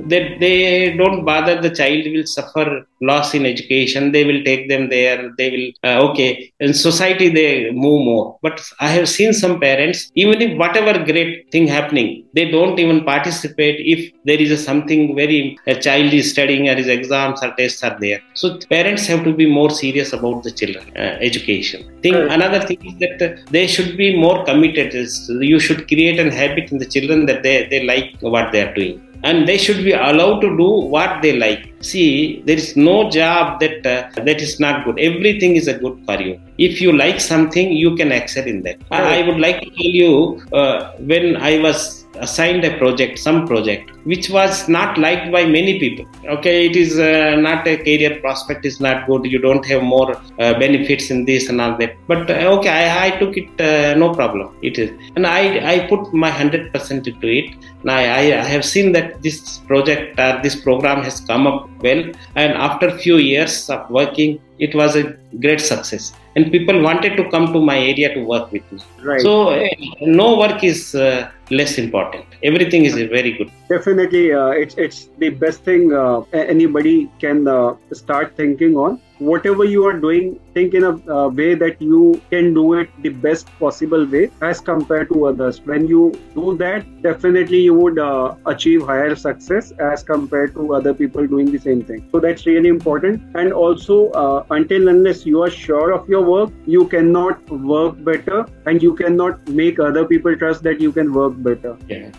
that 0.08 0.38
they 0.40 0.96
don't 0.96 1.24
bother 1.24 1.60
the 1.60 1.70
child 1.70 2.04
will 2.12 2.26
suffer 2.26 2.86
loss 3.00 3.34
in 3.34 3.44
education. 3.44 4.12
They 4.12 4.24
will 4.24 4.42
take 4.44 4.68
them 4.68 4.88
there. 4.88 5.32
They 5.38 5.48
will 5.54 5.68
uh, 5.88 6.10
okay. 6.10 6.52
In 6.60 6.74
society, 6.74 7.28
they 7.28 7.70
move 7.70 8.04
more. 8.10 8.38
But 8.42 8.60
I 8.80 8.88
have 8.88 9.08
seen 9.08 9.32
some 9.32 9.58
parents, 9.60 10.10
even 10.14 10.40
if 10.40 10.58
whatever 10.58 10.92
great 11.04 11.50
thing 11.52 11.66
happening, 11.66 12.24
they 12.34 12.50
don't 12.50 12.78
even 12.78 13.04
participate 13.04 13.78
if 13.94 14.12
there 14.24 14.40
is 14.40 14.50
a 14.50 14.56
something 14.56 15.14
very 15.16 15.58
a 15.66 15.74
child 15.74 16.12
is 16.12 16.30
studying 16.30 16.68
or 16.68 16.74
his 16.74 16.88
exams 16.88 17.42
or 17.42 17.52
tests 17.56 17.82
are 17.82 17.96
there. 18.00 18.20
So 18.34 18.58
parents 18.76 19.06
have 19.06 19.24
to 19.24 19.32
be 19.32 19.46
more 19.46 19.70
serious 19.70 20.12
about 20.12 20.42
the 20.42 20.50
children 20.50 20.84
uh, 20.96 21.16
education. 21.28 21.80
Thing 22.02 22.14
another 22.14 22.60
thing 22.68 22.80
is 22.90 22.94
that 23.02 23.44
they 23.50 23.66
should 23.66 23.96
be 23.96 24.16
more 24.16 24.44
committed. 24.44 24.94
Is 24.94 25.14
you 25.52 25.60
should 25.66 25.86
create 25.88 26.18
an 26.24 26.30
habit 26.40 26.72
in 26.72 26.78
the 26.78 26.86
children 26.94 27.26
that 27.26 27.42
they, 27.42 27.56
they 27.70 27.82
like 27.84 28.10
what 28.20 28.52
they 28.52 28.62
are 28.66 28.74
doing. 28.74 28.98
And 29.24 29.46
they 29.46 29.56
should 29.56 29.84
be 29.84 29.92
allowed 29.92 30.40
to 30.40 30.48
do 30.56 30.68
what 30.94 31.22
they 31.22 31.38
like. 31.38 31.72
See 31.80 32.42
there 32.44 32.56
is 32.56 32.76
no 32.76 33.08
job 33.08 33.60
that 33.60 33.86
uh, 33.86 34.22
that 34.28 34.40
is 34.46 34.58
not 34.58 34.84
good. 34.84 34.98
Everything 34.98 35.54
is 35.54 35.68
a 35.68 35.74
good 35.74 35.96
for 36.06 36.20
you. 36.20 36.40
If 36.58 36.80
you 36.80 36.92
like 36.92 37.20
something 37.20 37.70
you 37.70 37.94
can 37.94 38.10
excel 38.10 38.44
in 38.44 38.62
that. 38.62 38.78
I, 38.90 39.20
I 39.20 39.28
would 39.28 39.38
like 39.38 39.60
to 39.60 39.70
tell 39.78 39.94
you 40.02 40.42
uh, 40.52 40.92
when 40.98 41.36
i 41.36 41.58
was 41.66 42.01
assigned 42.16 42.64
a 42.64 42.76
project 42.78 43.18
some 43.18 43.46
project 43.46 43.90
which 44.04 44.28
was 44.30 44.68
not 44.68 44.98
liked 44.98 45.30
by 45.32 45.44
many 45.44 45.78
people. 45.78 46.06
Okay 46.26 46.66
it 46.66 46.76
is 46.76 46.98
uh, 46.98 47.36
not 47.36 47.66
a 47.66 47.76
career 47.76 48.20
prospect 48.20 48.64
is 48.64 48.80
not 48.80 49.06
good 49.06 49.24
you 49.24 49.38
don't 49.38 49.64
have 49.64 49.82
more 49.82 50.10
uh, 50.16 50.52
benefits 50.58 51.10
in 51.10 51.24
this 51.24 51.48
and 51.48 51.60
all 51.60 51.76
that. 51.78 51.96
But 52.06 52.30
uh, 52.30 52.56
okay 52.56 52.70
I, 52.70 53.06
I, 53.06 53.10
took 53.18 53.36
it 53.36 53.48
uh, 53.60 53.94
no 53.94 54.14
problem. 54.14 54.56
It 54.62 54.78
is 54.78 54.90
and 55.16 55.26
i 55.26 55.42
i 55.74 55.86
put 55.86 56.12
my 56.12 56.30
100% 56.30 57.06
into 57.06 57.28
it. 57.28 57.54
Now 57.84 57.96
I, 57.96 58.22
I 58.40 58.44
have 58.54 58.64
seen 58.64 58.92
that 58.92 59.22
this 59.22 59.58
project 59.58 60.18
or 60.18 60.40
this 60.42 60.56
program 60.56 61.02
has 61.02 61.20
come 61.20 61.46
up 61.46 61.68
well. 61.82 62.02
And 62.34 62.52
after 62.52 62.96
few 62.98 63.16
years 63.16 63.70
of 63.70 63.88
working 63.90 64.40
it 64.58 64.74
was 64.74 64.96
a 64.96 65.16
great 65.40 65.60
success. 65.60 66.12
And 66.36 66.50
people 66.50 66.80
wanted 66.80 67.16
to 67.16 67.30
come 67.30 67.52
to 67.52 67.60
my 67.60 67.78
area 67.78 68.14
to 68.14 68.24
work 68.24 68.50
with 68.52 68.70
me. 68.72 68.80
Right. 69.02 69.20
so 69.20 69.50
uh, 69.50 69.68
no 70.00 70.38
work 70.38 70.64
is 70.64 70.94
uh, 70.94 71.30
less 71.50 71.78
important. 71.78 72.24
Everything 72.42 72.84
is 72.84 72.94
very 72.94 73.32
good. 73.38 73.50
Definitely 73.68 74.32
uh, 74.32 74.48
it's 74.48 74.74
it's 74.76 75.08
the 75.18 75.30
best 75.30 75.64
thing 75.64 75.92
uh, 75.92 76.20
anybody 76.32 77.10
can 77.18 77.48
uh, 77.48 77.74
start 77.92 78.36
thinking 78.36 78.76
on 78.76 79.00
whatever 79.22 79.64
you 79.64 79.84
are 79.86 79.98
doing, 79.98 80.38
think 80.54 80.74
in 80.74 80.84
a 80.84 80.92
uh, 81.10 81.28
way 81.28 81.54
that 81.54 81.80
you 81.80 82.20
can 82.30 82.52
do 82.54 82.74
it 82.74 82.90
the 83.02 83.08
best 83.08 83.46
possible 83.58 84.04
way 84.06 84.30
as 84.40 84.60
compared 84.60 85.08
to 85.10 85.26
others. 85.26 85.60
When 85.60 85.86
you 85.86 86.12
do 86.34 86.56
that, 86.58 86.84
definitely 87.02 87.60
you 87.60 87.74
would 87.74 87.98
uh, 87.98 88.34
achieve 88.46 88.82
higher 88.82 89.14
success 89.14 89.72
as 89.78 90.02
compared 90.02 90.54
to 90.54 90.74
other 90.74 90.94
people 90.94 91.26
doing 91.26 91.50
the 91.50 91.58
same 91.58 91.82
thing. 91.82 92.08
So 92.12 92.20
that's 92.20 92.46
really 92.46 92.68
important. 92.68 93.22
And 93.36 93.52
also, 93.52 94.10
uh, 94.10 94.44
until 94.50 94.88
unless 94.88 95.24
you 95.24 95.42
are 95.42 95.50
sure 95.50 95.92
of 95.92 96.08
your 96.08 96.22
work, 96.22 96.50
you 96.66 96.86
cannot 96.88 97.50
work 97.50 98.02
better 98.04 98.46
and 98.66 98.82
you 98.82 98.94
cannot 98.94 99.48
make 99.48 99.78
other 99.78 100.04
people 100.04 100.36
trust 100.36 100.62
that 100.64 100.80
you 100.80 100.92
can 100.92 101.12
work 101.12 101.34
better. 101.36 101.76
Yeah. 101.88 102.10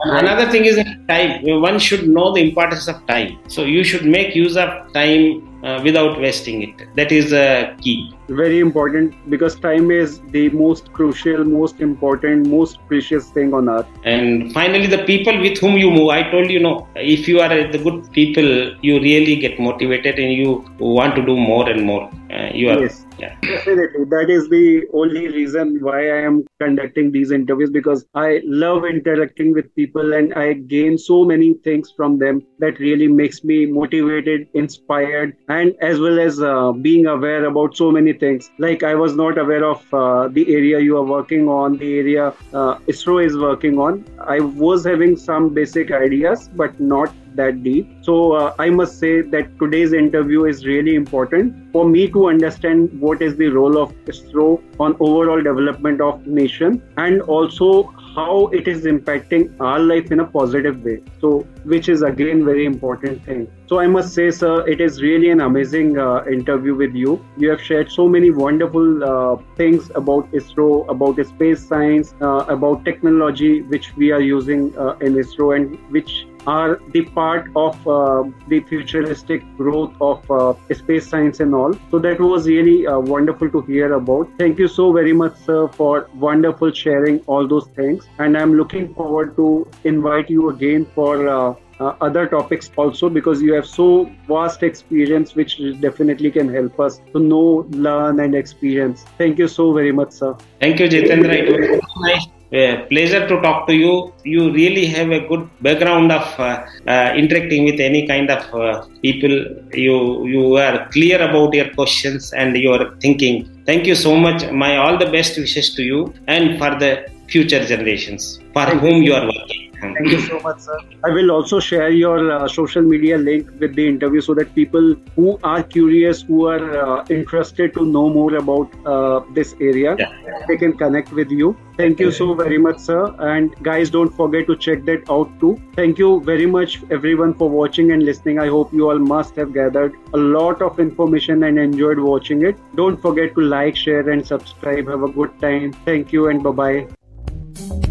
Another 0.00 0.50
thing 0.50 0.64
is 0.64 0.78
time. 1.08 1.60
One 1.60 1.78
should 1.78 2.08
know 2.08 2.32
the 2.32 2.40
importance 2.40 2.88
of 2.88 3.06
time. 3.06 3.38
So 3.48 3.64
you 3.64 3.84
should 3.84 4.04
make 4.04 4.34
use 4.34 4.56
of 4.56 4.92
time 4.92 5.49
Uh, 5.62 5.78
without 5.84 6.18
wasting 6.18 6.62
it. 6.62 6.94
That 6.96 7.12
is 7.12 7.32
a 7.34 7.76
key. 7.82 8.14
Very 8.30 8.60
important 8.60 9.14
because 9.28 9.56
time 9.58 9.90
is 9.90 10.20
the 10.28 10.50
most 10.50 10.92
crucial, 10.92 11.42
most 11.44 11.80
important, 11.80 12.46
most 12.46 12.78
precious 12.86 13.28
thing 13.30 13.52
on 13.52 13.68
earth. 13.68 13.88
And 14.04 14.52
finally, 14.52 14.86
the 14.86 15.02
people 15.04 15.40
with 15.40 15.58
whom 15.58 15.76
you 15.76 15.90
move. 15.90 16.10
I 16.10 16.30
told 16.30 16.48
you, 16.48 16.60
know, 16.60 16.86
if 16.94 17.26
you 17.26 17.40
are 17.40 17.48
the 17.48 17.78
good 17.78 18.12
people, 18.12 18.76
you 18.82 19.00
really 19.00 19.34
get 19.34 19.58
motivated 19.58 20.20
and 20.20 20.32
you 20.32 20.64
want 20.78 21.16
to 21.16 21.26
do 21.26 21.36
more 21.36 21.68
and 21.68 21.84
more. 21.84 22.08
Uh, 22.30 22.50
you 22.54 22.70
are. 22.70 22.80
Yes. 22.80 23.04
Yeah. 23.18 23.36
Definitely. 23.42 24.04
That 24.04 24.30
is 24.30 24.48
the 24.48 24.86
only 24.94 25.28
reason 25.28 25.78
why 25.80 26.08
I 26.10 26.22
am 26.22 26.44
conducting 26.58 27.10
these 27.10 27.32
interviews 27.32 27.70
because 27.70 28.06
I 28.14 28.40
love 28.44 28.84
interacting 28.84 29.52
with 29.52 29.74
people 29.74 30.14
and 30.14 30.32
I 30.34 30.54
gain 30.54 30.96
so 30.96 31.24
many 31.24 31.54
things 31.64 31.92
from 31.94 32.18
them 32.18 32.46
that 32.60 32.78
really 32.78 33.08
makes 33.08 33.42
me 33.44 33.66
motivated, 33.66 34.48
inspired, 34.54 35.36
and 35.48 35.74
as 35.82 35.98
well 35.98 36.18
as 36.18 36.40
uh, 36.40 36.72
being 36.72 37.06
aware 37.06 37.44
about 37.44 37.76
so 37.76 37.90
many 37.90 38.12
things. 38.20 38.50
Like 38.58 38.82
I 38.82 38.94
was 38.94 39.16
not 39.16 39.38
aware 39.38 39.64
of 39.64 39.94
uh, 39.94 40.28
the 40.28 40.44
area 40.54 40.78
you 40.78 40.96
are 40.98 41.04
working 41.04 41.48
on, 41.48 41.78
the 41.78 41.98
area 41.98 42.28
uh, 42.52 42.76
ISRO 42.92 43.24
is 43.24 43.36
working 43.36 43.78
on. 43.78 44.04
I 44.20 44.40
was 44.40 44.84
having 44.84 45.16
some 45.16 45.52
basic 45.54 45.90
ideas, 45.90 46.48
but 46.48 46.78
not 46.78 47.12
that 47.34 47.62
deep. 47.62 47.90
So 48.02 48.32
uh, 48.32 48.54
I 48.58 48.70
must 48.70 48.98
say 48.98 49.20
that 49.20 49.58
today's 49.58 49.92
interview 49.92 50.44
is 50.44 50.66
really 50.66 50.94
important 50.94 51.72
for 51.72 51.84
me 51.88 52.08
to 52.08 52.28
understand 52.28 53.00
what 53.00 53.22
is 53.22 53.36
the 53.36 53.48
role 53.48 53.78
of 53.78 53.92
ISRO 54.04 54.62
on 54.78 54.96
overall 55.00 55.42
development 55.42 56.00
of 56.00 56.26
nation 56.26 56.82
and 56.96 57.22
also 57.22 57.94
how 58.16 58.48
it 58.48 58.66
is 58.66 58.84
impacting 58.84 59.54
our 59.60 59.78
life 59.78 60.10
in 60.10 60.20
a 60.20 60.26
positive 60.26 60.82
way. 60.84 61.02
So 61.20 61.40
which 61.64 61.88
is 61.88 62.02
again 62.02 62.44
very 62.44 62.64
important 62.64 63.24
thing. 63.24 63.48
So 63.70 63.78
I 63.78 63.86
must 63.86 64.14
say, 64.14 64.32
sir, 64.32 64.66
it 64.66 64.80
is 64.80 65.00
really 65.00 65.30
an 65.30 65.40
amazing 65.42 65.96
uh, 65.96 66.24
interview 66.24 66.74
with 66.74 66.92
you. 66.92 67.24
You 67.36 67.50
have 67.50 67.62
shared 67.62 67.92
so 67.92 68.08
many 68.08 68.32
wonderful 68.32 69.04
uh, 69.04 69.36
things 69.54 69.92
about 69.94 70.28
ISRO, 70.32 70.88
about 70.88 71.24
space 71.24 71.68
science, 71.68 72.12
uh, 72.20 72.46
about 72.48 72.84
technology 72.84 73.62
which 73.62 73.96
we 73.96 74.10
are 74.10 74.20
using 74.20 74.76
uh, 74.76 74.96
in 75.00 75.14
ISRO, 75.14 75.54
and 75.54 75.78
which 75.92 76.26
are 76.48 76.80
the 76.88 77.02
part 77.20 77.48
of 77.54 77.86
uh, 77.86 78.24
the 78.48 78.58
futuristic 78.58 79.44
growth 79.56 79.94
of 80.00 80.28
uh, 80.32 80.52
space 80.74 81.06
science 81.06 81.38
and 81.38 81.54
all. 81.54 81.72
So 81.92 82.00
that 82.00 82.18
was 82.18 82.48
really 82.48 82.88
wonderful 82.88 83.50
to 83.50 83.60
hear 83.60 83.92
about. 83.92 84.28
Thank 84.36 84.58
you 84.58 84.66
so 84.66 84.92
very 84.92 85.12
much, 85.12 85.36
sir, 85.44 85.68
for 85.68 86.10
wonderful 86.16 86.72
sharing 86.72 87.20
all 87.28 87.46
those 87.46 87.68
things. 87.68 88.08
And 88.18 88.36
I'm 88.36 88.54
looking 88.54 88.92
forward 88.94 89.36
to 89.36 89.68
invite 89.84 90.28
you 90.28 90.50
again 90.50 90.86
for 90.92 91.56
uh, 91.80 91.94
other 92.00 92.26
topics 92.26 92.70
also 92.76 93.08
because 93.08 93.42
you 93.42 93.52
have 93.52 93.66
so 93.66 94.10
vast 94.28 94.62
experience 94.62 95.34
which 95.34 95.60
definitely 95.80 96.30
can 96.30 96.52
help 96.52 96.78
us 96.80 97.00
to 97.12 97.18
know 97.18 97.66
learn 97.70 98.20
and 98.20 98.34
experience 98.34 99.04
thank 99.18 99.38
you 99.38 99.48
so 99.48 99.72
very 99.72 99.92
much 99.92 100.12
sir 100.12 100.34
thank 100.60 100.78
you 100.80 100.88
jitendra 100.96 101.40
it 101.44 101.50
was 101.54 101.96
nice 102.10 102.28
a 102.52 102.84
pleasure 102.90 103.28
to 103.28 103.40
talk 103.42 103.66
to 103.68 103.74
you. 103.74 104.12
You 104.24 104.52
really 104.52 104.86
have 104.86 105.10
a 105.10 105.20
good 105.20 105.48
background 105.62 106.10
of 106.10 106.26
uh, 106.38 106.64
uh, 106.86 107.12
interacting 107.16 107.64
with 107.64 107.78
any 107.78 108.06
kind 108.08 108.28
of 108.28 108.42
uh, 108.52 108.86
people. 109.02 109.30
You 109.72 110.26
you 110.26 110.56
are 110.56 110.88
clear 110.90 111.22
about 111.28 111.54
your 111.54 111.70
questions 111.74 112.32
and 112.32 112.56
your 112.56 112.96
thinking. 112.96 113.62
Thank 113.66 113.86
you 113.86 113.94
so 113.94 114.16
much. 114.16 114.50
My 114.50 114.76
all 114.78 114.98
the 114.98 115.10
best 115.16 115.38
wishes 115.38 115.74
to 115.74 115.82
you 115.84 116.12
and 116.26 116.58
for 116.58 116.70
the 116.84 117.06
future 117.28 117.64
generations 117.64 118.40
for 118.52 118.66
Thank 118.66 118.80
whom 118.80 119.02
you 119.02 119.14
are 119.14 119.26
working. 119.26 119.69
Thank 119.80 120.10
you 120.10 120.20
so 120.20 120.40
much, 120.40 120.60
sir. 120.60 120.78
I 121.04 121.10
will 121.10 121.30
also 121.30 121.58
share 121.58 121.90
your 121.90 122.30
uh, 122.32 122.48
social 122.48 122.82
media 122.82 123.16
link 123.16 123.48
with 123.58 123.74
the 123.74 123.86
interview 123.86 124.20
so 124.20 124.34
that 124.34 124.54
people 124.54 124.94
who 125.16 125.38
are 125.42 125.62
curious, 125.62 126.22
who 126.22 126.46
are 126.46 126.64
uh, 126.80 127.04
interested 127.08 127.74
to 127.74 127.84
know 127.84 128.10
more 128.10 128.34
about 128.36 128.68
uh, 128.86 129.20
this 129.32 129.54
area, 129.60 129.96
yeah. 129.98 130.44
they 130.48 130.56
can 130.56 130.76
connect 130.76 131.12
with 131.12 131.30
you. 131.30 131.56
Thank 131.76 131.98
you 131.98 132.10
so 132.12 132.34
very 132.34 132.58
much, 132.58 132.78
sir. 132.78 133.14
And 133.18 133.54
guys, 133.62 133.88
don't 133.88 134.14
forget 134.14 134.46
to 134.48 134.56
check 134.56 134.84
that 134.84 135.10
out 135.10 135.40
too. 135.40 135.56
Thank 135.74 135.98
you 135.98 136.20
very 136.20 136.46
much, 136.46 136.78
everyone, 136.90 137.32
for 137.32 137.48
watching 137.48 137.92
and 137.92 138.02
listening. 138.02 138.38
I 138.38 138.48
hope 138.48 138.74
you 138.74 138.90
all 138.90 138.98
must 138.98 139.34
have 139.36 139.54
gathered 139.54 139.94
a 140.12 140.18
lot 140.18 140.60
of 140.60 140.78
information 140.78 141.44
and 141.44 141.58
enjoyed 141.58 141.98
watching 141.98 142.44
it. 142.44 142.56
Don't 142.74 143.00
forget 143.00 143.34
to 143.34 143.40
like, 143.40 143.76
share, 143.76 144.10
and 144.10 144.26
subscribe. 144.26 144.88
Have 144.88 145.04
a 145.04 145.10
good 145.10 145.40
time. 145.40 145.72
Thank 145.86 146.12
you, 146.12 146.28
and 146.28 146.42
bye 146.42 146.50
bye. 146.50 146.88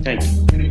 Thank 0.03 0.23
you. 0.53 0.68